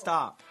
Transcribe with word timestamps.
Stop. 0.00 0.40
Money, 0.40 0.49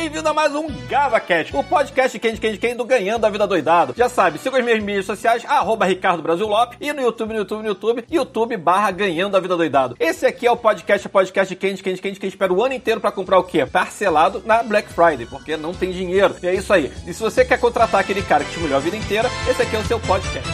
bem-vindo 0.00 0.30
a 0.30 0.32
mais 0.32 0.54
um 0.54 0.66
GavaCast, 0.88 1.54
o 1.54 1.62
podcast 1.62 2.18
quem 2.18 2.34
quem 2.34 2.56
quem 2.56 2.74
do 2.74 2.86
Ganhando 2.86 3.26
a 3.26 3.28
Vida 3.28 3.46
Doidado. 3.46 3.92
Já 3.94 4.08
sabe, 4.08 4.38
siga 4.38 4.56
as 4.56 4.64
minhas 4.64 4.82
mídias 4.82 5.04
sociais, 5.04 5.44
arroba 5.44 5.84
Ricardo 5.84 6.22
Brasil 6.22 6.48
Lopes, 6.48 6.78
e 6.80 6.90
no 6.90 7.02
YouTube, 7.02 7.34
no 7.34 7.40
YouTube, 7.40 7.62
no 7.62 7.68
YouTube, 7.68 8.04
YouTube 8.10 8.56
barra 8.56 8.90
Ganhando 8.92 9.36
a 9.36 9.40
Vida 9.40 9.58
Doidado. 9.58 9.96
Esse 10.00 10.24
aqui 10.24 10.46
é 10.46 10.50
o 10.50 10.56
podcast, 10.56 11.06
podcast 11.06 11.54
de 11.54 11.60
quem 11.60 11.76
quem 11.76 11.96
quem 11.98 12.14
quem 12.14 12.28
espera 12.30 12.50
o 12.50 12.64
ano 12.64 12.72
inteiro 12.72 12.98
pra 12.98 13.12
comprar 13.12 13.38
o 13.38 13.44
quê? 13.44 13.66
Parcelado 13.66 14.42
na 14.46 14.62
Black 14.62 14.90
Friday, 14.90 15.26
porque 15.26 15.54
não 15.58 15.74
tem 15.74 15.92
dinheiro. 15.92 16.34
E 16.42 16.46
é 16.46 16.54
isso 16.54 16.72
aí. 16.72 16.90
E 17.06 17.12
se 17.12 17.20
você 17.20 17.44
quer 17.44 17.60
contratar 17.60 18.00
aquele 18.00 18.22
cara 18.22 18.42
que 18.42 18.52
te 18.52 18.58
humilhou 18.58 18.78
a 18.78 18.80
vida 18.80 18.96
inteira, 18.96 19.28
esse 19.50 19.60
aqui 19.60 19.76
é 19.76 19.80
o 19.80 19.84
seu 19.84 20.00
podcast. 20.00 20.48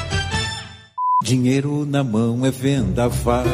Dinheiro 1.22 1.86
na 1.86 2.02
mão 2.02 2.44
é 2.44 2.50
vendaval. 2.50 3.44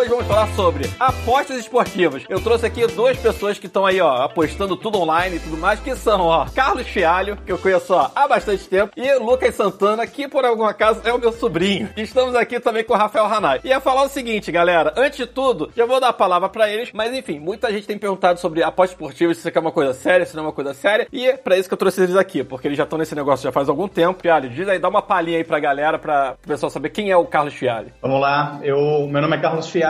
Hoje 0.00 0.08
vamos 0.08 0.26
falar 0.26 0.46
sobre 0.54 0.88
apostas 0.98 1.58
esportivas. 1.58 2.24
Eu 2.26 2.40
trouxe 2.40 2.64
aqui 2.64 2.86
duas 2.86 3.18
pessoas 3.18 3.58
que 3.58 3.66
estão 3.66 3.84
aí, 3.84 4.00
ó, 4.00 4.22
apostando 4.22 4.74
tudo 4.74 4.98
online 4.98 5.36
e 5.36 5.40
tudo 5.40 5.58
mais, 5.58 5.78
que 5.78 5.94
são, 5.94 6.22
ó, 6.22 6.46
Carlos 6.54 6.86
Fialho, 6.86 7.36
que 7.44 7.52
eu 7.52 7.58
conheço 7.58 7.92
ó, 7.92 8.10
há 8.14 8.26
bastante 8.26 8.66
tempo, 8.66 8.92
e 8.96 9.14
Lucas 9.16 9.54
Santana, 9.54 10.06
que 10.06 10.26
por 10.26 10.46
algum 10.46 10.64
acaso 10.64 11.02
é 11.04 11.12
o 11.12 11.18
meu 11.18 11.32
sobrinho. 11.32 11.90
Estamos 11.98 12.34
aqui 12.34 12.58
também 12.58 12.82
com 12.82 12.94
o 12.94 12.96
Rafael 12.96 13.26
Hanai. 13.26 13.60
E 13.62 13.68
ia 13.68 13.78
falar 13.78 14.04
o 14.04 14.08
seguinte, 14.08 14.50
galera, 14.50 14.94
antes 14.96 15.18
de 15.18 15.26
tudo, 15.26 15.70
já 15.76 15.84
vou 15.84 16.00
dar 16.00 16.08
a 16.08 16.14
palavra 16.14 16.48
pra 16.48 16.70
eles, 16.70 16.90
mas 16.94 17.12
enfim, 17.12 17.38
muita 17.38 17.70
gente 17.70 17.86
tem 17.86 17.98
perguntado 17.98 18.40
sobre 18.40 18.62
apostas 18.62 18.92
esportivas, 18.92 19.36
se 19.36 19.40
isso 19.40 19.48
aqui 19.48 19.58
é 19.58 19.60
uma 19.60 19.72
coisa 19.72 19.92
séria, 19.92 20.24
se 20.24 20.34
não 20.34 20.44
é 20.44 20.46
uma 20.46 20.52
coisa 20.52 20.72
séria, 20.72 21.06
e 21.12 21.26
é 21.26 21.36
pra 21.36 21.58
isso 21.58 21.68
que 21.68 21.74
eu 21.74 21.78
trouxe 21.78 22.02
eles 22.02 22.16
aqui, 22.16 22.42
porque 22.42 22.68
eles 22.68 22.78
já 22.78 22.84
estão 22.84 22.98
nesse 22.98 23.14
negócio 23.14 23.44
já 23.44 23.52
faz 23.52 23.68
algum 23.68 23.86
tempo. 23.86 24.22
Fialho, 24.22 24.48
diz 24.48 24.66
aí, 24.66 24.78
dá 24.78 24.88
uma 24.88 25.02
palhinha 25.02 25.36
aí 25.36 25.44
pra 25.44 25.60
galera, 25.60 25.98
pra 25.98 26.36
o 26.42 26.48
pessoal 26.48 26.70
saber 26.70 26.88
quem 26.88 27.10
é 27.10 27.16
o 27.18 27.26
Carlos 27.26 27.52
Fialho. 27.52 27.92
Vamos 28.00 28.20
lá, 28.22 28.58
eu, 28.62 29.06
meu 29.06 29.20
nome 29.20 29.36
é 29.36 29.40
Carlos 29.40 29.68
Fialho, 29.68 29.89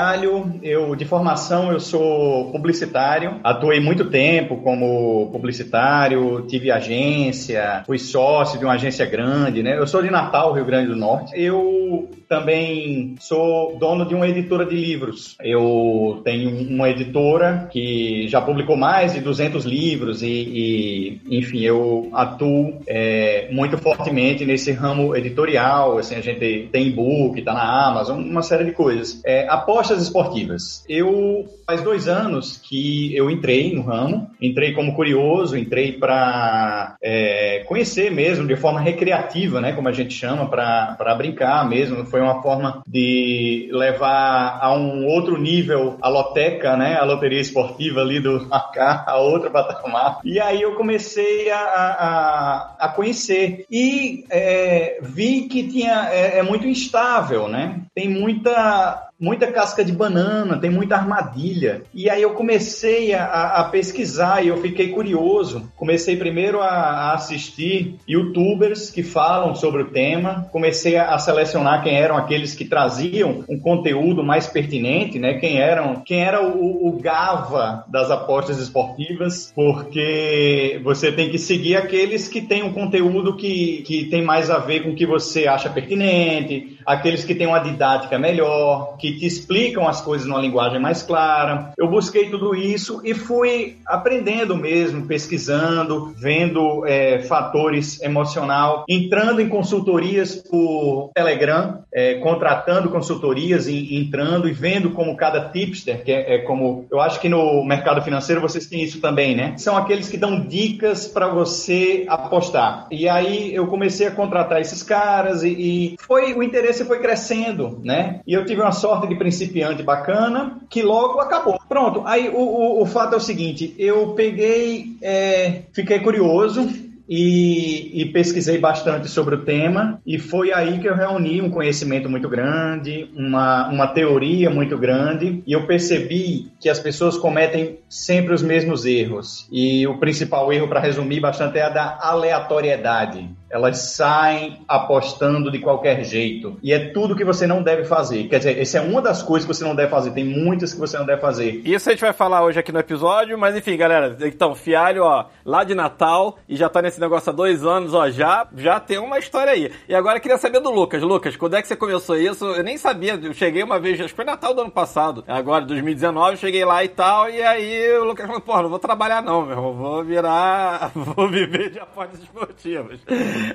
eu 0.62 0.94
de 0.94 1.04
formação 1.04 1.72
eu 1.72 1.80
sou 1.80 2.50
publicitário, 2.52 3.40
atuei 3.42 3.80
muito 3.80 4.04
tempo 4.06 4.56
como 4.58 5.30
publicitário, 5.30 6.46
tive 6.46 6.70
agência, 6.70 7.82
fui 7.86 7.98
sócio 7.98 8.58
de 8.58 8.64
uma 8.64 8.74
agência 8.74 9.06
grande, 9.06 9.62
né? 9.62 9.78
Eu 9.78 9.86
sou 9.86 10.02
de 10.02 10.10
Natal, 10.10 10.52
Rio 10.52 10.64
Grande 10.64 10.88
do 10.88 10.96
Norte. 10.96 11.32
Eu 11.34 11.89
também 12.28 13.16
sou 13.18 13.76
dono 13.78 14.06
de 14.06 14.14
uma 14.14 14.28
editora 14.28 14.64
de 14.64 14.76
livros. 14.76 15.36
Eu 15.42 16.20
tenho 16.24 16.50
uma 16.50 16.88
editora 16.88 17.68
que 17.72 18.28
já 18.28 18.40
publicou 18.40 18.76
mais 18.76 19.14
de 19.14 19.20
200 19.20 19.64
livros 19.64 20.22
e, 20.22 20.28
e, 20.28 21.20
enfim, 21.38 21.60
eu 21.60 22.08
atuo 22.12 22.80
é, 22.86 23.48
muito 23.50 23.76
fortemente 23.78 24.44
nesse 24.44 24.72
ramo 24.72 25.16
editorial. 25.16 25.98
Assim, 25.98 26.14
a 26.14 26.20
gente 26.20 26.68
tem 26.70 26.86
e-book, 26.86 27.38
está 27.38 27.52
na 27.52 27.88
Amazon, 27.88 28.22
uma 28.22 28.42
série 28.42 28.64
de 28.64 28.72
coisas. 28.72 29.20
É, 29.24 29.48
apostas 29.48 30.02
esportivas. 30.02 30.84
Eu 30.88 31.46
faz 31.66 31.82
dois 31.82 32.08
anos 32.08 32.56
que 32.56 33.14
eu 33.14 33.30
entrei 33.30 33.74
no 33.74 33.82
ramo, 33.82 34.30
entrei 34.40 34.72
como 34.72 34.94
curioso, 34.94 35.56
entrei 35.56 35.92
para 35.92 36.96
é, 37.02 37.64
conhecer 37.66 38.10
mesmo 38.10 38.46
de 38.46 38.56
forma 38.56 38.80
recreativa, 38.80 39.60
né, 39.60 39.72
como 39.72 39.88
a 39.88 39.92
gente 39.92 40.14
chama, 40.14 40.48
para 40.48 41.14
brincar 41.16 41.68
mesmo. 41.68 41.79
Foi 42.06 42.20
uma 42.20 42.42
forma 42.42 42.82
de 42.86 43.68
levar 43.72 44.58
a 44.60 44.74
um 44.74 45.06
outro 45.06 45.38
nível 45.38 45.96
a 46.00 46.08
loteca, 46.08 46.76
né, 46.76 46.96
a 46.96 47.04
loteria 47.04 47.40
esportiva 47.40 48.00
ali 48.00 48.20
do 48.20 48.46
AK, 48.50 48.78
a 49.06 49.18
outra 49.18 49.50
patamar. 49.50 50.20
E 50.24 50.40
aí 50.40 50.62
eu 50.62 50.74
comecei 50.74 51.50
a, 51.50 51.58
a, 51.58 52.76
a 52.78 52.88
conhecer 52.88 53.64
e 53.70 54.24
é, 54.30 54.98
vi 55.02 55.42
que 55.42 55.68
tinha 55.68 56.08
é, 56.10 56.38
é 56.38 56.42
muito 56.42 56.66
instável, 56.66 57.48
né? 57.48 57.80
Tem 57.94 58.08
muita 58.08 59.09
muita 59.20 59.52
casca 59.52 59.84
de 59.84 59.92
banana, 59.92 60.58
tem 60.58 60.70
muita 60.70 60.96
armadilha. 60.96 61.82
E 61.92 62.08
aí 62.08 62.22
eu 62.22 62.30
comecei 62.30 63.12
a, 63.12 63.60
a 63.60 63.64
pesquisar 63.64 64.42
e 64.42 64.48
eu 64.48 64.56
fiquei 64.62 64.88
curioso. 64.88 65.70
Comecei 65.76 66.16
primeiro 66.16 66.60
a, 66.62 66.68
a, 66.68 67.14
assistir 67.14 67.96
youtubers 68.08 68.90
que 68.90 69.02
falam 69.02 69.54
sobre 69.54 69.82
o 69.82 69.90
tema. 69.90 70.48
Comecei 70.50 70.96
a, 70.96 71.14
a, 71.14 71.18
selecionar 71.18 71.82
quem 71.82 71.94
eram 71.94 72.16
aqueles 72.16 72.54
que 72.54 72.64
traziam 72.64 73.44
um 73.48 73.58
conteúdo 73.58 74.24
mais 74.24 74.46
pertinente, 74.46 75.18
né? 75.18 75.34
Quem 75.34 75.58
eram, 75.58 76.02
quem 76.04 76.22
era 76.22 76.42
o, 76.42 76.88
o 76.88 76.92
GAVA 76.92 77.84
das 77.88 78.10
apostas 78.10 78.58
esportivas, 78.58 79.52
porque 79.54 80.80
você 80.82 81.12
tem 81.12 81.28
que 81.28 81.38
seguir 81.38 81.76
aqueles 81.76 82.26
que 82.26 82.40
têm 82.40 82.62
um 82.62 82.72
conteúdo 82.72 83.36
que, 83.36 83.82
que 83.82 84.04
tem 84.06 84.22
mais 84.22 84.50
a 84.50 84.58
ver 84.58 84.82
com 84.82 84.90
o 84.90 84.94
que 84.94 85.06
você 85.06 85.46
acha 85.46 85.68
pertinente, 85.68 86.78
aqueles 86.92 87.24
que 87.24 87.34
têm 87.34 87.46
uma 87.46 87.58
didática 87.58 88.18
melhor, 88.18 88.96
que 88.98 89.18
te 89.18 89.26
explicam 89.26 89.86
as 89.86 90.00
coisas 90.00 90.26
numa 90.26 90.40
linguagem 90.40 90.80
mais 90.80 91.02
clara. 91.02 91.72
Eu 91.78 91.88
busquei 91.88 92.28
tudo 92.30 92.54
isso 92.54 93.00
e 93.04 93.14
fui 93.14 93.76
aprendendo 93.86 94.56
mesmo, 94.56 95.06
pesquisando, 95.06 96.12
vendo 96.16 96.86
é, 96.86 97.20
fatores 97.20 98.00
emocional, 98.02 98.84
entrando 98.88 99.40
em 99.40 99.48
consultorias 99.48 100.34
por 100.34 101.10
Telegram, 101.14 101.84
é, 101.92 102.14
contratando 102.14 102.88
consultorias, 102.88 103.66
e, 103.66 103.96
entrando 103.96 104.48
e 104.48 104.52
vendo 104.52 104.90
como 104.90 105.16
cada 105.16 105.48
tipster, 105.50 106.04
que 106.04 106.12
é, 106.12 106.34
é, 106.34 106.38
como 106.38 106.86
eu 106.90 107.00
acho 107.00 107.20
que 107.20 107.28
no 107.28 107.64
mercado 107.64 108.02
financeiro 108.02 108.40
vocês 108.40 108.66
têm 108.66 108.82
isso 108.82 109.00
também, 109.00 109.34
né? 109.34 109.54
São 109.56 109.76
aqueles 109.76 110.08
que 110.08 110.16
dão 110.16 110.40
dicas 110.40 111.06
para 111.06 111.28
você 111.28 112.04
apostar. 112.08 112.86
E 112.90 113.08
aí 113.08 113.54
eu 113.54 113.66
comecei 113.66 114.06
a 114.06 114.10
contratar 114.10 114.60
esses 114.60 114.82
caras 114.82 115.42
e, 115.42 115.48
e 115.48 115.96
foi 116.00 116.32
o 116.34 116.42
interesse 116.42 116.79
foi 116.84 116.98
crescendo, 116.98 117.80
né? 117.82 118.20
E 118.26 118.32
eu 118.32 118.44
tive 118.44 118.60
uma 118.60 118.72
sorte 118.72 119.06
de 119.06 119.16
principiante 119.16 119.82
bacana 119.82 120.58
que 120.68 120.82
logo 120.82 121.20
acabou. 121.20 121.58
Pronto, 121.68 122.02
aí 122.06 122.28
o, 122.28 122.38
o, 122.38 122.82
o 122.82 122.86
fato 122.86 123.14
é 123.14 123.16
o 123.16 123.20
seguinte: 123.20 123.74
eu 123.78 124.08
peguei, 124.14 124.96
é, 125.02 125.62
fiquei 125.72 126.00
curioso, 126.00 126.68
e, 127.12 128.02
e, 128.02 128.04
pesquisei 128.12 128.56
bastante 128.56 129.08
sobre 129.08 129.34
o 129.34 129.44
tema 129.44 130.00
e 130.06 130.16
foi 130.16 130.52
aí 130.52 130.78
que 130.78 130.88
eu 130.88 130.94
reuni 130.94 131.42
um 131.42 131.50
conhecimento 131.50 132.08
muito 132.08 132.28
grande, 132.28 133.10
uma, 133.16 133.68
uma 133.68 133.88
teoria 133.88 134.48
muito 134.48 134.78
grande 134.78 135.42
e 135.44 135.52
eu 135.52 135.66
percebi 135.66 136.52
que 136.60 136.68
as 136.68 136.78
pessoas 136.78 137.18
cometem 137.18 137.80
sempre 137.88 138.32
os 138.32 138.44
mesmos 138.44 138.86
erros 138.86 139.48
e 139.50 139.84
o 139.88 139.98
principal 139.98 140.52
erro, 140.52 140.68
para 140.68 140.78
resumir 140.78 141.18
bastante, 141.18 141.58
é 141.58 141.62
a 141.62 141.68
da 141.68 141.98
aleatoriedade. 142.00 143.28
Elas 143.50 143.78
saem 143.78 144.64
apostando 144.68 145.50
de 145.50 145.58
qualquer 145.58 146.04
jeito. 146.04 146.56
E 146.62 146.72
é 146.72 146.90
tudo 146.90 147.16
que 147.16 147.24
você 147.24 147.46
não 147.46 147.62
deve 147.62 147.84
fazer. 147.84 148.28
Quer 148.28 148.38
dizer, 148.38 148.58
essa 148.58 148.78
é 148.78 148.80
uma 148.80 149.02
das 149.02 149.22
coisas 149.22 149.46
que 149.46 149.54
você 149.54 149.64
não 149.64 149.74
deve 149.74 149.90
fazer. 149.90 150.12
Tem 150.12 150.24
muitas 150.24 150.72
que 150.72 150.78
você 150.78 150.96
não 150.96 151.04
deve 151.04 151.20
fazer. 151.20 151.60
Isso 151.64 151.88
a 151.88 151.92
gente 151.92 152.00
vai 152.00 152.12
falar 152.12 152.44
hoje 152.44 152.58
aqui 152.58 152.70
no 152.70 152.78
episódio, 152.78 153.36
mas 153.36 153.56
enfim, 153.56 153.76
galera. 153.76 154.16
Então, 154.22 154.54
Fialho, 154.54 155.02
ó, 155.02 155.26
lá 155.44 155.64
de 155.64 155.74
Natal 155.74 156.38
e 156.48 156.56
já 156.56 156.68
tá 156.68 156.80
nesse 156.80 157.00
negócio 157.00 157.30
há 157.30 157.32
dois 157.32 157.64
anos, 157.64 157.92
ó, 157.92 158.08
já, 158.10 158.46
já 158.56 158.78
tem 158.78 158.98
uma 158.98 159.18
história 159.18 159.52
aí. 159.52 159.72
E 159.88 159.94
agora 159.94 160.18
eu 160.18 160.22
queria 160.22 160.38
saber 160.38 160.60
do 160.60 160.70
Lucas. 160.70 161.02
Lucas, 161.02 161.36
quando 161.36 161.56
é 161.56 161.62
que 161.62 161.68
você 161.68 161.76
começou 161.76 162.16
isso? 162.16 162.44
Eu 162.44 162.62
nem 162.62 162.78
sabia. 162.78 163.18
Eu 163.20 163.34
cheguei 163.34 163.62
uma 163.62 163.80
vez, 163.80 164.00
acho 164.00 164.10
que 164.10 164.16
foi 164.16 164.24
Natal 164.24 164.54
do 164.54 164.60
ano 164.60 164.70
passado. 164.70 165.24
Agora, 165.26 165.64
2019, 165.64 166.32
eu 166.32 166.36
cheguei 166.36 166.64
lá 166.64 166.84
e 166.84 166.88
tal. 166.88 167.28
E 167.28 167.42
aí 167.42 167.98
o 167.98 168.04
Lucas 168.04 168.26
falou, 168.26 168.40
porra, 168.40 168.62
não 168.62 168.70
vou 168.70 168.78
trabalhar 168.78 169.22
não, 169.22 169.42
meu 169.42 169.56
irmão. 169.56 169.74
Vou 169.74 170.04
virar. 170.04 170.90
Vou 171.00 171.28
viver 171.28 171.70
de 171.70 171.78
apostas 171.78 172.20
esportivas. 172.20 173.00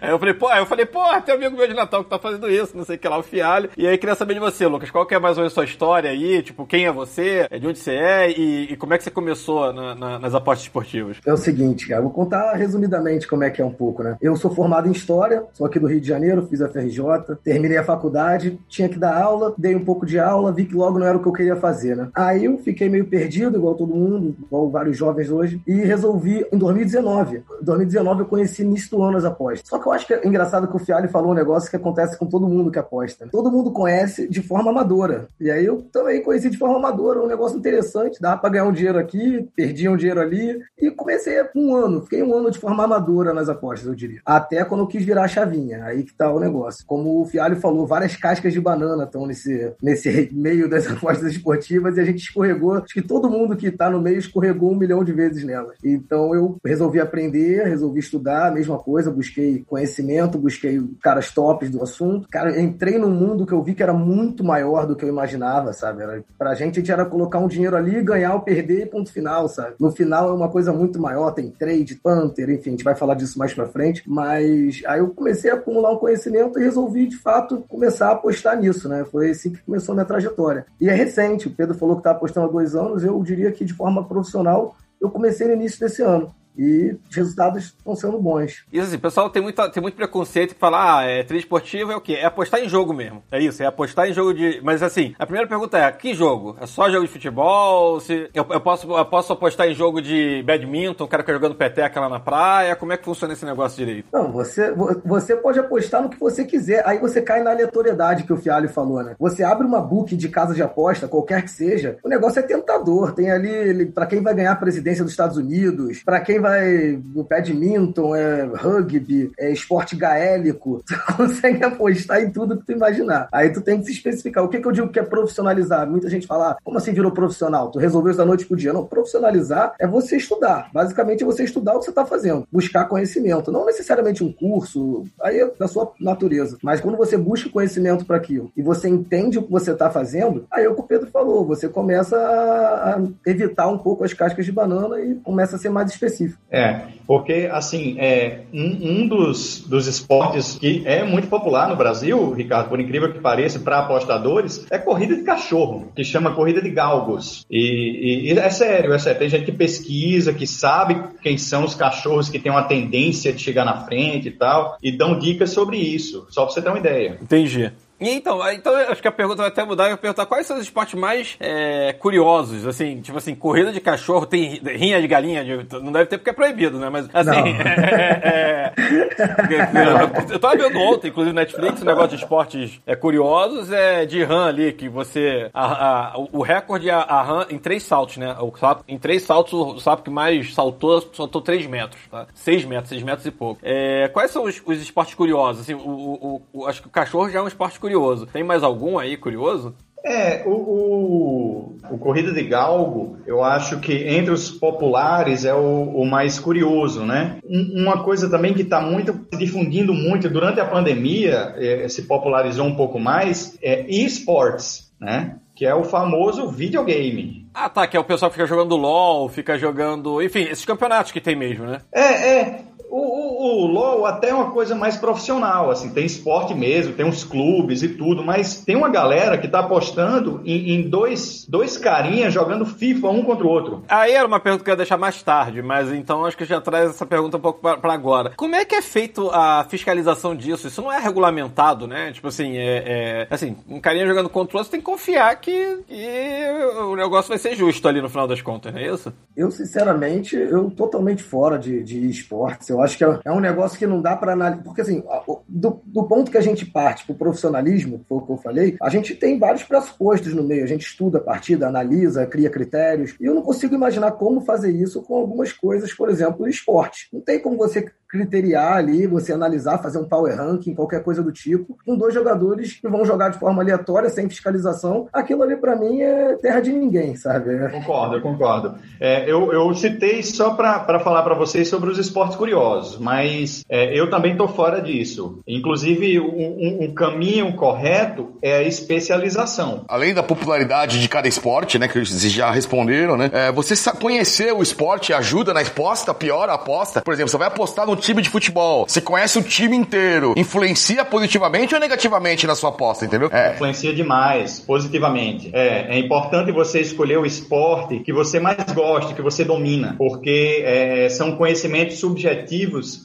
Aí 0.02 0.10
eu 0.10 0.20
falei, 0.20 0.34
pô, 0.34 0.48
aí 0.48 0.60
eu 0.60 0.66
falei, 0.66 0.86
pô, 0.86 1.02
tem 1.26 1.34
um 1.34 1.38
amigo 1.38 1.56
meu 1.56 1.68
de 1.68 1.74
Natal 1.74 2.04
que 2.04 2.10
tá 2.10 2.20
fazendo 2.20 2.50
isso, 2.50 2.76
não 2.76 2.84
sei 2.84 2.96
o 2.96 3.00
que 3.00 3.08
lá, 3.08 3.18
o 3.18 3.24
Fialho. 3.24 3.70
E 3.78 3.88
aí 3.88 3.98
queria 3.98 4.16
saber 4.16 4.36
de 4.36 4.40
você, 4.40 4.66
Lucas, 4.68 4.92
qual 4.92 5.06
que 5.06 5.16
é 5.16 5.20
mais 5.20 5.38
ou 5.38 5.42
menos 5.42 5.54
a 5.54 5.56
sua 5.56 5.66
história 5.66 6.10
aí? 6.10 6.42
Tipo, 6.42 6.66
quem 6.66 6.86
é 6.86 6.92
você? 6.92 7.48
De 7.50 7.68
onde 7.68 7.80
você 7.80 7.94
é? 7.94 8.32
E, 8.32 8.74
e 8.74 8.78
como 8.78 8.94
é 8.94 8.98
que 8.98 9.04
você 9.04 9.12
começou 9.12 9.72
na, 9.74 9.96
na, 9.96 10.20
nas 10.20 10.36
apostas 10.36 10.66
esportivas? 10.66 11.18
É 11.26 11.34
o 11.34 11.38
seguinte, 11.38 11.88
cara, 11.88 12.02
vou 12.02 12.12
contar 12.12 12.54
resumidamente 12.54 13.28
como 13.28 13.44
é 13.44 13.50
que 13.50 13.62
é 13.62 13.66
um 13.66 13.72
pouco, 13.72 14.04
né? 14.04 14.18
Eu 14.22 14.36
sou 14.36 14.54
formado 14.54 14.88
em 14.88 14.92
História, 14.92 15.44
sou 15.54 15.68
aqui 15.68 15.80
do 15.80 15.88
Rio 15.88 16.02
de 16.02 16.08
Janeiro, 16.08 16.48
fiz 16.48 16.62
a 16.62 16.70
FRJ, 16.70 17.36
terminei 17.44 17.78
a 17.78 17.84
faculdade, 17.84 18.60
tinha 18.68 18.90
que 18.90 18.98
dar 18.98 19.22
aula, 19.22 19.54
dei 19.58 19.76
um 19.76 19.84
pouco 19.84 20.06
de 20.06 20.20
aula, 20.20 20.52
vi 20.52 20.66
que 20.66 20.76
logo 20.76 21.00
não 21.00 21.06
era 21.06 21.18
o 21.18 21.22
que 21.22 21.28
eu 21.28 21.34
queria 21.34 21.56
fazer, 21.56 21.96
né? 21.96 22.10
Aí 22.14 22.46
eu 22.46 22.58
fiquei 22.58 22.90
meio 22.90 23.06
perdido, 23.06 23.58
igual 23.58 23.76
todo 23.76 23.94
mundo, 23.94 24.36
igual 24.46 24.70
vários 24.70 24.98
jovens 24.98 25.30
hoje, 25.30 25.62
e 25.68 25.74
resolvi, 25.74 26.46
em 26.52 26.58
2019, 26.58 27.38
em 27.38 27.66
2019 27.66 28.22
eu 28.22 28.26
conheci 28.26 28.62
início 28.62 29.02
ano 29.02 29.18
as 29.18 29.26
apostas. 29.26 29.70
Só 29.76 29.80
que 29.80 29.88
eu 29.88 29.92
acho 29.92 30.08
que 30.08 30.14
é 30.14 30.26
engraçado 30.26 30.70
que 30.70 30.76
o 30.76 30.80
Fialho 30.80 31.10
falou 31.10 31.32
um 31.32 31.36
negócio 31.36 31.70
que 31.70 31.76
acontece 31.76 32.18
com 32.18 32.26
todo 32.26 32.48
mundo 32.48 32.72
que 32.72 32.80
aposta. 32.80 33.26
né? 33.26 33.32
Todo 33.32 33.52
mundo 33.52 33.72
conhece 33.72 34.26
de 34.26 34.42
forma 34.42 34.72
amadora. 34.72 35.28
E 35.38 35.52
aí 35.52 35.66
eu 35.66 35.82
também 35.92 36.24
conheci 36.24 36.50
de 36.50 36.58
forma 36.58 36.78
amadora, 36.78 37.22
um 37.22 37.28
negócio 37.28 37.58
interessante, 37.58 38.22
dava 38.22 38.40
pra 38.40 38.50
ganhar 38.50 38.64
um 38.64 38.72
dinheiro 38.72 38.98
aqui, 38.98 39.46
perdia 39.54 39.92
um 39.92 39.98
dinheiro 39.98 40.22
ali, 40.22 40.58
e 40.80 40.90
comecei 40.92 41.44
um 41.54 41.76
ano, 41.76 42.02
fiquei 42.04 42.24
um 42.24 42.34
ano 42.34 42.50
de 42.50 42.58
forma 42.58 42.86
amadora 42.86 43.34
nas 43.34 43.50
apostas, 43.50 43.86
eu 43.86 43.96
diria. 43.96 44.22
Até 44.26 44.64
quando 44.64 44.82
eu 44.82 44.88
quis 44.88 45.04
virar 45.04 45.26
a 45.26 45.28
chavinha, 45.28 45.84
aí 45.84 46.04
que 46.04 46.14
tá 46.14 46.32
o 46.32 46.40
negócio. 46.40 46.86
Como 46.86 47.22
o 47.22 47.26
Fialho 47.26 47.58
falou, 47.58 47.86
várias 47.86 48.16
cascas 48.16 48.54
de 48.54 48.62
banana 48.62 49.04
estão 49.04 49.26
nesse, 49.28 49.74
nesse 49.84 50.30
meio 50.32 50.70
das 50.70 50.88
apostas 50.90 51.34
esportivas 51.34 51.98
e 51.98 52.00
a 52.00 52.06
gente 52.06 52.20
escorregou, 52.20 52.76
acho 52.76 52.94
que 52.94 53.02
todo 53.02 53.30
mundo 53.30 53.58
que 53.58 53.70
tá 53.72 53.90
no 53.90 54.00
meio 54.00 54.20
escorregou 54.20 54.72
um 54.72 54.78
milhão 54.78 55.04
de 55.04 55.12
vezes 55.12 55.44
nelas. 55.44 55.76
Então 55.84 56.34
eu 56.34 56.56
resolvi 56.64 57.02
aprender, 57.02 57.68
resolvi 57.68 58.00
estudar, 58.00 58.48
a 58.48 58.52
mesma 58.52 58.80
coisa, 58.80 59.12
busquei 59.12 59.65
conhecimento, 59.68 60.38
busquei 60.38 60.82
caras 61.02 61.32
tops 61.32 61.70
do 61.70 61.82
assunto. 61.82 62.28
Cara, 62.30 62.60
entrei 62.60 62.98
num 62.98 63.10
mundo 63.10 63.46
que 63.46 63.54
eu 63.54 63.64
vi 63.64 63.74
que 63.74 63.84
era 63.84 63.94
muito 63.94 64.44
maior 64.44 64.86
do 64.86 64.96
que 64.96 65.04
eu 65.04 65.10
imaginava, 65.10 65.74
sabe? 65.74 66.04
Era, 66.04 66.24
pra 66.38 66.56
gente, 66.56 66.80
a 66.80 66.82
gente 66.82 66.92
era 66.92 67.06
colocar 67.06 67.40
um 67.40 67.48
dinheiro 67.48 67.76
ali, 67.76 68.02
ganhar 68.02 68.34
ou 68.34 68.42
perder, 68.42 68.84
e 68.84 68.86
ponto 68.86 69.12
final, 69.12 69.48
sabe? 69.48 69.76
No 69.80 69.92
final 69.92 70.30
é 70.30 70.34
uma 70.34 70.50
coisa 70.50 70.72
muito 70.72 71.00
maior, 71.00 71.32
tem 71.32 71.50
trade, 71.50 71.96
Panther, 71.96 72.50
enfim, 72.50 72.70
a 72.70 72.72
gente 72.72 72.84
vai 72.84 72.96
falar 72.96 73.16
disso 73.16 73.38
mais 73.40 73.54
pra 73.54 73.68
frente. 73.68 74.04
Mas 74.08 74.82
aí 74.86 75.00
eu 75.00 75.10
comecei 75.10 75.52
a 75.52 75.56
acumular 75.56 75.92
um 75.92 75.98
conhecimento 75.98 76.60
e 76.60 76.64
resolvi, 76.64 77.08
de 77.08 77.18
fato, 77.18 77.64
começar 77.68 78.10
a 78.10 78.12
apostar 78.14 78.60
nisso, 78.60 78.88
né? 78.88 79.06
Foi 79.12 79.32
assim 79.32 79.52
que 79.52 79.62
começou 79.64 79.94
a 79.94 79.96
minha 79.96 80.06
trajetória. 80.06 80.66
E 80.80 80.90
é 80.90 80.94
recente, 80.94 81.48
o 81.48 81.52
Pedro 81.52 81.76
falou 81.76 81.98
que 81.98 82.04
tá 82.04 82.12
apostando 82.12 82.48
há 82.48 82.52
dois 82.52 82.76
anos, 82.76 83.04
eu 83.04 83.22
diria 83.24 83.52
que 83.52 83.66
de 83.66 83.74
forma 83.74 84.08
profissional 84.08 84.76
eu 85.02 85.10
comecei 85.10 85.48
no 85.48 85.54
início 85.54 85.80
desse 85.80 86.02
ano. 86.02 86.34
E 86.58 86.96
os 87.10 87.16
resultados 87.16 87.64
estão 87.66 87.96
sendo 87.96 88.20
bons. 88.20 88.64
Isso 88.72 88.88
assim, 88.88 88.98
pessoal 88.98 89.30
tem, 89.30 89.42
muita, 89.42 89.70
tem 89.70 89.82
muito 89.82 89.96
preconceito 89.96 90.54
que 90.54 90.60
fala, 90.60 91.00
ah, 91.00 91.04
é 91.04 91.24
trade 91.24 91.44
esportivo 91.44 91.92
é 91.92 91.96
o 91.96 92.02
quê? 92.02 92.14
É 92.14 92.26
apostar 92.26 92.62
em 92.62 92.70
jogo 92.70 92.94
mesmo. 92.94 93.24
É 93.32 93.42
isso, 93.42 93.62
é 93.62 93.66
apostar 93.66 94.10
em 94.10 94.14
jogo 94.14 94.34
de. 94.34 94.62
Mas 94.64 94.82
assim, 94.82 95.14
a 95.20 95.26
primeira 95.26 95.48
pergunta 95.48 95.78
é: 95.78 95.92
que 95.92 96.14
jogo? 96.14 96.56
É 96.60 96.66
só 96.66 96.90
jogo 96.90 97.06
de 97.06 97.12
futebol? 97.12 98.00
Se 98.00 98.30
eu, 98.34 98.46
eu 98.50 98.62
posso, 98.62 98.90
eu 98.92 99.06
posso 99.06 99.34
apostar 99.34 99.68
em 99.68 99.74
jogo 99.74 100.02
de 100.02 100.44
badminton, 100.44 101.04
o 101.04 101.08
cara 101.08 101.24
que 101.24 101.28
tá 101.28 101.34
jogando 101.34 101.56
peteca 101.56 102.00
lá 102.00 102.10
na 102.10 102.20
praia? 102.20 102.76
Como 102.76 102.94
é 102.94 102.98
que 102.98 103.06
funciona 103.06 103.34
esse 103.34 103.46
negócio 103.46 103.78
direito? 103.78 104.08
Não, 104.14 104.32
você, 104.32 104.72
vo- 104.72 105.02
você 105.06 105.36
pode 105.36 105.60
apostar 105.60 106.02
no 106.02 106.10
que 106.10 106.20
você 106.20 106.46
quiser. 106.46 106.84
Aí 106.88 107.00
você 107.00 107.22
cai 107.22 107.44
na 107.44 107.52
aleatoriedade 107.52 108.24
que 108.24 108.34
o 108.34 108.38
Fialho 108.38 108.70
falou, 108.70 109.04
né? 109.04 109.16
Você 109.20 109.44
abre 109.44 109.66
uma 109.66 109.82
book 109.82 110.16
de 110.16 110.30
casa 110.30 110.54
de 110.54 110.62
aposta, 110.64 111.08
qualquer 111.08 111.42
que 111.44 111.52
seja, 111.52 111.98
o 112.04 112.10
negócio 112.10 112.40
é 112.40 112.44
tentador. 112.44 113.14
Tem 113.14 113.32
ali, 113.32 113.86
pra 113.88 114.06
quem 114.06 114.22
vai 114.22 114.34
ganhar 114.34 114.52
a 114.54 114.56
presidência 114.56 115.04
dos 115.04 115.12
Estados 115.14 115.38
Unidos, 115.38 116.02
pra 116.04 116.20
quem 116.22 116.40
vai 116.46 117.02
badminton, 117.30 118.16
é 118.16 118.44
rugby, 118.44 119.32
é 119.40 119.52
esporte 119.52 119.96
gaélico, 119.96 120.84
tu 120.86 121.16
consegue 121.18 121.64
apostar 121.64 122.22
em 122.22 122.30
tudo 122.30 122.58
que 122.58 122.66
tu 122.66 122.72
imaginar. 122.72 123.28
Aí 123.32 123.52
tu 123.52 123.62
tem 123.62 123.80
que 123.80 123.86
se 123.86 123.94
especificar. 123.94 124.44
O 124.44 124.48
que, 124.48 124.60
que 124.60 124.68
eu 124.68 124.72
digo 124.72 124.90
que 124.90 125.00
é 125.00 125.04
profissionalizar? 125.04 125.90
Muita 125.90 126.10
gente 126.10 126.28
fala, 126.28 126.52
ah, 126.52 126.58
como 126.64 126.78
assim 126.78 126.94
virou 126.94 127.12
profissional? 127.12 127.72
Tu 127.72 127.80
resolveu 127.80 128.12
isso 128.12 128.20
da 128.20 128.26
noite 128.26 128.46
pro 128.46 128.56
dia. 128.56 128.72
Não, 128.72 128.86
profissionalizar 128.86 129.74
é 129.80 129.88
você 129.88 130.18
estudar. 130.18 130.70
Basicamente 130.72 131.24
é 131.24 131.26
você 131.26 131.44
estudar 131.44 131.74
o 131.74 131.80
que 131.80 131.86
você 131.86 131.92
tá 131.92 132.06
fazendo, 132.06 132.48
buscar 132.52 132.86
conhecimento. 132.86 133.52
Não 133.52 133.66
necessariamente 133.66 134.24
um 134.24 134.32
curso, 134.32 135.04
aí 135.22 135.40
é 135.40 135.52
da 135.58 135.68
sua 135.68 135.92
natureza. 136.00 136.58
Mas 136.62 136.80
quando 136.80 136.98
você 136.98 137.18
busca 137.18 137.50
conhecimento 137.50 138.06
para 138.06 138.18
aquilo 138.18 138.52
e 138.56 138.62
você 138.62 138.88
entende 138.88 139.40
o 139.40 139.44
que 139.44 139.52
você 139.52 139.74
tá 139.74 139.90
fazendo, 139.90 140.46
aí 140.52 140.66
é 140.66 140.70
o 140.70 140.76
que 140.76 140.82
o 140.82 140.84
Pedro 140.84 141.10
falou, 141.10 141.46
você 141.46 141.68
começa 141.68 142.16
a 142.18 143.02
evitar 143.26 143.68
um 143.68 143.78
pouco 143.78 144.04
as 144.04 144.14
cascas 144.14 144.46
de 144.46 144.52
banana 144.52 145.00
e 145.00 145.16
começa 145.16 145.56
a 145.56 145.60
ser 145.60 145.70
mais 145.70 145.90
específico. 145.90 146.35
É, 146.50 146.82
porque, 147.08 147.50
assim, 147.52 147.98
é, 148.00 148.42
um, 148.54 149.02
um 149.02 149.08
dos, 149.08 149.60
dos 149.68 149.88
esportes 149.88 150.56
que 150.56 150.84
é 150.86 151.04
muito 151.04 151.28
popular 151.28 151.68
no 151.70 151.76
Brasil, 151.76 152.32
Ricardo, 152.34 152.70
por 152.70 152.80
incrível 152.80 153.12
que 153.12 153.20
pareça, 153.20 153.60
para 153.60 153.80
apostadores, 153.80 154.66
é 154.72 154.78
corrida 154.78 155.16
de 155.16 155.24
cachorro, 155.24 155.92
que 155.96 156.04
chama 156.04 156.34
corrida 156.34 156.62
de 156.62 156.70
galgos. 156.70 157.46
E, 157.50 157.60
e- 157.60 158.34
e 158.34 158.40
é 158.40 158.50
sério, 158.50 158.94
é 158.94 158.98
sério. 159.00 159.20
Tem 159.20 159.30
gente 159.30 159.46
que 159.46 159.52
pesquisa, 159.52 160.34
que 160.34 160.48
sabe 160.48 161.02
quem 161.22 161.38
são 161.38 161.64
os 161.64 161.76
cachorros 161.76 162.30
que 162.30 162.40
têm 162.40 162.52
uma 162.52 162.64
tendência 162.64 163.32
de 163.34 163.42
chegar 163.42 163.66
na 163.66 163.86
frente 163.86 164.30
e 164.30 164.32
tal, 164.32 164.78
e 164.82 164.92
dão 164.92 165.18
dicas 165.20 165.52
sobre 165.52 165.78
isso, 165.78 166.26
só 166.30 166.44
para 166.46 166.54
você 166.54 166.62
ter 166.62 166.70
uma 166.70 166.80
ideia. 166.80 167.18
Entendi. 167.22 167.72
E 168.00 168.10
então, 168.10 168.40
então, 168.52 168.76
acho 168.76 169.02
que 169.02 169.08
a 169.08 169.12
pergunta 169.12 169.38
vai 169.38 169.48
até 169.48 169.64
mudar. 169.64 169.86
Eu 169.86 169.90
vou 169.92 169.98
perguntar 169.98 170.26
quais 170.26 170.46
são 170.46 170.58
os 170.58 170.64
esportes 170.64 171.00
mais 171.00 171.38
é, 171.40 171.94
curiosos, 171.94 172.68
assim, 172.68 173.00
tipo 173.02 173.18
assim, 173.18 173.34
corrida 173.34 173.72
de 173.72 173.80
cachorro, 173.80 174.26
tem 174.26 174.60
rinha 174.66 175.00
de 175.02 175.08
galinha, 175.08 175.44
de- 175.46 175.80
não 175.80 175.92
deve 175.94 176.06
ter 176.08 176.18
porque 176.18 176.30
é 176.30 176.34
proibido, 176.34 176.78
né? 176.78 176.90
Mas, 176.90 177.08
assim, 177.14 177.30
Não. 177.30 177.46
é, 177.48 178.74
é, 178.76 180.34
eu 180.34 180.40
tava 180.40 180.56
vendo 180.58 180.78
ontem, 180.80 181.08
inclusive, 181.08 181.34
no 181.34 181.40
Netflix, 181.40 181.82
um 181.82 181.86
negócio 181.86 182.10
de 182.10 182.16
esportes 182.24 182.82
é, 182.86 182.96
curiosos 182.96 183.72
é 183.72 184.06
de 184.06 184.24
rã 184.24 184.48
ali, 184.48 184.74
que 184.74 184.90
você, 184.90 185.50
a- 185.54 186.14
a- 186.14 186.18
o- 186.34 186.42
recorde 186.42 186.90
é 186.90 186.94
a, 186.94 187.22
rã 187.22 187.46
em 187.50 187.58
três 187.58 187.84
saltos, 187.84 188.18
né? 188.18 188.36
O 188.40 188.56
sapo, 188.58 188.84
em 188.88 188.98
três 188.98 189.24
saltos, 189.24 189.54
o 189.54 189.80
sapo 189.80 190.04
que 190.04 190.10
mais 190.10 190.54
saltou, 190.54 191.02
saltou 191.14 191.42
três 191.42 191.66
metros, 191.66 192.02
tá? 192.10 192.28
Seis 192.34 192.64
metros, 192.66 192.90
seis 192.90 193.02
metros 193.04 193.26
e 193.26 193.32
pouco. 193.32 193.60
É, 193.64 194.10
quais 194.10 194.32
são 194.32 194.44
os, 194.44 194.62
os 194.66 194.82
esportes 194.82 195.16
curiosos? 195.16 195.62
Assim, 195.62 195.74
o, 195.74 195.80
o- 195.80 196.42
o- 196.54 196.66
acho 196.68 196.82
que 196.82 196.88
o 196.88 196.92
cachorro 196.92 197.30
já 197.30 197.40
é 197.40 197.42
um 197.42 197.48
esporte 197.48 197.80
curioso. 197.80 197.85
Tem 198.26 198.44
mais 198.44 198.64
algum 198.64 198.98
aí 198.98 199.16
curioso? 199.18 199.74
É, 200.08 200.44
o, 200.46 200.52
o, 200.52 201.78
o 201.92 201.98
Corrida 201.98 202.32
de 202.32 202.44
Galgo, 202.44 203.18
eu 203.26 203.44
acho 203.44 203.80
que 203.80 203.92
entre 204.08 204.32
os 204.32 204.52
populares 204.52 205.46
é 205.46 205.54
o, 205.56 205.58
o 205.96 206.06
mais 206.06 206.38
curioso, 206.40 207.04
né? 207.04 207.38
Um- 207.44 207.82
uma 207.84 208.04
coisa 208.04 208.30
também 208.30 208.54
que 208.54 208.62
está 208.62 208.80
muito 208.80 209.14
se 209.34 209.40
difundindo 209.40 209.94
muito 209.96 210.30
durante 210.30 210.60
a 210.60 210.66
pandemia, 210.66 211.56
eh, 211.58 211.88
se 211.90 212.04
popularizou 212.04 212.68
um 212.68 212.76
pouco 212.76 213.00
mais, 213.00 213.58
é 213.64 213.84
esports, 213.90 214.92
né? 215.02 215.38
Que 215.56 215.66
é 215.66 215.74
o 215.74 215.84
famoso 215.84 216.50
videogame. 216.50 217.48
Ah, 217.54 217.70
tá, 217.70 217.88
que 217.88 217.96
é 217.98 218.00
o 218.00 218.04
pessoal 218.04 218.30
que 218.30 218.36
fica 218.36 218.48
jogando 218.48 218.76
LOL, 218.76 219.30
fica 219.30 219.58
jogando. 219.58 220.22
Enfim, 220.22 220.42
esses 220.42 220.66
campeonatos 220.66 221.12
que 221.12 221.22
tem 221.22 221.36
mesmo, 221.36 221.66
né? 221.66 221.82
É, 221.92 222.02
é. 222.40 222.60
O, 222.90 222.98
o, 222.98 223.64
o 223.64 223.68
LoL 223.68 224.06
até 224.06 224.30
é 224.30 224.34
uma 224.34 224.52
coisa 224.52 224.76
mais 224.76 224.96
profissional, 224.98 225.70
assim, 225.72 225.90
tem 225.90 226.06
esporte 226.06 226.54
mesmo, 226.54 226.94
tem 226.94 227.06
uns 227.06 227.24
clubes 227.24 227.84
e 227.84 227.90
tudo, 227.90 228.24
mas 228.24 228.64
tem 228.64 228.76
uma 228.76 228.90
galera 228.90 229.38
que 229.38 229.48
tá 229.48 229.60
apostando 229.60 230.42
em, 230.46 230.74
em 230.76 230.90
dois, 230.90 231.46
dois 231.48 231.78
carinhas 231.78 232.34
jogando 232.34 232.66
FIFA 232.66 233.10
um 233.10 233.24
contra 233.24 233.46
o 233.46 233.50
outro. 233.50 233.84
Aí 233.88 234.12
era 234.14 234.28
uma 234.28 234.40
pergunta 234.40 234.64
que 234.64 234.70
eu 234.70 234.74
ia 234.74 234.78
deixar 234.78 234.98
mais 234.98 235.22
tarde, 235.22 235.62
mas 235.62 235.92
então 235.92 236.26
acho 236.26 236.38
que 236.38 236.46
já 236.46 236.62
traz 236.62 236.90
essa 236.92 237.06
pergunta 237.06 237.38
um 237.38 237.42
pouco 237.42 237.60
pra, 237.62 237.78
pra 237.78 237.94
agora. 237.94 238.34
Como 238.36 238.56
é 238.56 238.64
que 238.66 238.76
é 238.76 238.82
feito 238.82 239.30
a 239.32 239.66
fiscalização 239.70 240.36
disso? 240.36 240.68
Isso 240.68 240.82
não 240.82 240.92
é 240.92 241.00
regulamentado, 241.00 241.88
né? 241.88 242.12
Tipo 242.12 242.28
assim, 242.28 242.58
é, 242.58 242.84
é- 242.86 243.28
assim, 243.30 243.58
um 243.68 243.80
carinha 243.80 244.06
jogando 244.08 244.30
contra 244.30 244.56
o 244.56 244.60
outro, 244.60 244.66
você 244.66 244.72
tem 244.72 244.80
que 244.80 244.86
confiar 244.86 245.36
que, 245.40 245.80
que 245.88 246.46
o 246.82 246.96
negócio 246.96 247.30
vai 247.30 247.38
ser 247.38 247.56
justo 247.56 247.88
ali 247.88 248.02
no 248.02 248.10
final 248.10 248.28
das 248.28 248.42
contas, 248.42 248.74
não 248.74 248.80
é 248.80 248.88
isso? 248.88 249.12
Eu, 249.36 249.52
sinceramente, 249.52 250.36
eu 250.36 250.70
totalmente 250.70 251.22
fora 251.24 251.58
de, 251.58 251.84
de 251.84 252.10
esportes. 252.10 252.70
Eu 252.70 252.82
acho 252.86 252.98
que 252.98 253.04
é, 253.04 253.20
é 253.26 253.32
um 253.32 253.40
negócio 253.40 253.78
que 253.78 253.86
não 253.88 254.02
dá 254.02 254.16
para 254.16 254.34
analisar. 254.34 254.64
Porque, 254.64 254.82
assim, 254.82 255.04
o- 255.28 255.40
do, 255.48 255.82
do 255.86 256.04
ponto 256.04 256.32
que 256.32 256.38
a 256.38 256.42
gente 256.42 256.66
parte 256.66 257.06
pro 257.06 257.16
profissionalismo, 257.16 258.00
que 258.00 258.06
foi 258.08 258.18
o 258.18 258.22
que 258.22 258.32
eu 258.32 258.38
falei, 258.38 258.78
a 258.82 258.90
gente 258.90 259.14
tem 259.16 259.38
vários 259.38 259.64
pressupostos 259.64 260.34
no 260.34 260.44
meio. 260.44 260.64
A 260.64 260.68
gente 260.68 260.86
estuda 260.86 261.18
a 261.18 261.22
partida, 261.22 261.68
analisa, 261.68 262.26
cria 262.26 262.50
critérios. 262.50 263.16
E 263.20 263.26
eu 263.26 263.34
não 263.36 263.42
consigo 263.42 263.76
imaginar 263.76 264.12
como 264.14 264.42
fazer 264.42 264.72
isso 264.72 265.02
com 265.02 265.16
algumas 265.18 265.52
coisas, 265.52 265.94
por 265.94 266.10
exemplo, 266.10 266.48
esporte. 266.48 267.08
Não 267.12 267.20
tem 267.22 267.40
como 267.40 267.58
você 267.58 267.86
criteriar 268.08 268.76
ali, 268.78 269.06
você 269.08 269.34
analisar, 269.34 269.80
fazer 269.80 269.98
um 269.98 270.08
power 270.08 270.38
ranking, 270.38 270.74
qualquer 270.74 271.04
coisa 271.04 271.22
do 271.22 271.32
tipo, 271.34 271.78
com 271.86 271.98
dois 271.98 272.14
jogadores 272.14 272.74
que 272.80 272.88
vão 272.88 273.04
jogar 273.04 273.30
de 273.30 273.38
forma 273.40 273.62
aleatória, 273.62 274.10
sem 274.10 274.30
fiscalização. 274.30 275.08
Aquilo 275.12 275.44
ali, 275.44 275.58
para 275.58 275.76
mim, 275.76 276.00
é 276.02 276.36
terra 276.36 276.62
de 276.62 276.72
ninguém, 276.72 277.16
sabe? 277.18 277.54
É- 277.56 277.68
Concordo, 277.70 278.16
eu 278.16 278.22
concordo. 278.22 278.76
É, 279.02 279.30
eu, 279.30 279.52
eu 279.52 279.74
citei 279.74 280.24
só 280.24 280.54
para 280.54 281.00
falar 281.00 281.24
para 281.24 281.34
vocês 281.36 281.68
sobre 281.68 281.90
os 281.90 281.98
esportes 281.98 282.38
curiosos, 282.38 282.65
mas 283.00 283.64
é, 283.70 283.98
eu 283.98 284.10
também 284.10 284.32
estou 284.34 284.48
fora 284.48 284.82
disso. 284.82 285.40
Inclusive, 285.48 286.20
um, 286.20 286.84
um- 286.84 286.96
caminho 286.96 287.54
correto 287.54 288.38
é 288.42 288.58
a 288.58 288.64
especialização. 288.64 289.84
Além 289.88 290.14
da 290.14 290.24
popularidade 290.24 291.00
de 291.02 291.10
cada 291.10 291.28
esporte, 291.28 291.78
né, 291.78 291.88
que 291.88 292.00
vocês 292.00 292.32
já 292.32 292.50
responderam, 292.50 293.18
né? 293.18 293.30
é, 293.34 293.52
você 293.52 293.76
conhecer 294.00 294.54
o 294.54 294.62
esporte 294.62 295.14
ajuda 295.14 295.54
na 295.54 295.62
aposta, 295.62 296.14
piora 296.14 296.54
a 296.54 296.56
aposta. 296.56 297.02
Por 297.02 297.14
exemplo, 297.14 297.30
você 297.30 297.38
vai 297.38 297.48
apostar 297.48 297.86
no 297.86 297.96
time 297.96 298.22
de 298.22 298.30
futebol, 298.30 298.86
você 298.88 299.02
conhece 299.02 299.38
o 299.38 299.44
time 299.44 299.76
inteiro, 299.76 300.34
influencia 300.38 301.04
positivamente 301.04 301.74
ou 301.74 301.80
negativamente 301.80 302.48
na 302.48 302.56
sua 302.56 302.70
aposta, 302.70 303.06
entendeu? 303.06 303.30
É. 303.32 303.54
Influencia 303.54 303.94
demais, 303.94 304.60
positivamente. 304.60 305.50
É, 305.54 305.96
é 305.96 306.00
importante 306.00 306.52
você 306.52 306.80
escolher 306.80 307.18
o 307.18 307.26
esporte 307.26 308.00
que 308.00 308.14
você 308.14 308.40
mais 308.40 308.72
gosta, 308.74 309.14
que 309.14 309.22
você 309.22 309.44
domina, 309.44 309.96
porque 309.98 310.64
é, 310.66 311.10
são 311.10 311.36
conhecimentos 311.36 312.00
subjetivos 312.00 312.55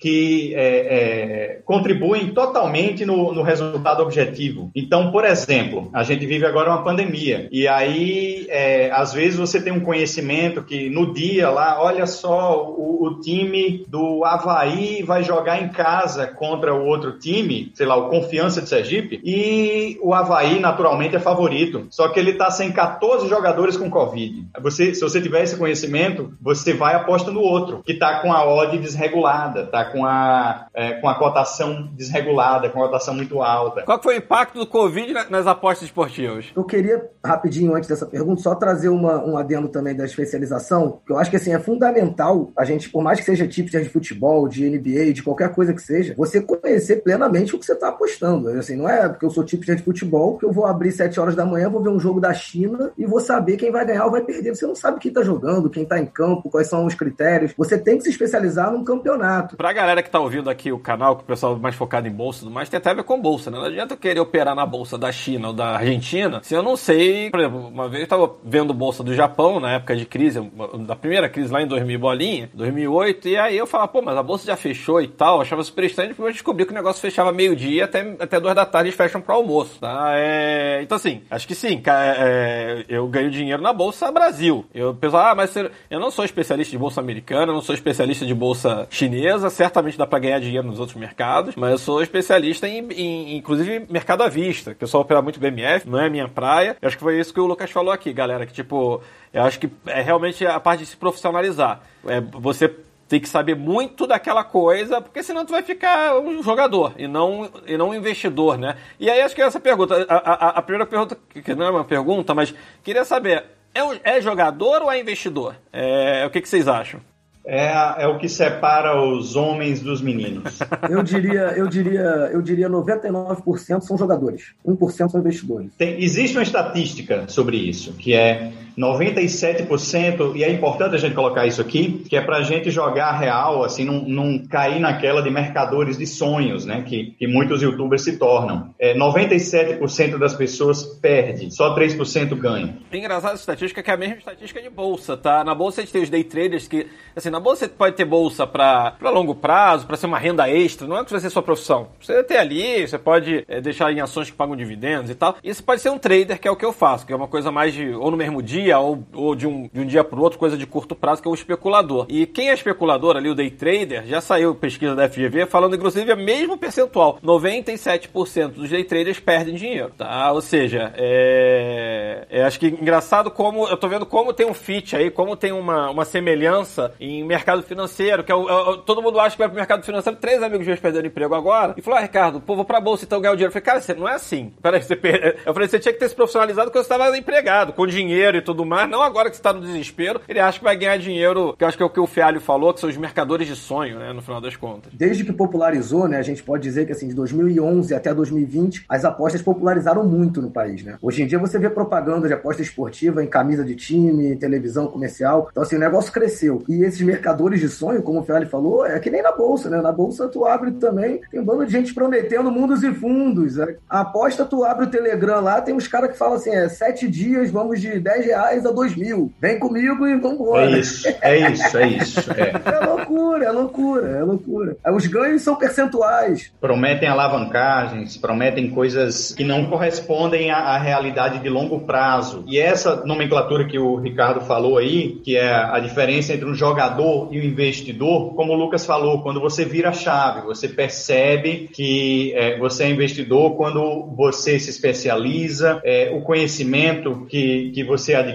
que 0.01 0.55
é, 0.55 0.65
é, 0.65 1.61
contribuem 1.65 2.33
totalmente 2.33 3.05
no, 3.05 3.33
no 3.33 3.43
resultado 3.43 4.03
objetivo. 4.03 4.71
Então, 4.75 5.11
por 5.11 5.25
exemplo, 5.25 5.91
a 5.93 6.03
gente 6.03 6.27
vive 6.27 6.47
agora 6.47 6.71
uma 6.71 6.85
pandemia, 6.85 7.49
e 7.51 7.67
aí, 7.67 8.47
é, 8.49 8.91
às 8.93 9.13
vezes, 9.13 9.39
você 9.39 9.61
tem 9.61 9.73
um 9.73 9.81
conhecimento 9.81 10.63
que 10.63 10.89
no 10.91 11.13
dia 11.13 11.51
lá, 11.51 11.83
olha 11.83 12.07
só, 12.07 12.65
o, 12.65 13.07
o 13.07 13.21
time 13.21 13.85
do 13.89 14.25
Havaí 14.25 15.03
vai 15.03 15.23
jogar 15.23 15.63
em 15.63 15.69
casa 15.69 16.27
contra 16.27 16.75
o 16.75 16.87
outro 16.87 17.19
time, 17.19 17.71
sei 17.75 17.87
lá, 17.87 17.97
o 17.97 18.09
Confiança 18.09 18.61
de 18.61 18.69
Sergipe, 18.69 19.21
e 19.25 19.99
o 20.03 20.15
Havaí, 20.15 20.59
naturalmente, 20.59 21.17
é 21.17 21.21
favorito. 21.21 21.87
Só 21.91 22.09
que 22.09 22.19
ele 22.19 22.35
tá 22.35 22.51
sem 22.51 22.71
14 22.73 23.29
jogadores 23.29 23.77
com 23.77 23.91
Covid. 23.91 24.47
Você, 24.61 24.95
se 24.95 25.01
você 25.01 25.21
tiver 25.21 25.43
esse 25.43 25.57
conhecimento, 25.57 26.33
você 26.41 26.73
vai 26.73 26.95
aposta 26.95 27.31
no 27.31 27.41
outro, 27.41 27.83
que 27.85 27.95
tá 27.95 28.21
com 28.21 28.33
a 28.33 28.45
odd 28.45 28.79
desregulada, 28.79 29.40
tá 29.49 29.85
com 29.87 30.05
a, 30.05 30.67
é, 30.75 30.95
com 30.95 31.09
a 31.09 31.15
cotação 31.19 31.89
desregulada, 31.95 32.69
com 32.69 32.83
a 32.83 32.87
cotação 32.87 33.15
muito 33.15 33.43
alta. 33.43 33.83
Qual 33.83 34.03
foi 34.03 34.15
o 34.17 34.19
impacto 34.19 34.59
do 34.59 34.67
Covid 34.67 35.13
na- 35.13 35.31
nas 35.31 35.47
apostas 35.47 35.87
esportivas? 35.89 36.47
Eu 36.55 36.65
queria, 36.65 37.09
rapidinho, 37.25 37.75
antes 37.75 37.89
dessa 37.89 38.07
pergunta, 38.07 38.41
só 38.43 38.55
trazer 38.55 38.89
uma, 38.89 39.25
um 39.25 39.37
adendo 39.37 39.69
também 39.69 39.95
da 39.95 40.05
especialização, 40.05 41.01
que 41.07 41.13
eu 41.13 41.19
acho 41.19 41.31
que 41.31 41.37
assim, 41.37 41.53
é 41.55 41.59
fundamental 41.59 42.51
a 42.57 42.65
gente, 42.65 42.89
por 42.89 43.03
mais 43.03 43.19
que 43.19 43.25
seja 43.25 43.47
tipo 43.47 43.71
de 43.71 43.89
futebol, 43.89 44.49
de 44.49 44.65
NBA, 44.69 45.13
de 45.13 45.23
qualquer 45.23 45.53
coisa 45.55 45.73
que 45.73 45.83
seja, 45.83 46.15
você 46.17 46.41
conhecer 46.41 47.03
plenamente 47.03 47.55
o 47.55 47.59
que 47.59 47.65
você 47.65 47.73
está 47.73 47.89
apostando. 47.89 48.49
Assim, 48.51 48.77
não 48.77 48.89
é 48.89 49.09
porque 49.09 49.25
eu 49.25 49.31
sou 49.31 49.45
tipo 49.45 49.65
de 49.65 49.77
futebol 49.79 50.37
que 50.39 50.45
eu 50.45 50.53
vou 50.53 50.67
abrir 50.67 50.93
7 50.93 51.19
horas 51.21 51.35
da 51.35 51.45
manhã, 51.45 51.69
vou 51.69 51.83
ver 51.83 51.91
um 51.91 52.01
jogo 52.01 52.21
da 52.21 52.33
China 52.33 52.93
e 52.97 53.07
vou 53.07 53.21
saber 53.21 53.57
quem 53.57 53.71
vai 53.71 53.85
ganhar 53.85 54.05
ou 54.05 54.11
vai 54.11 54.23
perder. 54.23 54.55
Você 54.55 54.67
não 54.67 54.75
sabe 54.75 54.99
quem 54.99 55.11
está 55.11 55.23
jogando, 55.23 55.71
quem 55.71 55.83
está 55.85 55.99
em 55.99 56.07
campo, 56.07 56.51
quais 56.51 56.69
são 56.69 56.85
os 56.85 56.95
critérios. 56.95 57.53
Você 57.57 57.79
tem 57.79 57.97
que 57.97 58.05
se 58.05 58.11
especializar 58.11 58.71
num 58.71 58.85
campeonato. 58.85 59.11
Pra 59.57 59.73
galera 59.73 60.03
que 60.03 60.11
tá 60.11 60.19
ouvindo 60.21 60.49
aqui 60.51 60.73
o 60.73 60.79
canal, 60.79 61.17
que 61.17 61.23
o 61.23 61.27
pessoal 61.27 61.55
é 61.55 61.59
mais 61.59 61.75
focado 61.75 62.07
em 62.09 62.11
bolsa 62.13 62.39
e 62.39 62.43
tudo 62.45 62.53
mais, 62.53 62.69
tem 62.69 62.79
até 62.79 62.91
a 62.91 62.95
ver 62.95 63.05
com 63.05 63.21
bolsa, 63.21 63.51
né? 63.51 63.59
Não 63.59 63.65
adianta 63.67 63.95
eu 63.95 63.99
querer 63.99 64.21
operar 64.21 64.55
na 64.55 64.65
bolsa 64.67 64.97
da 64.99 65.11
China 65.13 65.49
ou 65.49 65.55
da 65.55 65.77
Argentina 65.77 66.41
se 66.43 66.55
eu 66.55 66.63
não 66.63 66.77
sei. 66.77 67.31
Por 67.31 67.41
exemplo, 67.41 67.69
uma 67.69 67.89
vez 67.89 68.03
eu 68.03 68.09
tava 68.09 68.31
vendo 68.45 68.73
bolsa 68.75 69.03
do 69.03 69.15
Japão 69.15 69.61
na 69.61 69.73
época 69.73 69.97
de 69.97 70.07
crise, 70.07 70.41
da 70.87 70.97
primeira 70.97 71.29
crise 71.29 71.53
lá 71.53 71.63
em 71.63 71.67
2000 71.67 71.99
bolinha, 71.99 72.51
2008, 72.55 73.29
e 73.29 73.37
aí 73.37 73.57
eu 73.57 73.67
falava, 73.67 73.89
pô, 73.89 74.03
mas 74.03 74.17
a 74.17 74.23
bolsa 74.23 74.47
já 74.47 74.57
fechou 74.57 75.01
e 75.01 75.09
tal, 75.09 75.37
eu 75.37 75.43
achava 75.43 75.63
super 75.63 75.85
estranho, 75.85 76.11
depois 76.11 76.29
eu 76.29 76.33
descobri 76.33 76.65
que 76.65 76.73
o 76.73 76.75
negócio 76.75 77.01
fechava 77.01 77.33
meio-dia 77.33 77.85
até, 77.85 78.17
até 78.19 78.41
duas 78.41 78.55
da 78.55 78.65
tarde 78.67 78.91
fecham 78.93 79.21
pro 79.21 79.35
almoço, 79.35 79.79
tá? 79.81 80.13
É, 80.15 80.81
então 80.83 80.97
assim, 80.97 81.23
acho 81.31 81.47
que 81.47 81.55
sim, 81.55 81.79
ca- 81.81 82.15
é, 82.17 82.85
eu 82.89 83.07
ganho 83.09 83.31
dinheiro 83.31 83.63
na 83.63 83.73
bolsa 83.73 84.11
Brasil. 84.11 84.65
Eu 84.75 84.95
penso, 84.95 85.17
ah, 85.17 85.35
mas 85.35 85.55
eu 85.57 86.01
não 86.01 86.11
sou 86.11 86.25
especialista 86.25 86.71
de 86.71 86.79
bolsa 86.79 87.01
americana, 87.01 87.53
não 87.53 87.61
sou 87.63 87.75
especialista 87.75 88.25
de 88.27 88.35
bolsa 88.35 88.87
chinesa, 88.91 89.20
certamente 89.51 89.97
dá 89.99 90.07
pra 90.07 90.19
ganhar 90.19 90.39
dinheiro 90.41 90.67
nos 90.67 90.79
outros 90.81 90.97
mercados, 90.97 91.55
mas 91.57 91.71
eu 91.73 91.79
sou 91.79 92.03
especialista 92.03 92.69
em, 92.69 92.87
em- 92.93 93.37
inclusive, 93.37 93.87
mercado 93.91 94.23
à 94.23 94.29
vista, 94.29 94.75
que 94.75 94.83
eu 94.85 94.89
só 94.89 95.01
opero 95.01 95.23
muito 95.23 95.41
BMF, 95.41 95.89
não 95.89 96.01
é 96.01 96.09
minha 96.09 96.29
praia. 96.29 96.77
Eu 96.81 96.87
acho 96.89 96.97
que 96.97 97.03
foi 97.03 97.19
isso 97.19 97.33
que 97.35 97.41
o 97.41 97.47
Lucas 97.47 97.71
falou 97.71 97.93
aqui, 97.93 98.13
galera, 98.13 98.47
que 98.47 98.53
tipo, 98.53 99.01
eu 99.33 99.43
acho 99.43 99.59
que 99.59 99.69
é 99.87 100.01
realmente 100.01 100.47
a 100.47 100.59
parte 100.61 100.81
de 100.81 100.87
se 100.87 100.97
profissionalizar. 100.97 101.81
É, 102.07 102.21
você 102.21 102.69
tem 103.09 103.19
que 103.21 103.29
saber 103.29 103.57
muito 103.57 104.07
daquela 104.07 104.45
coisa, 104.45 105.01
porque 105.01 105.21
senão 105.23 105.45
tu 105.45 105.51
vai 105.51 105.63
ficar 105.65 106.17
um 106.21 106.41
jogador 106.45 106.93
e 106.97 107.09
não, 107.09 107.51
e 107.67 107.77
não 107.77 107.89
um 107.89 107.95
investidor, 107.95 108.57
né? 108.57 108.77
E 109.01 109.11
aí 109.11 109.21
acho 109.21 109.35
que 109.35 109.43
essa 109.43 109.59
pergunta, 109.59 110.07
a, 110.09 110.15
a- 110.15 110.49
a 110.51 110.63
primeira 110.63 110.87
pergunta, 110.87 111.19
que 111.45 111.55
não 111.55 111.67
é 111.67 111.71
uma 111.71 111.85
pergunta, 111.85 112.33
mas 112.35 112.55
queria 112.85 113.05
saber, 113.05 113.45
é, 113.75 114.17
é 114.17 114.21
jogador 114.21 114.83
ou 114.83 114.93
é 114.93 115.01
investidor? 115.01 115.57
É, 115.73 116.25
o 116.25 116.31
que, 116.31 116.41
que 116.41 116.49
vocês 116.49 116.69
acham? 116.69 117.01
É, 117.45 118.03
é 118.03 118.07
o 118.07 118.19
que 118.19 118.29
separa 118.29 119.01
os 119.03 119.35
homens 119.35 119.81
dos 119.81 120.01
meninos. 120.03 120.59
Eu 120.91 121.03
diria, 121.03 121.53
eu 121.57 121.69
diria, 121.69 122.01
eu 122.33 122.43
diria 122.43 122.69
99% 122.69 123.81
são 123.83 123.97
jogadores, 123.97 124.53
1% 124.67 125.09
são 125.11 125.21
investidores. 125.21 125.73
Tem- 125.77 126.03
existe 126.03 126.37
uma 126.37 126.43
estatística 126.43 127.27
sobre 127.29 127.57
isso, 127.57 127.93
que 127.95 128.13
é 128.15 128.53
97%, 128.81 130.35
e 130.35 130.43
é 130.43 130.51
importante 130.51 130.95
a 130.95 130.99
gente 130.99 131.15
colocar 131.15 131.47
isso 131.47 131.61
aqui, 131.61 132.05
que 132.09 132.17
é 132.17 132.21
pra 132.21 132.43
gente 132.43 132.71
jogar 132.71 133.13
real, 133.13 133.63
assim, 133.63 133.85
não, 133.85 134.01
não 134.01 134.39
cair 134.47 134.81
naquela 134.81 135.23
de 135.23 135.31
mercadores 135.31 135.99
de 135.99 136.07
sonhos, 136.07 136.65
né, 136.65 136.83
que, 136.87 137.15
que 137.19 137.27
muitos 137.27 137.61
youtubers 137.63 138.03
se 138.03 138.19
tornam. 138.19 138.75
É, 138.79 138.97
97% 138.97 140.19
das 140.19 140.35
pessoas 140.35 140.83
perde, 140.83 141.55
só 141.55 141.75
3% 141.77 142.35
ganha. 142.37 142.79
Engraçado 142.93 143.35
essa 143.35 143.43
estatística 143.43 143.83
que 143.83 143.91
é 143.91 143.95
a 143.95 143.97
mesma 143.97 144.17
estatística 144.17 144.63
de 144.63 144.71
bolsa, 144.71 145.17
tá? 145.17 145.45
Na 145.45 145.55
bolsa 145.55 145.81
a 145.81 145.85
gente 145.85 145.93
tem 145.93 146.03
os 146.03 146.11
day 146.11 146.25
traders 146.25 146.67
que, 146.67 146.87
assim, 147.15 147.31
na 147.31 147.41
bolsa 147.41 147.67
você 147.67 147.69
pode 147.69 147.97
ter 147.97 148.05
bolsa 148.05 148.47
pra 148.47 148.97
longo 149.03 149.35
prazo, 149.35 149.87
pra 149.87 149.97
ser 149.97 150.07
uma 150.07 150.19
renda 150.19 150.49
extra, 150.49 150.87
não 150.87 150.99
é 150.99 151.05
que 151.05 151.11
vai 151.11 151.21
ser 151.21 151.31
sua 151.31 151.43
profissão. 151.43 151.89
Você 152.01 152.23
tem 152.25 152.39
ali, 152.39 152.87
você 152.87 152.99
pode 152.99 153.45
é, 153.49 153.61
deixar 153.61 153.93
em 153.93 154.01
ações 154.01 154.31
que 154.31 154.37
pagam 154.37 154.57
dividendos 154.57 155.11
e 155.11 155.15
tal. 155.15 155.37
Você 155.45 155.63
pode 155.63 155.81
ser 155.81 155.91
um 155.91 155.99
trader, 155.99 156.41
que 156.41 156.49
é 156.49 156.51
o 156.51 156.57
que 156.57 156.65
eu 156.65 156.73
faço, 156.73 157.07
que 157.07 157.13
é 157.13 157.17
uma 157.17 157.29
coisa 157.29 157.51
mais 157.51 157.75
de, 157.75 157.91
ou 157.91 158.11
no 158.11 158.17
mesmo 158.17 158.43
dia, 158.43 158.70
ou, 158.79 159.03
ou 159.15 159.35
de, 159.35 159.47
um, 159.47 159.69
de 159.73 159.81
um 159.81 159.87
dia 159.87 160.05
pro 160.05 160.21
outro, 160.23 160.39
coisa 160.39 160.57
de 160.57 160.67
curto 160.67 160.95
prazo, 160.95 161.23
que 161.23 161.29
é 161.29 161.31
o 161.31 161.35
especulador. 161.35 162.07
E 162.09 162.27
quem 162.27 162.51
é 162.51 162.55
especulador 162.55 163.17
ali, 163.17 163.29
o 163.29 163.35
day 163.35 163.51
trader, 163.51 164.07
já 164.07 164.21
saiu 164.21 164.55
pesquisa 164.55 164.95
da 164.95 165.09
FGV 165.09 165.47
falando, 165.47 165.75
inclusive, 165.77 166.11
é 166.11 166.17
mesmo 166.17 166.57
percentual. 166.57 167.19
97% 167.23 168.49
dos 168.49 168.69
day 168.71 168.85
traders 168.85 169.19
perdem 169.21 169.55
dinheiro, 169.55 169.91
tá? 169.97 170.33
Ou 170.33 170.41
seja, 170.41 170.93
é, 170.97 172.27
é, 172.31 172.43
acho 172.45 172.59
que 172.59 172.67
engraçado 172.69 173.31
como, 173.31 173.67
eu 173.69 173.77
tô 173.77 173.89
vendo 173.89 174.07
como 174.07 174.33
tem 174.33 174.47
um 174.47 174.55
fit 174.55 174.95
aí, 174.97 175.11
como 175.11 175.37
tem 175.37 175.53
uma, 175.53 175.91
uma 175.91 176.05
semelhança 176.05 176.93
em 177.01 177.25
mercado 177.25 177.63
financeiro, 177.63 178.23
que 178.25 178.33
é 178.33 178.35
o, 178.35 178.49
é 178.49 178.71
o- 178.71 178.77
todo 178.79 179.03
mundo 179.03 179.19
acha 179.21 179.35
que 179.37 179.39
vai 179.39 179.49
pro 179.49 179.57
mercado 179.57 179.85
financeiro, 179.85 180.19
três 180.19 180.43
amigos 180.43 180.67
meus 180.67 180.81
perderam 180.81 181.07
emprego 181.07 181.35
agora, 181.35 181.75
e 181.77 181.83
falou, 181.83 181.99
ah, 181.99 182.03
Ricardo, 182.03 182.41
pô, 182.41 182.55
vou 182.57 182.65
pra 182.65 182.81
bolsa 182.81 183.05
então 183.05 183.21
ganhar 183.21 183.33
o 183.33 183.37
dinheiro. 183.37 183.51
Eu 183.51 183.53
falei, 183.53 183.65
cara, 183.65 183.81
você 183.81 183.95
não 183.95 184.09
é 184.09 184.15
assim. 184.15 184.53
Peraí, 184.63 184.83
você 184.83 184.97
per... 184.97 185.39
Eu 185.45 185.53
falei, 185.53 185.69
você 185.69 185.79
tinha 185.79 185.93
que 185.93 185.99
ter 185.99 186.09
se 186.09 186.15
profissionalizado 186.15 186.71
quando 186.71 186.85
você 186.85 186.93
estava 186.93 187.17
empregado, 187.17 187.73
com 187.73 187.87
dinheiro 187.87 188.37
e 188.37 188.43
tudo 188.43 188.60
mais, 188.65 188.89
não 188.91 189.03
agora 189.03 189.31
que 189.31 189.37
você 189.37 189.43
tá 189.43 189.53
no 189.53 189.61
desespero, 189.61 190.21
ele 190.29 190.41
acha 190.41 190.59
que 190.59 190.65
vai 190.65 190.77
ganhar 190.77 190.97
dinheiro, 190.99 191.55
que 191.57 191.65
eu 191.65 191.69
acho 191.69 191.77
que 191.77 191.83
é 191.83 191.87
o 191.87 191.91
que 191.91 192.01
o 192.01 192.07
Fialho 192.07 192.41
falou, 192.41 192.73
que 192.73 192.81
são 192.81 192.89
os 192.89 192.97
mercadores 192.97 193.47
de 193.47 193.57
sonho, 193.57 193.99
né, 193.99 194.13
no 194.13 194.23
final 194.23 194.41
das 194.41 194.57
contas. 194.57 194.93
Desde 194.93 195.25
que 195.25 195.33
popularizou, 195.33 196.09
né, 196.09 196.19
a 196.19 196.23
gente 196.23 196.43
pode 196.43 196.63
dizer 196.63 196.87
que 196.87 196.93
assim, 196.93 197.09
de 197.09 197.15
2011 197.15 197.95
até 197.95 198.13
2020, 198.15 198.85
as 198.89 199.05
apostas 199.05 199.43
popularizaram 199.43 200.05
muito 200.05 200.41
no 200.43 200.51
país, 200.51 200.83
né? 200.83 200.97
Hoje 201.03 201.23
em 201.23 201.27
dia 201.27 201.39
você 201.39 201.59
vê 201.59 201.69
propaganda 201.71 202.27
de 202.29 202.35
aposta 202.35 202.63
esportiva 202.63 203.23
em 203.23 203.27
camisa 203.27 203.65
de 203.65 203.75
time, 203.75 204.37
televisão 204.37 204.87
comercial. 204.87 205.49
Então 205.51 205.63
assim, 205.63 205.77
o 205.77 205.81
negócio 205.81 206.13
cresceu. 206.13 206.63
E 206.69 206.83
esses 206.85 207.01
mercadores 207.01 207.61
de 207.61 207.69
sonho, 207.69 208.03
como 208.03 208.21
o 208.21 208.23
Fiali 208.23 208.47
falou, 208.47 208.87
é 208.87 208.99
que 208.99 209.11
nem 209.11 209.23
na 209.23 209.33
bolsa, 209.33 209.69
né? 209.71 209.81
Na 209.81 209.93
bolsa 209.93 210.29
tu 210.29 210.45
abre 210.45 210.73
também, 210.73 211.21
tem 211.31 211.41
um 211.41 211.45
bando 211.45 211.67
de 211.67 211.73
gente 211.73 211.95
prometendo 211.95 212.51
mundos 212.51 212.83
e 212.83 212.93
fundos. 212.93 213.57
né? 213.57 213.77
A 213.89 214.01
aposta 214.01 214.45
tu 214.45 214.65
abre 214.65 214.87
o 214.87 214.91
Telegram 214.91 215.41
lá, 215.41 215.61
tem 215.61 215.75
uns 215.75 215.89
caras 215.89 216.11
que 216.11 216.19
falam 216.19 216.35
assim, 216.35 216.51
é 216.51 216.69
sete 216.69 217.09
dias, 217.09 217.51
vamos 217.51 217.81
de 217.81 217.99
10 217.99 218.27
reais 218.27 218.40
a 218.41 218.71
2 218.71 218.97
mil. 218.97 219.33
Vem 219.41 219.59
comigo 219.59 220.07
e 220.07 220.17
vambora. 220.17 220.65
É 220.65 220.79
isso, 220.79 221.09
é 221.21 221.51
isso, 221.51 221.79
é 221.79 221.89
isso. 221.89 222.33
é. 222.33 222.51
É 222.71 222.87
loucura, 222.87 223.45
é 223.45 223.51
loucura, 223.51 224.09
é 224.09 224.23
loucura. 224.23 224.77
Os 224.95 225.07
ganhos 225.07 225.43
são 225.43 225.57
percentuais. 225.57 226.53
Prometem 226.61 227.09
alavancagens, 227.09 228.17
prometem 228.17 228.71
coisas 228.71 229.35
que 229.35 229.45
não 229.45 229.67
correspondem 229.67 230.51
à, 230.51 230.59
à 230.59 230.79
realidade 230.79 231.39
de 231.39 231.49
longo 231.49 231.81
prazo. 231.81 232.45
E 232.47 232.59
essa 232.59 233.05
nomenclatura 233.05 233.67
que 233.67 233.79
o 233.79 233.97
Ricardo 233.97 234.41
falou 234.41 234.79
aí, 234.79 235.21
que 235.25 235.37
é 235.37 235.53
a 235.53 235.79
diferença 235.79 236.33
entre 236.33 236.47
um 236.47 236.55
jogador 236.55 237.29
e 237.33 237.41
um 237.41 237.45
investidor, 237.45 238.35
como 238.35 238.53
o 238.53 238.57
Lucas 238.57 238.85
falou, 238.85 239.23
quando 239.23 239.41
você 239.41 239.65
vira 239.65 239.91
a 239.91 239.93
chave, 239.93 240.43
você 240.43 240.69
percebe 240.69 241.69
que 241.73 242.33
é, 242.35 242.59
você 242.59 242.85
é 242.85 242.91
investidor 242.91 243.57
quando 243.57 244.07
você 244.17 244.59
se 244.59 244.71
especializa, 244.71 245.81
é, 245.85 246.11
o 246.15 246.23
conhecimento 246.23 247.27
que, 247.29 247.71
que 247.75 247.85
você 247.85 248.15
adquire 248.15 248.30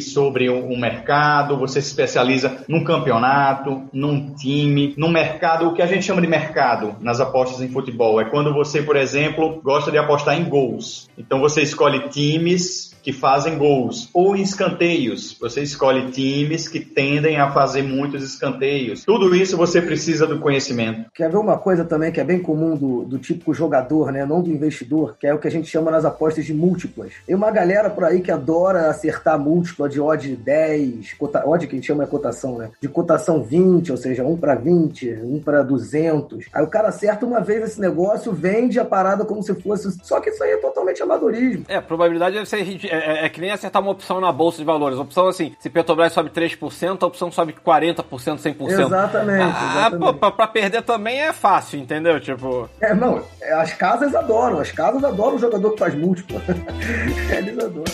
sobre 0.00 0.48
um, 0.48 0.72
um 0.72 0.78
mercado, 0.78 1.56
você 1.56 1.80
se 1.80 1.88
especializa 1.88 2.64
num 2.68 2.84
campeonato, 2.84 3.82
num 3.92 4.34
time, 4.34 4.94
num 4.96 5.10
mercado, 5.10 5.68
o 5.68 5.74
que 5.74 5.82
a 5.82 5.86
gente 5.86 6.04
chama 6.04 6.20
de 6.20 6.26
mercado 6.26 6.96
nas 7.00 7.20
apostas 7.20 7.60
em 7.60 7.68
futebol. 7.68 8.20
É 8.20 8.24
quando 8.24 8.52
você, 8.52 8.82
por 8.82 8.96
exemplo, 8.96 9.60
gosta 9.62 9.90
de 9.90 9.98
apostar 9.98 10.38
em 10.38 10.44
gols. 10.44 11.08
Então 11.16 11.40
você 11.40 11.62
escolhe 11.62 12.08
times 12.08 12.91
que 13.02 13.12
fazem 13.12 13.58
gols 13.58 14.08
ou 14.14 14.36
em 14.36 14.42
escanteios. 14.42 15.36
Você 15.40 15.62
escolhe 15.62 16.10
times 16.10 16.68
que 16.68 16.80
tendem 16.80 17.38
a 17.38 17.50
fazer 17.50 17.82
muitos 17.82 18.22
escanteios. 18.22 19.04
Tudo 19.04 19.34
isso 19.34 19.56
você 19.56 19.82
precisa 19.82 20.26
do 20.26 20.38
conhecimento. 20.38 21.10
Quer 21.14 21.30
ver 21.30 21.38
uma 21.38 21.58
coisa 21.58 21.84
também 21.84 22.12
que 22.12 22.20
é 22.20 22.24
bem 22.24 22.40
comum 22.40 22.76
do, 22.76 23.04
do 23.04 23.18
típico 23.18 23.52
jogador, 23.52 24.12
né? 24.12 24.24
Não 24.24 24.42
do 24.42 24.50
investidor, 24.50 25.16
que 25.18 25.26
é 25.26 25.34
o 25.34 25.38
que 25.38 25.48
a 25.48 25.50
gente 25.50 25.68
chama 25.68 25.90
nas 25.90 26.04
apostas 26.04 26.44
de 26.44 26.54
múltiplas. 26.54 27.12
Tem 27.26 27.34
uma 27.34 27.50
galera 27.50 27.90
por 27.90 28.04
aí 28.04 28.20
que 28.20 28.30
adora 28.30 28.88
acertar 28.88 29.38
múltipla 29.38 29.88
de 29.88 30.00
odd 30.00 30.36
10, 30.36 31.14
cota, 31.14 31.46
odd 31.46 31.66
que 31.66 31.74
a 31.74 31.76
gente 31.76 31.86
chama 31.86 32.04
é 32.04 32.06
cotação, 32.06 32.58
né? 32.58 32.70
De 32.80 32.88
cotação 32.88 33.42
20, 33.42 33.90
ou 33.90 33.96
seja, 33.96 34.24
1 34.24 34.36
para 34.36 34.54
20, 34.54 35.20
1 35.22 35.40
para 35.40 35.62
200. 35.62 36.46
Aí 36.52 36.62
o 36.62 36.68
cara 36.68 36.88
acerta 36.88 37.26
uma 37.26 37.40
vez 37.40 37.62
esse 37.62 37.80
negócio, 37.80 38.32
vende 38.32 38.78
a 38.78 38.84
parada 38.84 39.24
como 39.24 39.42
se 39.42 39.54
fosse. 39.54 39.92
Só 40.02 40.20
que 40.20 40.30
isso 40.30 40.42
aí 40.42 40.52
é 40.52 40.56
totalmente 40.56 41.02
amadorismo. 41.02 41.64
É, 41.68 41.76
a 41.76 41.82
probabilidade 41.82 42.34
deve 42.34 42.48
ser 42.48 42.62
ridícula. 42.62 42.91
É, 42.92 42.96
é- 43.22 43.24
é 43.24 43.28
que 43.30 43.40
nem 43.40 43.50
acertar 43.50 43.80
uma 43.80 43.90
opção 43.90 44.20
na 44.20 44.30
bolsa 44.30 44.58
de 44.58 44.64
valores. 44.64 44.98
A 44.98 45.00
opção 45.00 45.26
assim, 45.26 45.54
se 45.58 45.70
Petrobras 45.70 46.12
sobe 46.12 46.28
3%, 46.28 47.02
a 47.02 47.06
opção 47.06 47.32
sobe 47.32 47.54
40%, 47.54 48.38
100%. 48.38 48.68
Exatamente, 48.82 49.42
Ah, 49.42 49.70
exatamente. 49.78 50.18
pô, 50.18 50.30
pra, 50.30 50.46
perder 50.46 50.82
também 50.82 51.20
é 51.22 51.32
fácil, 51.32 51.78
entendeu? 51.80 52.20
Tipo, 52.20 52.68
É, 52.82 52.92
não, 52.94 53.22
as 53.54 53.72
casas 53.72 54.14
adoram, 54.14 54.58
as 54.60 54.70
casas 54.70 55.02
adoram 55.02 55.36
o 55.36 55.38
jogador 55.38 55.70
que 55.70 55.78
faz 55.78 55.94
múltipla. 55.94 56.42
Eles 57.34 57.58
adoram. 57.58 57.84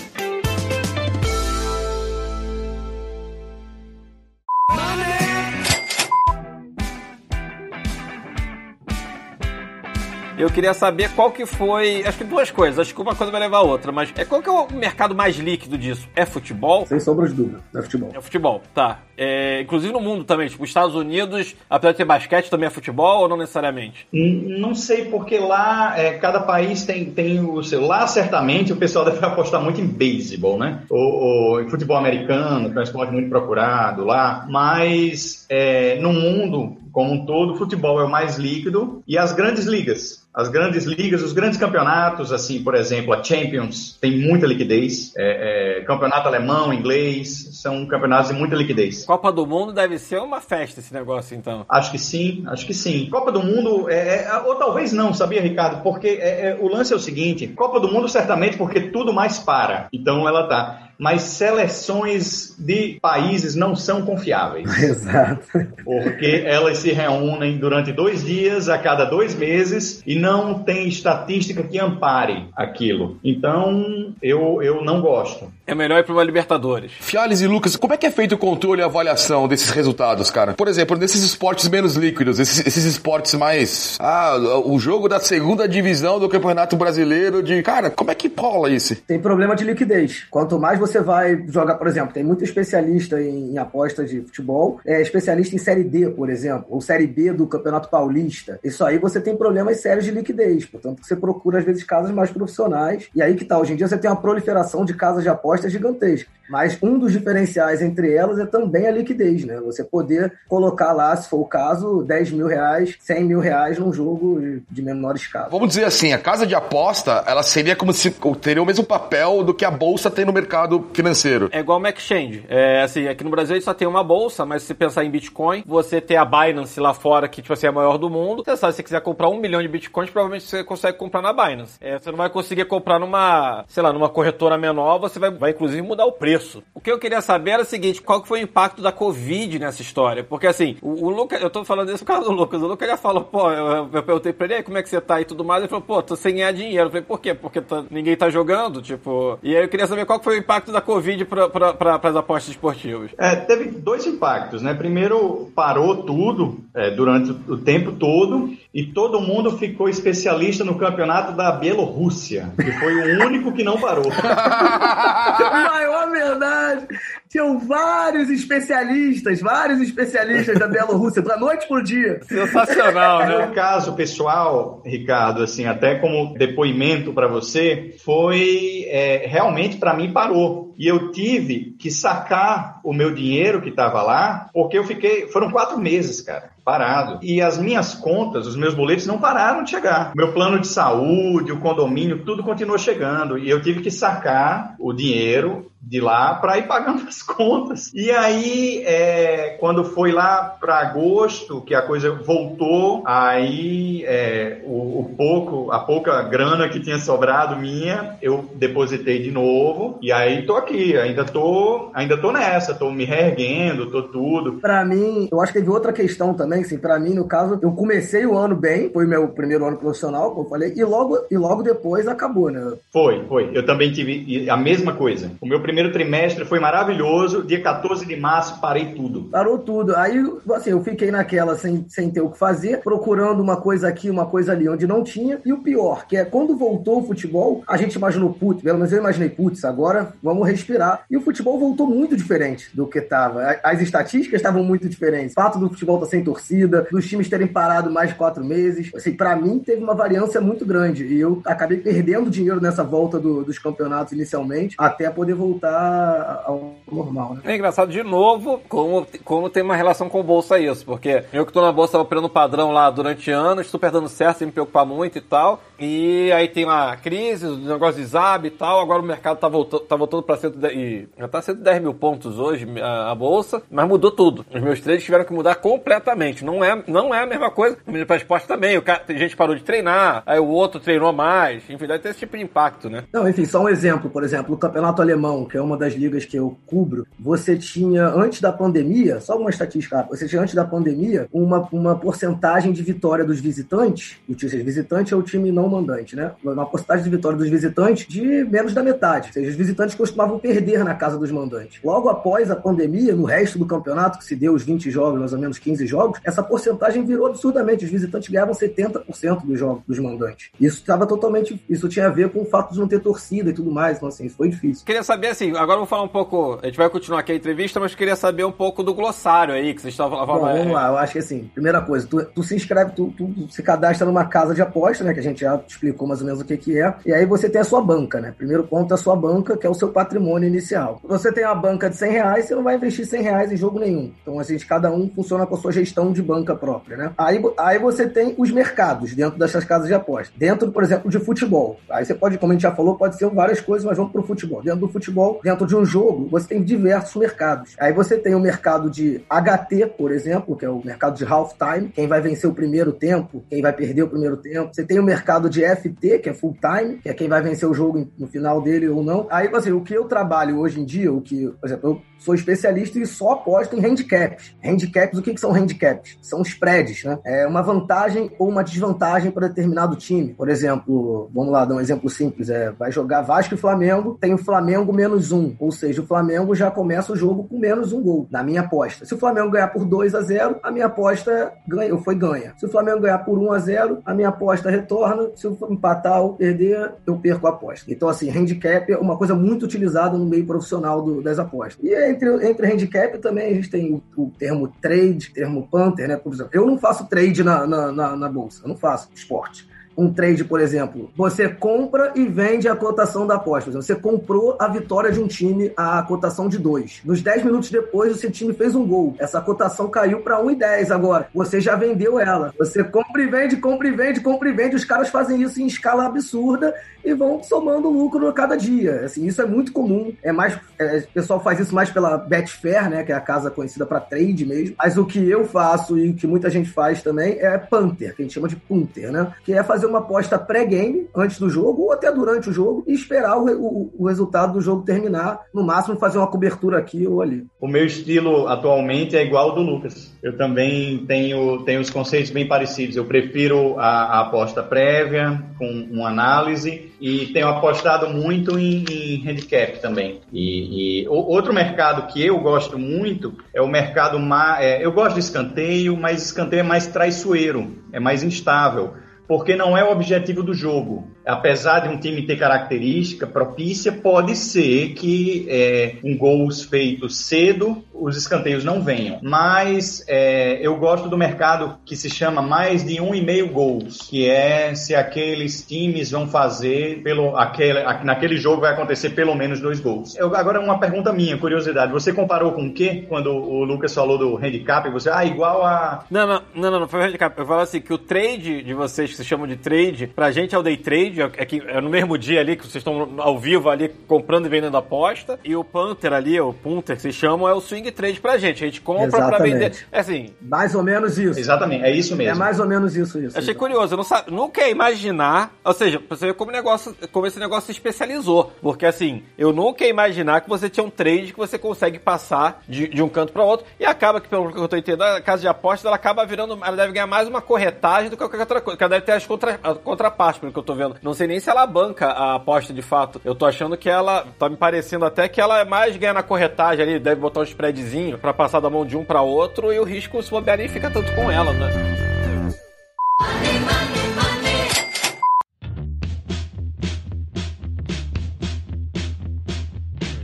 Eu 10.38 10.48
queria 10.50 10.72
saber 10.72 11.10
qual 11.10 11.32
que 11.32 11.44
foi. 11.44 12.04
Acho 12.06 12.18
que 12.18 12.24
duas 12.24 12.50
coisas, 12.50 12.78
acho 12.78 12.94
que 12.94 13.02
uma 13.02 13.14
coisa 13.14 13.30
vai 13.30 13.40
levar 13.40 13.58
a 13.58 13.62
outra, 13.62 13.90
mas 13.90 14.12
é 14.16 14.24
qual 14.24 14.40
que 14.40 14.48
é 14.48 14.52
o 14.52 14.72
mercado 14.72 15.14
mais 15.14 15.36
líquido 15.36 15.76
disso? 15.76 16.08
É 16.14 16.24
futebol? 16.24 16.86
Sem 16.86 17.00
sombra 17.00 17.28
de 17.28 17.34
dúvida, 17.34 17.60
é 17.74 17.82
futebol. 17.82 18.10
É 18.14 18.20
futebol, 18.20 18.62
tá. 18.74 19.00
É, 19.16 19.60
inclusive 19.62 19.92
no 19.92 20.00
mundo 20.00 20.22
também, 20.22 20.48
tipo, 20.48 20.62
os 20.62 20.70
Estados 20.70 20.94
Unidos, 20.94 21.56
apesar 21.68 21.90
de 21.90 21.98
ter 21.98 22.04
basquete, 22.04 22.48
também 22.48 22.68
é 22.68 22.70
futebol 22.70 23.22
ou 23.22 23.28
não 23.28 23.36
necessariamente? 23.36 24.06
Não 24.12 24.74
sei 24.74 25.06
porque 25.06 25.38
lá 25.38 25.98
é, 25.98 26.12
cada 26.14 26.40
país 26.40 26.84
tem, 26.84 27.06
tem 27.06 27.40
o 27.40 27.62
seu. 27.64 27.84
Lá 27.84 28.06
certamente 28.06 28.72
o 28.72 28.76
pessoal 28.76 29.04
deve 29.04 29.24
apostar 29.24 29.60
muito 29.60 29.80
em 29.80 29.86
beisebol, 29.86 30.56
né? 30.56 30.82
Ou, 30.88 30.98
ou 30.98 31.60
em 31.60 31.68
futebol 31.68 31.96
americano, 31.96 32.70
que 32.70 32.76
é 32.76 32.80
um 32.80 32.84
esporte 32.84 33.12
muito 33.12 33.28
procurado 33.28 34.04
lá. 34.04 34.46
Mas 34.48 35.46
é, 35.48 35.98
no 36.00 36.12
mundo 36.12 36.76
como 36.98 37.12
um 37.12 37.24
todo, 37.24 37.52
o 37.52 37.56
futebol 37.56 38.00
é 38.00 38.04
o 38.04 38.10
mais 38.10 38.38
líquido 38.38 39.02
e 39.06 39.16
as 39.16 39.32
grandes 39.32 39.66
ligas. 39.66 40.27
As 40.38 40.48
grandes 40.48 40.84
ligas, 40.84 41.20
os 41.20 41.32
grandes 41.32 41.58
campeonatos, 41.58 42.32
assim, 42.32 42.62
por 42.62 42.76
exemplo, 42.76 43.12
a 43.12 43.24
Champions 43.24 43.98
tem 44.00 44.20
muita 44.20 44.46
liquidez. 44.46 45.12
É, 45.16 45.80
é, 45.80 45.84
campeonato 45.84 46.28
alemão, 46.28 46.72
inglês, 46.72 47.48
são 47.60 47.84
campeonatos 47.86 48.28
de 48.30 48.34
muita 48.34 48.54
liquidez. 48.54 49.04
Copa 49.04 49.32
do 49.32 49.44
Mundo 49.44 49.72
deve 49.72 49.98
ser 49.98 50.20
uma 50.20 50.40
festa 50.40 50.78
esse 50.78 50.94
negócio, 50.94 51.36
então. 51.36 51.66
Acho 51.68 51.90
que 51.90 51.98
sim, 51.98 52.44
acho 52.46 52.64
que 52.64 52.72
sim. 52.72 53.08
Copa 53.10 53.32
do 53.32 53.42
Mundo, 53.42 53.90
é, 53.90 54.26
é, 54.26 54.36
ou 54.46 54.54
talvez 54.54 54.92
não, 54.92 55.12
sabia, 55.12 55.42
Ricardo? 55.42 55.82
Porque 55.82 56.06
é, 56.06 56.50
é, 56.50 56.58
o 56.60 56.68
lance 56.68 56.92
é 56.92 56.96
o 56.96 57.00
seguinte: 57.00 57.48
Copa 57.48 57.80
do 57.80 57.92
Mundo, 57.92 58.08
certamente, 58.08 58.56
porque 58.56 58.80
tudo 58.80 59.12
mais 59.12 59.40
para. 59.40 59.88
Então 59.92 60.28
ela 60.28 60.46
tá. 60.46 60.87
Mas 60.98 61.22
seleções 61.22 62.54
de 62.58 62.98
países 63.00 63.54
não 63.54 63.76
são 63.76 64.02
confiáveis. 64.02 64.66
Exato. 64.82 65.46
Porque 65.84 66.42
elas 66.44 66.78
se 66.78 66.92
reúnem 66.92 67.56
durante 67.56 67.92
dois 67.92 68.24
dias, 68.24 68.68
a 68.68 68.76
cada 68.78 69.04
dois 69.04 69.34
meses, 69.34 70.02
e 70.04 70.16
não 70.16 70.58
tem 70.62 70.88
estatística 70.88 71.62
que 71.62 71.78
ampare 71.78 72.48
aquilo. 72.56 73.18
Então, 73.22 74.12
eu, 74.20 74.60
eu 74.62 74.82
não 74.82 75.00
gosto. 75.00 75.52
É 75.68 75.74
melhor 75.74 75.98
ir 75.98 76.02
pra 76.02 76.14
uma 76.14 76.24
Libertadores. 76.24 76.92
Fiales 76.98 77.42
e 77.42 77.46
Lucas, 77.46 77.76
como 77.76 77.92
é 77.92 77.98
que 77.98 78.06
é 78.06 78.10
feito 78.10 78.34
o 78.34 78.38
controle 78.38 78.80
e 78.80 78.84
avaliação 78.84 79.46
desses 79.46 79.68
resultados, 79.68 80.30
cara? 80.30 80.54
Por 80.54 80.66
exemplo, 80.66 80.96
nesses 80.96 81.22
esportes 81.22 81.68
menos 81.68 81.94
líquidos, 81.94 82.38
esses, 82.38 82.66
esses 82.66 82.84
esportes 82.86 83.34
mais. 83.34 83.98
Ah, 84.00 84.34
o 84.64 84.78
jogo 84.78 85.10
da 85.10 85.20
segunda 85.20 85.68
divisão 85.68 86.18
do 86.18 86.26
Campeonato 86.26 86.74
Brasileiro 86.74 87.42
de. 87.42 87.62
Cara, 87.62 87.90
como 87.90 88.10
é 88.10 88.14
que 88.14 88.32
rola 88.34 88.70
isso? 88.70 88.96
Tem 89.06 89.20
problema 89.20 89.54
de 89.54 89.64
liquidez. 89.64 90.26
Quanto 90.30 90.58
mais 90.58 90.78
você 90.78 91.02
vai 91.02 91.44
jogar, 91.48 91.74
por 91.74 91.86
exemplo, 91.86 92.14
tem 92.14 92.24
muito 92.24 92.42
especialista 92.42 93.20
em, 93.20 93.52
em 93.52 93.58
apostas 93.58 94.08
de 94.08 94.22
futebol, 94.22 94.80
é 94.86 95.02
especialista 95.02 95.54
em 95.54 95.58
Série 95.58 95.84
D, 95.84 96.08
por 96.08 96.30
exemplo, 96.30 96.64
ou 96.70 96.80
Série 96.80 97.06
B 97.06 97.30
do 97.34 97.46
Campeonato 97.46 97.90
Paulista. 97.90 98.58
Isso 98.64 98.82
aí 98.86 98.96
você 98.96 99.20
tem 99.20 99.36
problemas 99.36 99.82
sérios 99.82 100.06
de 100.06 100.12
liquidez. 100.12 100.64
Portanto, 100.64 101.02
você 101.04 101.14
procura, 101.14 101.58
às 101.58 101.64
vezes, 101.66 101.84
casas 101.84 102.10
mais 102.10 102.30
profissionais. 102.30 103.10
E 103.14 103.20
aí 103.20 103.34
que 103.34 103.44
tá, 103.44 103.58
hoje 103.58 103.74
em 103.74 103.76
dia 103.76 103.86
você 103.86 103.98
tem 103.98 104.10
uma 104.10 104.16
proliferação 104.16 104.82
de 104.82 104.94
casas 104.94 105.22
de 105.22 105.28
apostas 105.58 105.72
gigantescas. 105.72 106.37
Mas 106.48 106.78
um 106.82 106.98
dos 106.98 107.12
diferenciais 107.12 107.80
entre 107.82 108.12
elas 108.14 108.38
é 108.38 108.46
também 108.46 108.86
a 108.86 108.90
liquidez, 108.90 109.44
né? 109.44 109.60
Você 109.60 109.84
poder 109.84 110.32
colocar 110.48 110.92
lá, 110.92 111.14
se 111.16 111.28
for 111.28 111.38
o 111.40 111.44
caso, 111.44 112.02
10 112.02 112.30
mil 112.32 112.46
reais, 112.46 112.96
100 113.00 113.24
mil 113.24 113.40
reais 113.40 113.78
num 113.78 113.92
jogo 113.92 114.40
de- 114.70 114.82
menor 114.82 115.16
escala. 115.16 115.48
Vamos 115.50 115.68
dizer 115.68 115.84
assim, 115.84 116.12
a 116.12 116.18
casa 116.18 116.46
de 116.46 116.54
aposta, 116.54 117.22
ela 117.26 117.42
seria 117.42 117.76
como 117.76 117.92
se 117.92 118.10
teria 118.40 118.62
o 118.62 118.66
mesmo 118.66 118.84
papel 118.84 119.42
do 119.44 119.52
que 119.52 119.64
a 119.64 119.70
bolsa 119.70 120.10
tem 120.10 120.24
no 120.24 120.32
mercado 120.32 120.86
financeiro. 120.94 121.48
É 121.52 121.58
igual 121.60 121.78
uma 121.78 121.90
exchange. 121.90 122.44
É, 122.48 122.82
assim, 122.82 123.06
aqui 123.08 123.22
no 123.22 123.30
Brasil 123.30 123.54
a 123.54 123.58
gente 123.58 123.64
só 123.64 123.74
tem 123.74 123.86
uma 123.86 124.02
bolsa, 124.02 124.46
mas 124.46 124.62
se 124.62 124.68
você 124.68 124.74
pensar 124.74 125.04
em 125.04 125.10
Bitcoin, 125.10 125.62
você 125.66 126.00
tem 126.00 126.16
a 126.16 126.24
Binance 126.24 126.80
lá 126.80 126.94
fora, 126.94 127.28
que 127.28 127.42
tipo 127.42 127.52
assim, 127.52 127.66
é 127.66 127.68
a 127.68 127.72
maior 127.72 127.98
do 127.98 128.08
mundo. 128.08 128.42
Você 128.44 128.56
sabe, 128.56 128.72
se 128.72 128.76
você 128.78 128.82
quiser 128.82 129.00
comprar 129.02 129.28
um 129.28 129.38
milhão 129.38 129.60
de 129.60 129.68
Bitcoins, 129.68 130.08
provavelmente 130.10 130.44
você 130.46 130.64
consegue 130.64 130.96
comprar 130.96 131.20
na 131.20 131.32
Binance. 131.32 131.76
É, 131.80 131.98
você 131.98 132.10
não 132.10 132.16
vai 132.18 132.30
conseguir 132.30 132.64
comprar 132.64 132.98
numa, 132.98 133.64
sei 133.68 133.82
lá, 133.82 133.92
numa 133.92 134.08
corretora 134.08 134.56
menor, 134.56 134.98
você 134.98 135.18
vai, 135.18 135.30
vai 135.30 135.50
inclusive 135.50 135.82
mudar 135.82 136.06
o 136.06 136.12
preço. 136.12 136.37
O 136.74 136.80
que 136.80 136.90
eu 136.90 136.98
queria 136.98 137.20
saber 137.20 137.52
era 137.52 137.62
o 137.62 137.66
seguinte, 137.66 138.00
qual 138.02 138.22
que 138.22 138.28
foi 138.28 138.40
o 138.40 138.42
impacto 138.44 138.80
da 138.82 138.92
Covid 138.92 139.58
nessa 139.58 139.82
história? 139.82 140.22
Porque 140.24 140.46
assim, 140.46 140.76
o, 140.82 141.06
o 141.06 141.10
Lucas, 141.10 141.40
eu 141.42 141.50
tô 141.50 141.64
falando 141.64 141.90
isso 141.92 142.04
por 142.04 142.12
causa 142.12 142.28
do 142.28 142.32
Lucas, 142.34 142.62
o 142.62 142.66
Lucas 142.66 142.88
já 142.88 142.96
falou, 142.96 143.24
pô, 143.24 143.50
eu, 143.50 143.88
eu 143.92 144.02
perguntei 144.02 144.32
pra 144.32 144.44
ele, 144.46 144.54
"E 144.54 144.56
aí, 144.58 144.62
como 144.62 144.78
é 144.78 144.82
que 144.82 144.88
você 144.88 145.00
tá 145.00 145.20
e 145.20 145.24
tudo 145.24 145.44
mais, 145.44 145.60
ele 145.60 145.68
falou, 145.68 145.84
pô, 145.84 146.02
tô 146.02 146.16
sem 146.16 146.34
ganhar 146.34 146.52
dinheiro. 146.52 146.86
Eu 146.86 146.90
falei, 146.90 147.02
por 147.04 147.20
quê? 147.20 147.34
Porque 147.34 147.60
tá- 147.60 147.84
ninguém 147.90 148.16
tá 148.16 148.30
jogando, 148.30 148.80
tipo... 148.82 149.38
E 149.42 149.56
aí 149.56 149.62
eu 149.64 149.68
queria 149.68 149.86
saber 149.86 150.04
qual 150.06 150.18
que 150.18 150.24
foi 150.24 150.36
o 150.36 150.40
impacto 150.40 150.70
da 150.72 150.80
Covid 150.80 151.24
pra, 151.24 151.48
pra, 151.48 151.74
pra, 151.74 151.98
pras 151.98 152.16
apostas 152.16 152.50
esportivas. 152.50 153.10
É, 153.18 153.36
teve 153.36 153.70
dois 153.70 154.06
impactos, 154.06 154.62
né? 154.62 154.74
Primeiro, 154.74 155.50
parou 155.54 156.02
tudo 156.04 156.58
é, 156.74 156.90
durante 156.90 157.30
o 157.50 157.56
tempo 157.58 157.92
todo 157.92 158.50
e 158.74 158.84
todo 158.86 159.20
mundo 159.20 159.56
ficou 159.58 159.88
especialista 159.88 160.64
no 160.64 160.76
campeonato 160.76 161.32
da 161.32 161.50
Bielorrússia, 161.52 162.52
que 162.56 162.70
foi 162.72 162.94
o 163.16 163.26
único 163.26 163.52
que 163.52 163.64
não 163.64 163.78
parou. 163.80 164.04
Maior 165.72 166.08
verdade. 166.30 166.86
Tinham 167.28 167.58
vários 167.58 168.30
especialistas, 168.30 169.40
vários 169.40 169.80
especialistas 169.80 170.58
da 170.58 170.66
Bielorrússia, 170.66 171.22
da 171.22 171.36
noite 171.36 171.66
pro 171.68 171.82
dia. 171.82 172.20
Sensacional, 172.22 173.20
No 173.20 173.28
né? 173.28 173.38
meu 173.38 173.54
caso 173.54 173.94
pessoal, 173.94 174.82
Ricardo, 174.84 175.42
assim, 175.42 175.66
até 175.66 175.96
como 175.96 176.34
depoimento 176.34 177.12
para 177.12 177.28
você, 177.28 177.94
foi 178.04 178.84
é, 178.88 179.26
realmente 179.26 179.76
para 179.76 179.94
mim 179.94 180.12
parou. 180.12 180.74
E 180.78 180.86
eu 180.86 181.10
tive 181.10 181.74
que 181.78 181.90
sacar 181.90 182.80
o 182.84 182.92
meu 182.92 183.12
dinheiro 183.12 183.60
que 183.60 183.70
estava 183.70 184.00
lá, 184.00 184.48
porque 184.54 184.78
eu 184.78 184.84
fiquei. 184.84 185.26
Foram 185.26 185.50
quatro 185.50 185.78
meses, 185.78 186.20
cara, 186.20 186.50
parado. 186.68 187.18
E 187.22 187.40
as 187.40 187.56
minhas 187.56 187.94
contas, 187.94 188.46
os 188.46 188.54
meus 188.54 188.74
boletos 188.74 189.06
não 189.06 189.18
pararam 189.18 189.64
de 189.64 189.70
chegar. 189.70 190.12
Meu 190.14 190.34
plano 190.34 190.58
de 190.58 190.66
saúde, 190.66 191.50
o 191.50 191.60
condomínio, 191.60 192.22
tudo 192.26 192.42
continuou 192.42 192.76
chegando. 192.76 193.38
E 193.38 193.48
eu 193.48 193.62
tive 193.62 193.80
que 193.80 193.90
sacar 193.90 194.74
o 194.78 194.92
dinheiro 194.92 195.70
de 195.80 196.00
lá 196.00 196.34
para 196.34 196.58
ir 196.58 196.66
pagando 196.66 197.04
as 197.08 197.22
contas. 197.22 197.92
E 197.94 198.10
aí, 198.10 198.82
é, 198.84 199.56
quando 199.58 199.84
foi 199.84 200.12
lá 200.12 200.56
para 200.60 200.80
agosto, 200.80 201.62
que 201.62 201.74
a 201.74 201.82
coisa 201.82 202.10
voltou, 202.12 203.02
aí 203.06 204.04
é, 204.04 204.60
o, 204.64 205.00
o 205.00 205.14
pouco, 205.16 205.70
a 205.72 205.78
pouca 205.78 206.22
grana 206.22 206.68
que 206.68 206.80
tinha 206.80 206.98
sobrado 206.98 207.56
minha, 207.56 208.16
eu 208.20 208.44
depositei 208.54 209.22
de 209.22 209.30
novo. 209.30 209.98
E 210.02 210.12
aí 210.12 210.44
tô 210.44 210.56
aqui, 210.56 210.96
ainda 210.96 211.24
tô, 211.24 211.90
ainda 211.94 212.16
tô 212.16 212.32
nessa, 212.32 212.74
tô 212.74 212.90
me 212.90 213.04
reerguendo, 213.04 213.90
tô 213.90 214.02
tudo. 214.02 214.54
Pra 214.54 214.84
mim, 214.84 215.28
eu 215.30 215.40
acho 215.40 215.52
que 215.52 215.58
teve 215.58 215.70
outra 215.70 215.92
questão 215.92 216.34
também, 216.34 216.57
assim, 216.62 216.78
pra 216.78 216.98
mim, 216.98 217.14
no 217.14 217.24
caso, 217.24 217.58
eu 217.62 217.72
comecei 217.72 218.24
o 218.26 218.36
ano 218.36 218.54
bem, 218.56 218.90
foi 218.90 219.06
meu 219.06 219.28
primeiro 219.28 219.64
ano 219.66 219.76
profissional, 219.76 220.30
como 220.32 220.46
eu 220.46 220.50
falei, 220.50 220.72
e 220.76 220.84
logo, 220.84 221.18
e 221.30 221.36
logo 221.36 221.62
depois 221.62 222.06
acabou, 222.06 222.50
né? 222.50 222.72
Foi, 222.92 223.24
foi. 223.26 223.50
Eu 223.54 223.64
também 223.64 223.92
tive 223.92 224.48
a 224.50 224.56
mesma 224.56 224.94
coisa. 224.94 225.30
O 225.40 225.46
meu 225.46 225.60
primeiro 225.60 225.92
trimestre 225.92 226.44
foi 226.44 226.58
curioso, 226.84 227.42
dia 227.42 227.60
14 227.62 228.06
de 228.06 228.16
março 228.16 228.60
parei 228.60 228.94
tudo. 228.94 229.24
Parou 229.30 229.58
tudo. 229.58 229.94
Aí, 229.96 230.22
assim, 230.54 230.70
eu 230.70 230.82
fiquei 230.82 231.10
naquela 231.10 231.56
sem, 231.56 231.84
sem 231.88 232.10
ter 232.10 232.20
o 232.20 232.30
que 232.30 232.38
fazer, 232.38 232.78
procurando 232.82 233.42
uma 233.42 233.56
coisa 233.56 233.88
aqui, 233.88 234.10
uma 234.10 234.26
coisa 234.26 234.52
ali, 234.52 234.68
onde 234.68 234.86
não 234.86 235.02
tinha. 235.02 235.40
E 235.44 235.52
o 235.52 235.58
pior, 235.58 236.06
que 236.06 236.16
é 236.16 236.24
quando 236.24 236.56
voltou 236.56 237.00
o 237.00 237.06
futebol, 237.06 237.62
a 237.66 237.76
gente 237.76 237.94
imaginou, 237.94 238.32
putz, 238.32 238.62
pelo 238.62 238.78
menos 238.78 238.92
eu 238.92 238.98
imaginei, 238.98 239.28
putz, 239.28 239.64
agora 239.64 240.12
vamos 240.22 240.46
respirar. 240.46 241.02
E 241.10 241.16
o 241.16 241.20
futebol 241.20 241.58
voltou 241.58 241.86
muito 241.86 242.16
diferente 242.16 242.68
do 242.74 242.86
que 242.86 242.98
estava. 242.98 243.42
A- 243.42 243.60
As 243.64 243.80
estatísticas 243.80 244.38
estavam 244.40 244.62
muito 244.62 244.88
diferentes. 244.88 245.32
O 245.32 245.34
fato 245.34 245.58
do 245.58 245.68
futebol 245.68 245.96
estar 245.96 246.06
sem 246.08 246.24
torcida, 246.24 246.47
dos 246.90 247.06
times 247.06 247.28
terem 247.28 247.46
parado 247.46 247.90
mais 247.90 248.10
de 248.10 248.14
quatro 248.16 248.44
meses. 248.44 248.90
Assim, 248.94 249.12
pra 249.12 249.36
mim, 249.36 249.58
teve 249.58 249.82
uma 249.82 249.94
variância 249.94 250.40
muito 250.40 250.64
grande. 250.64 251.04
E 251.04 251.20
eu 251.20 251.40
acabei 251.44 251.78
perdendo 251.78 252.30
dinheiro 252.30 252.60
nessa 252.60 252.82
volta 252.84 253.18
do- 253.18 253.44
dos 253.44 253.58
campeonatos 253.58 254.12
inicialmente, 254.12 254.74
até 254.78 255.10
poder 255.10 255.34
voltar 255.34 256.42
ao 256.46 256.74
normal, 256.90 257.34
né? 257.34 257.40
É 257.44 257.54
engraçado 257.54 257.90
de 257.90 258.02
novo 258.02 258.60
como, 258.68 259.06
como 259.24 259.50
tem 259.50 259.62
uma 259.62 259.76
relação 259.76 260.08
com 260.08 260.22
bolsa 260.22 260.58
isso, 260.58 260.84
porque 260.84 261.24
eu 261.32 261.44
que 261.46 261.52
tô 261.52 261.60
na 261.60 261.72
bolsa 261.72 261.98
operando 261.98 262.28
padrão 262.28 262.70
lá 262.70 262.90
durante 262.90 263.30
anos, 263.30 263.68
super 263.68 263.90
dando 263.90 264.08
certo, 264.08 264.38
sem 264.38 264.46
me 264.46 264.52
preocupar 264.52 264.84
muito 264.86 265.18
e 265.18 265.20
tal. 265.20 265.60
E 265.78 266.32
aí 266.32 266.48
tem 266.48 266.64
lá 266.64 266.92
a 266.92 266.96
crise, 266.96 267.46
o 267.46 267.56
negócio 267.56 268.00
de 268.00 268.06
ZAB 268.06 268.46
e 268.46 268.50
tal. 268.50 268.80
Agora 268.80 269.00
o 269.00 269.04
mercado 269.04 269.38
tá 269.38 269.48
voltando, 269.48 269.80
tá 269.80 269.96
voltando 269.96 270.22
pra 270.22 270.36
110, 270.36 270.76
e 270.76 271.08
já 271.18 271.28
tá 271.28 271.40
110 271.40 271.82
mil 271.82 271.94
pontos 271.94 272.38
hoje 272.38 272.66
a, 272.80 273.12
a 273.12 273.14
bolsa, 273.14 273.62
mas 273.70 273.86
mudou 273.86 274.10
tudo. 274.10 274.44
Os 274.52 274.60
meus 274.60 274.80
trades 274.80 275.04
tiveram 275.04 275.24
que 275.24 275.32
mudar 275.32 275.56
completamente. 275.56 276.44
Não 276.44 276.64
é, 276.64 276.82
não 276.86 277.14
é 277.14 277.22
a 277.22 277.26
mesma 277.26 277.50
coisa. 277.50 277.76
Para 278.06 278.16
esporte 278.16 278.46
também. 278.46 278.76
O 278.76 278.82
cara, 278.82 279.04
gente 279.08 279.36
parou 279.36 279.54
de 279.54 279.62
treinar, 279.62 280.22
aí 280.26 280.38
o 280.38 280.46
outro 280.46 280.80
treinou 280.80 281.12
mais. 281.12 281.62
Enfim, 281.68 281.86
deve 281.86 282.00
ter 282.00 282.10
esse 282.10 282.20
tipo 282.20 282.36
de 282.36 282.42
impacto, 282.42 282.90
né? 282.90 283.04
Não, 283.12 283.28
enfim, 283.28 283.44
só 283.44 283.62
um 283.62 283.68
exemplo, 283.68 284.10
por 284.10 284.24
exemplo, 284.24 284.54
o 284.54 284.58
Campeonato 284.58 285.00
Alemão, 285.00 285.44
que 285.44 285.56
é 285.56 285.62
uma 285.62 285.76
das 285.76 285.94
ligas 285.94 286.24
que 286.24 286.36
eu 286.36 286.58
cubro, 286.66 287.06
você 287.18 287.56
tinha, 287.56 288.06
antes 288.06 288.40
da 288.40 288.52
pandemia, 288.52 289.20
só 289.20 289.36
uma 289.36 289.50
estatística, 289.50 290.06
você 290.08 290.26
tinha 290.26 290.42
antes 290.42 290.54
da 290.54 290.64
pandemia 290.64 291.28
uma, 291.32 291.68
uma 291.72 291.96
porcentagem 291.96 292.72
de 292.72 292.82
vitória 292.82 293.24
dos 293.24 293.40
visitantes, 293.40 294.16
o 294.28 294.34
time, 294.34 294.62
visitante 294.62 295.14
é 295.14 295.16
o 295.16 295.22
time 295.22 295.52
não 295.52 295.67
mandante, 295.68 296.16
né? 296.16 296.32
Uma 296.44 296.66
porcentagem 296.66 297.04
de 297.04 297.10
vitória 297.10 297.38
dos 297.38 297.48
visitantes 297.48 298.06
de 298.06 298.44
menos 298.44 298.74
da 298.74 298.82
metade, 298.82 299.28
ou 299.28 299.32
seja, 299.32 299.50
os 299.50 299.56
visitantes 299.56 299.94
costumavam 299.94 300.38
perder 300.38 300.84
na 300.84 300.94
casa 300.94 301.18
dos 301.18 301.30
mandantes. 301.30 301.80
Logo 301.82 302.08
após 302.08 302.50
a 302.50 302.56
pandemia, 302.56 303.14
no 303.14 303.24
resto 303.24 303.58
do 303.58 303.66
campeonato, 303.66 304.18
que 304.18 304.24
se 304.24 304.36
deu 304.36 304.54
os 304.54 304.62
20 304.62 304.90
jogos, 304.90 305.18
mais 305.18 305.32
ou 305.32 305.38
menos 305.38 305.58
15 305.58 305.86
jogos, 305.86 306.20
essa 306.24 306.42
porcentagem 306.42 307.04
virou 307.04 307.26
absurdamente, 307.26 307.84
os 307.84 307.90
visitantes 307.90 308.28
ganhavam 308.28 308.54
70% 308.54 309.44
dos 309.44 309.58
jogos 309.58 309.82
dos 309.86 309.98
mandantes. 309.98 310.50
Isso 310.60 310.78
estava 310.78 311.06
totalmente, 311.06 311.62
isso 311.68 311.88
tinha 311.88 312.06
a 312.06 312.10
ver 312.10 312.30
com 312.30 312.42
o 312.42 312.44
fato 312.44 312.72
de 312.72 312.78
não 312.78 312.88
ter 312.88 313.00
torcida 313.00 313.50
e 313.50 313.52
tudo 313.52 313.70
mais, 313.70 313.96
então 313.96 314.08
assim, 314.08 314.26
isso 314.26 314.36
foi 314.36 314.48
difícil. 314.48 314.84
Queria 314.84 315.02
saber 315.02 315.28
assim, 315.28 315.50
agora 315.50 315.72
eu 315.72 315.78
vou 315.78 315.86
falar 315.86 316.02
um 316.02 316.08
pouco. 316.08 316.58
A 316.62 316.66
gente 316.66 316.76
vai 316.76 316.88
continuar 316.88 317.20
aqui 317.20 317.32
a 317.32 317.34
entrevista, 317.34 317.80
mas 317.80 317.94
queria 317.94 318.16
saber 318.16 318.44
um 318.44 318.52
pouco 318.52 318.82
do 318.82 318.94
glossário 318.94 319.54
aí 319.54 319.74
que 319.74 319.80
vocês 319.80 319.94
estavam 319.94 320.18
Bom, 320.18 320.26
falando. 320.26 320.58
vamos 320.58 320.72
lá, 320.72 320.88
eu 320.88 320.98
acho 320.98 321.12
que 321.12 321.18
assim, 321.18 321.50
primeira 321.54 321.80
coisa, 321.80 322.06
tu, 322.06 322.24
tu 322.24 322.42
se 322.42 322.54
inscreve, 322.54 322.92
tu, 322.92 323.12
tu 323.16 323.48
se 323.50 323.62
cadastra 323.62 324.06
numa 324.06 324.24
casa 324.24 324.54
de 324.54 324.62
aposta, 324.62 325.04
né? 325.04 325.12
Que 325.12 325.20
a 325.20 325.22
gente 325.22 325.40
já 325.40 325.57
explicou 325.66 326.06
mais 326.06 326.20
ou 326.20 326.26
menos 326.26 326.40
o 326.40 326.44
que, 326.44 326.56
que 326.56 326.80
é. 326.80 326.94
E 327.04 327.12
aí 327.12 327.24
você 327.26 327.48
tem 327.48 327.60
a 327.60 327.64
sua 327.64 327.80
banca, 327.80 328.20
né? 328.20 328.34
Primeiro 328.36 328.64
ponto 328.64 328.92
é 328.92 328.94
a 328.94 328.98
sua 328.98 329.16
banca, 329.16 329.56
que 329.56 329.66
é 329.66 329.70
o 329.70 329.74
seu 329.74 329.88
patrimônio 329.88 330.48
inicial. 330.48 331.00
Você 331.04 331.32
tem 331.32 331.44
uma 331.44 331.54
banca 331.54 331.88
de 331.88 331.96
100 331.96 332.10
reais, 332.10 332.44
você 332.44 332.54
não 332.54 332.62
vai 332.62 332.76
investir 332.76 333.06
100 333.06 333.22
reais 333.22 333.52
em 333.52 333.56
jogo 333.56 333.78
nenhum. 333.78 334.12
Então, 334.22 334.38
assim, 334.38 334.58
cada 334.58 334.90
um 334.90 335.08
funciona 335.14 335.46
com 335.46 335.54
a 335.54 335.58
sua 335.58 335.72
gestão 335.72 336.12
de 336.12 336.22
banca 336.22 336.54
própria, 336.54 336.96
né? 336.96 337.12
Aí, 337.16 337.42
aí 337.58 337.78
você 337.78 338.08
tem 338.08 338.34
os 338.36 338.50
mercados 338.50 339.14
dentro 339.14 339.38
dessas 339.38 339.64
casas 339.64 339.88
de 339.88 339.94
aposta. 339.94 340.32
Dentro, 340.36 340.70
por 340.70 340.82
exemplo, 340.82 341.10
de 341.10 341.18
futebol. 341.18 341.78
Aí 341.90 342.04
você 342.04 342.14
pode, 342.14 342.38
como 342.38 342.52
a 342.52 342.54
gente 342.54 342.62
já 342.62 342.74
falou, 342.74 342.96
pode 342.96 343.16
ser 343.16 343.28
várias 343.28 343.60
coisas, 343.60 343.84
mas 343.84 343.96
vamos 343.96 344.12
pro 344.12 344.22
futebol. 344.22 344.62
Dentro 344.62 344.80
do 344.80 344.88
futebol, 344.88 345.40
dentro 345.42 345.66
de 345.66 345.76
um 345.76 345.84
jogo, 345.84 346.28
você 346.30 346.48
tem 346.48 346.62
diversos 346.62 347.16
mercados. 347.16 347.74
Aí 347.78 347.92
você 347.92 348.16
tem 348.16 348.34
o 348.34 348.40
mercado 348.40 348.90
de 348.90 349.20
HT, 349.28 349.94
por 349.96 350.12
exemplo, 350.12 350.56
que 350.56 350.64
é 350.64 350.70
o 350.70 350.84
mercado 350.84 351.16
de 351.16 351.24
halftime, 351.24 351.88
quem 351.88 352.06
vai 352.06 352.20
vencer 352.20 352.48
o 352.48 352.54
primeiro 352.54 352.92
tempo, 352.92 353.44
quem 353.48 353.62
vai 353.62 353.72
perder 353.72 354.02
o 354.02 354.08
primeiro 354.08 354.36
tempo. 354.36 354.70
Você 354.72 354.84
tem 354.84 354.98
o 354.98 355.02
mercado 355.02 355.47
de 355.48 355.64
FT, 355.64 356.18
que 356.18 356.28
é 356.28 356.34
full 356.34 356.56
time, 356.60 356.98
que 356.98 357.08
é 357.08 357.14
quem 357.14 357.28
vai 357.28 357.42
vencer 357.42 357.68
o 357.68 357.74
jogo 357.74 358.08
no 358.18 358.26
final 358.26 358.60
dele 358.60 358.88
ou 358.88 359.02
não. 359.02 359.26
Aí, 359.30 359.48
assim, 359.54 359.72
o 359.72 359.82
que 359.82 359.94
eu 359.94 360.04
trabalho 360.04 360.58
hoje 360.58 360.80
em 360.80 360.84
dia, 360.84 361.12
o 361.12 361.20
que, 361.20 361.48
por 361.60 361.66
exemplo, 361.66 361.90
eu 361.90 362.02
sou 362.18 362.34
especialista 362.34 362.98
e 362.98 363.06
só 363.06 363.32
aposto 363.32 363.76
em 363.76 363.80
handicaps. 363.80 364.54
Handicaps, 364.64 365.18
o 365.18 365.22
que, 365.22 365.34
que 365.34 365.40
são 365.40 365.52
handicaps? 365.52 366.18
São 366.22 366.42
spreads, 366.42 367.04
né? 367.04 367.18
É 367.24 367.46
uma 367.46 367.62
vantagem 367.62 368.30
ou 368.38 368.48
uma 368.48 368.62
desvantagem 368.64 369.30
para 369.30 369.48
determinado 369.48 369.96
time. 369.96 370.34
Por 370.34 370.48
exemplo, 370.48 371.30
vamos 371.34 371.52
lá, 371.52 371.64
dar 371.64 371.74
um 371.76 371.80
exemplo 371.80 372.08
simples. 372.10 372.50
É, 372.50 372.70
vai 372.72 372.90
jogar 372.92 373.22
Vasco 373.22 373.54
e 373.54 373.56
Flamengo, 373.58 374.16
tem 374.20 374.34
o 374.34 374.38
Flamengo 374.38 374.92
menos 374.92 375.32
um. 375.32 375.54
Ou 375.58 375.70
seja, 375.70 376.02
o 376.02 376.06
Flamengo 376.06 376.54
já 376.54 376.70
começa 376.70 377.12
o 377.12 377.16
jogo 377.16 377.44
com 377.44 377.58
menos 377.58 377.92
um 377.92 378.02
gol, 378.02 378.26
na 378.30 378.42
minha 378.42 378.60
aposta. 378.62 379.04
Se 379.04 379.14
o 379.14 379.18
Flamengo 379.18 379.50
ganhar 379.50 379.68
por 379.68 379.84
2 379.84 380.14
a 380.14 380.20
0 380.20 380.56
a 380.62 380.70
minha 380.70 380.86
aposta 380.86 381.52
ganha, 381.66 381.96
foi 381.98 382.14
ganha. 382.14 382.52
Se 382.56 382.66
o 382.66 382.68
Flamengo 382.70 383.00
ganhar 383.00 383.18
por 383.18 383.38
1 383.38 383.52
a 383.52 383.58
0 383.58 383.98
a 384.04 384.14
minha 384.14 384.28
aposta 384.28 384.70
retorna. 384.70 385.30
Se 385.34 385.46
eu 385.46 385.56
empatar 385.70 386.20
ou 386.22 386.34
perder, 386.34 386.92
eu 387.06 387.16
perco 387.18 387.46
a 387.46 387.50
aposta. 387.50 387.90
Então, 387.90 388.08
assim, 388.08 388.30
handicap 388.30 388.90
é 388.92 388.96
uma 388.96 389.16
coisa 389.16 389.34
muito 389.34 389.64
utilizada 389.64 390.16
no 390.16 390.24
meio 390.26 390.46
profissional 390.46 391.02
do- 391.02 391.22
das 391.22 391.38
apostas. 391.38 391.78
E 391.82 391.92
entre, 392.08 392.48
entre 392.48 392.66
handicap 392.66 393.18
também 393.18 393.50
a 393.50 393.54
gente 393.54 393.70
tem 393.70 393.92
o, 393.92 394.02
o 394.16 394.30
termo 394.38 394.68
trade, 394.80 395.30
termo 395.32 395.68
punter, 395.70 396.08
né? 396.08 396.16
Por 396.16 396.32
exemplo, 396.32 396.50
eu 396.52 396.66
não 396.66 396.78
faço 396.78 397.06
trade 397.08 397.42
na, 397.42 397.66
na, 397.66 397.92
na, 397.92 398.16
na 398.16 398.28
bolsa, 398.28 398.62
eu 398.64 398.68
não 398.68 398.76
faço 398.76 399.08
esporte 399.14 399.68
um 399.98 400.12
trade, 400.12 400.44
por 400.44 400.60
exemplo, 400.60 401.10
você 401.16 401.48
compra 401.48 402.12
e 402.14 402.24
vende 402.24 402.68
a 402.68 402.76
cotação 402.76 403.26
da 403.26 403.34
aposta. 403.34 403.72
Você 403.72 403.96
comprou 403.96 404.56
a 404.60 404.68
vitória 404.68 405.10
de 405.10 405.18
um 405.18 405.26
time 405.26 405.72
a 405.76 406.00
cotação 406.04 406.48
de 406.48 406.56
2. 406.56 407.00
Nos 407.04 407.20
10 407.20 407.42
minutos 407.42 407.68
depois, 407.68 408.14
o 408.14 408.14
seu 408.14 408.30
time 408.30 408.54
fez 408.54 408.76
um 408.76 408.86
gol. 408.86 409.16
Essa 409.18 409.40
cotação 409.40 409.88
caiu 409.88 410.20
para 410.20 410.40
1,10 410.40 410.92
agora. 410.92 411.28
Você 411.34 411.60
já 411.60 411.74
vendeu 411.74 412.20
ela. 412.20 412.54
Você 412.56 412.84
compra 412.84 413.20
e 413.20 413.26
vende, 413.26 413.56
compra 413.56 413.88
e 413.88 413.90
vende, 413.90 414.20
compra 414.20 414.48
e 414.48 414.52
vende. 414.52 414.76
Os 414.76 414.84
caras 414.84 415.08
fazem 415.08 415.42
isso 415.42 415.60
em 415.60 415.66
escala 415.66 416.06
absurda 416.06 416.72
e 417.08 417.14
vão 417.14 417.42
somando 417.42 417.88
lucro 417.90 418.28
a 418.28 418.32
cada 418.32 418.56
dia. 418.56 419.02
Assim, 419.04 419.26
isso 419.26 419.40
é 419.42 419.46
muito 419.46 419.72
comum. 419.72 420.12
É 420.22 420.32
mais, 420.32 420.58
é, 420.78 420.98
o 420.98 421.12
pessoal 421.12 421.40
faz 421.42 421.58
isso 421.60 421.74
mais 421.74 421.90
pela 421.90 422.16
Betfair, 422.18 422.88
né, 422.90 423.02
que 423.02 423.12
é 423.12 423.14
a 423.14 423.20
casa 423.20 423.50
conhecida 423.50 423.86
para 423.86 424.00
trade 424.00 424.44
mesmo. 424.44 424.74
Mas 424.78 424.96
o 424.96 425.04
que 425.04 425.18
eu 425.28 425.44
faço 425.44 425.98
e 425.98 426.10
o 426.10 426.14
que 426.14 426.26
muita 426.26 426.50
gente 426.50 426.68
faz 426.70 427.02
também 427.02 427.38
é 427.40 427.56
punter, 427.58 428.14
que 428.14 428.22
a 428.22 428.24
gente 428.24 428.34
chama 428.34 428.48
de 428.48 428.56
punter, 428.56 429.10
né, 429.10 429.32
que 429.44 429.52
é 429.52 429.62
fazer 429.62 429.86
uma 429.86 429.98
aposta 430.00 430.38
pré-game 430.38 431.08
antes 431.14 431.38
do 431.38 431.48
jogo 431.48 431.82
ou 431.82 431.92
até 431.92 432.10
durante 432.12 432.50
o 432.50 432.52
jogo 432.52 432.84
e 432.86 432.92
esperar 432.92 433.36
o, 433.38 433.46
o- 433.46 433.92
o 433.98 434.06
resultado 434.08 434.52
do 434.54 434.60
jogo 434.60 434.82
terminar. 434.82 435.40
No 435.54 435.62
máximo 435.62 435.98
fazer 435.98 436.18
uma 436.18 436.26
cobertura 436.26 436.78
aqui 436.78 437.06
ou 437.06 437.20
ali. 437.22 437.46
O 437.60 437.66
meu 437.68 437.84
estilo 437.86 438.46
atualmente 438.48 439.16
é 439.16 439.24
igual 439.24 439.50
ao 439.50 439.54
do 439.54 439.62
Lucas. 439.62 440.12
Eu 440.22 440.36
também 440.36 441.04
tenho, 441.06 441.62
tenho 441.64 441.80
os 441.80 441.90
conceitos 441.90 442.30
bem 442.30 442.46
parecidos. 442.46 442.96
Eu 442.96 443.04
prefiro 443.04 443.78
a, 443.78 444.18
a 444.18 444.20
aposta 444.20 444.62
prévia, 444.62 445.42
com 445.58 445.66
uma 445.90 446.08
análise, 446.08 446.90
e 447.00 447.26
tenho 447.32 447.48
apostado 447.48 448.08
muito 448.10 448.58
em, 448.58 448.84
em 448.90 449.28
handicap 449.28 449.80
também. 449.80 450.20
E, 450.32 451.02
e 451.02 451.08
outro 451.08 451.52
mercado 451.54 452.12
que 452.12 452.24
eu 452.24 452.38
gosto 452.40 452.78
muito 452.78 453.34
é 453.54 453.60
o 453.62 453.68
mercado. 453.68 454.18
ma- 454.18 454.62
é, 454.62 454.84
eu 454.84 454.92
gosto 454.92 455.14
de 455.14 455.20
escanteio, 455.20 455.96
mas 455.96 456.24
escanteio 456.24 456.60
é 456.60 456.62
mais 456.64 456.86
traiçoeiro, 456.86 457.78
é 457.92 458.00
mais 458.00 458.22
instável. 458.22 458.94
Porque 459.26 459.54
não 459.54 459.76
é 459.76 459.84
o 459.84 459.92
objetivo 459.92 460.42
do 460.42 460.54
jogo. 460.54 461.06
Apesar 461.28 461.80
de 461.80 461.88
um 461.90 461.98
time 461.98 462.22
ter 462.22 462.36
característica 462.36 463.26
propícia, 463.26 463.92
pode 463.92 464.34
ser 464.34 464.94
que 464.94 465.46
é, 465.48 465.96
um 466.02 466.16
gols 466.16 466.62
feito 466.62 467.08
cedo, 467.10 467.84
os 467.92 468.16
escanteios 468.16 468.64
não 468.64 468.82
venham. 468.82 469.18
Mas 469.22 470.04
é, 470.08 470.58
eu 470.62 470.76
gosto 470.76 471.08
do 471.08 471.18
mercado 471.18 471.76
que 471.84 471.96
se 471.96 472.08
chama 472.08 472.40
mais 472.40 472.84
de 472.84 473.00
um 473.00 473.14
e 473.14 473.20
meio 473.20 473.48
gols, 473.48 473.98
que 474.08 474.28
é 474.28 474.74
se 474.74 474.94
aqueles 474.94 475.62
times 475.62 476.10
vão 476.10 476.26
fazer 476.26 477.02
pelo 477.02 477.36
aquele, 477.36 477.82
naquele 478.04 478.36
jogo 478.36 478.62
vai 478.62 478.72
acontecer 478.72 479.10
pelo 479.10 479.34
menos 479.34 479.60
dois 479.60 479.80
gols. 479.80 480.16
Eu, 480.16 480.34
agora 480.34 480.60
uma 480.60 480.78
pergunta 480.78 481.12
minha, 481.12 481.36
curiosidade. 481.36 481.92
Você 481.92 482.12
comparou 482.12 482.52
com 482.52 482.66
o 482.66 482.72
quê 482.72 483.04
quando 483.08 483.30
o 483.30 483.64
Lucas 483.64 483.94
falou 483.94 484.16
do 484.16 484.36
handicap? 484.36 484.88
Você 484.90 485.10
ah 485.10 485.24
igual 485.24 485.64
a 485.64 486.04
Não, 486.10 486.26
não, 486.26 486.42
não, 486.54 486.70
não, 486.70 486.80
não 486.80 486.88
foi 486.88 487.00
o 487.00 487.02
handicap. 487.04 487.36
Eu 487.38 487.46
falo 487.46 487.60
assim 487.60 487.80
que 487.80 487.92
o 487.92 487.98
trade 487.98 488.62
de 488.62 488.74
vocês, 488.74 489.10
que 489.10 489.16
se 489.16 489.24
chamam 489.24 489.46
de 489.46 489.56
trade, 489.56 490.06
pra 490.06 490.30
gente 490.30 490.54
é 490.54 490.58
o 490.58 490.62
day 490.62 490.76
trade, 490.76 491.17
é, 491.22 491.44
que 491.44 491.62
é 491.66 491.80
no 491.80 491.88
mesmo 491.90 492.16
dia 492.18 492.40
ali 492.40 492.56
que 492.56 492.62
vocês 492.62 492.76
estão 492.76 493.08
ao 493.18 493.38
vivo 493.38 493.68
ali 493.68 493.88
comprando 494.06 494.46
e 494.46 494.48
vendendo 494.48 494.76
aposta. 494.76 495.38
E 495.44 495.54
o 495.56 495.64
Panther 495.64 496.12
ali, 496.12 496.40
o 496.40 496.52
Punter 496.52 496.96
que 496.96 497.02
se 497.02 497.12
chamam, 497.12 497.48
é 497.48 497.52
o 497.54 497.60
swing 497.60 497.90
trade 497.90 498.20
pra 498.20 498.36
gente. 498.38 498.62
A 498.62 498.66
gente 498.66 498.80
compra 498.80 499.08
pra 499.08 499.18
Exatamente. 499.18 499.52
vender. 499.52 499.86
É 499.92 500.00
assim, 500.00 500.34
Mais 500.40 500.74
ou 500.74 500.82
menos 500.82 501.18
isso. 501.18 501.38
Exatamente, 501.38 501.84
é 501.84 501.90
isso 501.90 502.14
É 502.14 502.16
mesmo. 502.16 502.38
mais 502.38 502.58
ou 502.60 502.66
menos 502.66 502.96
isso. 502.96 503.18
isso 503.20 503.38
Achei 503.38 503.54
curioso, 503.54 503.94
eu 503.94 503.96
não 503.96 504.04
sa- 504.04 504.24
nunca 504.28 504.62
ia 504.62 504.70
imaginar, 504.70 505.52
ou 505.64 505.72
seja, 505.72 505.98
pra 506.00 506.16
você 506.16 506.26
ver 506.26 506.34
como, 506.34 506.50
negócio, 506.50 506.94
como 507.12 507.26
esse 507.26 507.38
negócio 507.38 507.66
se 507.66 507.72
especializou. 507.72 508.52
Porque 508.60 508.86
assim, 508.86 509.22
eu 509.36 509.52
nunca 509.52 509.84
ia 509.84 509.90
imaginar 509.90 510.40
que 510.40 510.48
você 510.48 510.68
tinha 510.68 510.84
um 510.84 510.90
trade 510.90 511.32
que 511.32 511.38
você 511.38 511.58
consegue 511.58 511.98
passar 511.98 512.62
de, 512.68 512.88
de 512.88 513.02
um 513.02 513.08
canto 513.08 513.32
para 513.32 513.42
outro 513.44 513.66
e 513.78 513.84
acaba 513.84 514.20
que, 514.20 514.28
pelo 514.28 514.52
que 514.52 514.58
eu 514.58 514.68
tô 514.68 514.76
entendendo, 514.76 515.02
a 515.02 515.20
casa 515.20 515.42
de 515.42 515.48
apostas 515.48 515.84
ela 515.86 515.96
acaba 515.96 516.24
virando, 516.26 516.58
ela 516.62 516.76
deve 516.76 516.92
ganhar 516.92 517.06
mais 517.06 517.28
uma 517.28 517.40
corretagem 517.40 518.10
do 518.10 518.16
que 518.16 518.22
qualquer 518.22 518.40
outra 518.40 518.60
coisa. 518.60 518.76
Porque 518.76 518.84
ela 518.84 518.90
deve 518.90 519.04
ter 519.06 519.12
as 519.12 519.26
contra, 519.26 519.58
a 519.62 520.10
pelo 520.38 520.52
que 520.52 520.58
eu 520.58 520.62
tô 520.62 520.74
vendo. 520.74 520.96
Não 521.02 521.14
sei 521.14 521.26
nem 521.26 521.40
se 521.40 521.48
ela 521.48 521.66
banca 521.66 522.08
a 522.08 522.34
aposta 522.34 522.72
de 522.72 522.82
fato. 522.82 523.20
Eu 523.24 523.34
tô 523.34 523.46
achando 523.46 523.76
que 523.76 523.88
ela, 523.88 524.26
tá 524.38 524.48
me 524.48 524.56
parecendo 524.56 525.04
até 525.04 525.28
que 525.28 525.40
ela 525.40 525.60
é 525.60 525.64
mais 525.64 525.96
ganha 525.96 526.12
na 526.12 526.22
corretagem 526.22 526.84
ali, 526.84 526.98
deve 526.98 527.20
botar 527.20 527.40
um 527.40 527.44
spreadzinho 527.44 528.18
pra 528.18 528.32
passar 528.32 528.60
da 528.60 528.70
mão 528.70 528.84
de 528.84 528.96
um 528.96 529.04
pra 529.04 529.22
outro 529.22 529.72
e 529.72 529.78
o 529.78 529.84
risco, 529.84 530.22
se 530.22 530.30
bobear, 530.30 530.58
nem 530.58 530.68
fica 530.68 530.90
tanto 530.90 531.14
com 531.14 531.30
ela, 531.30 531.52
né? 531.52 531.68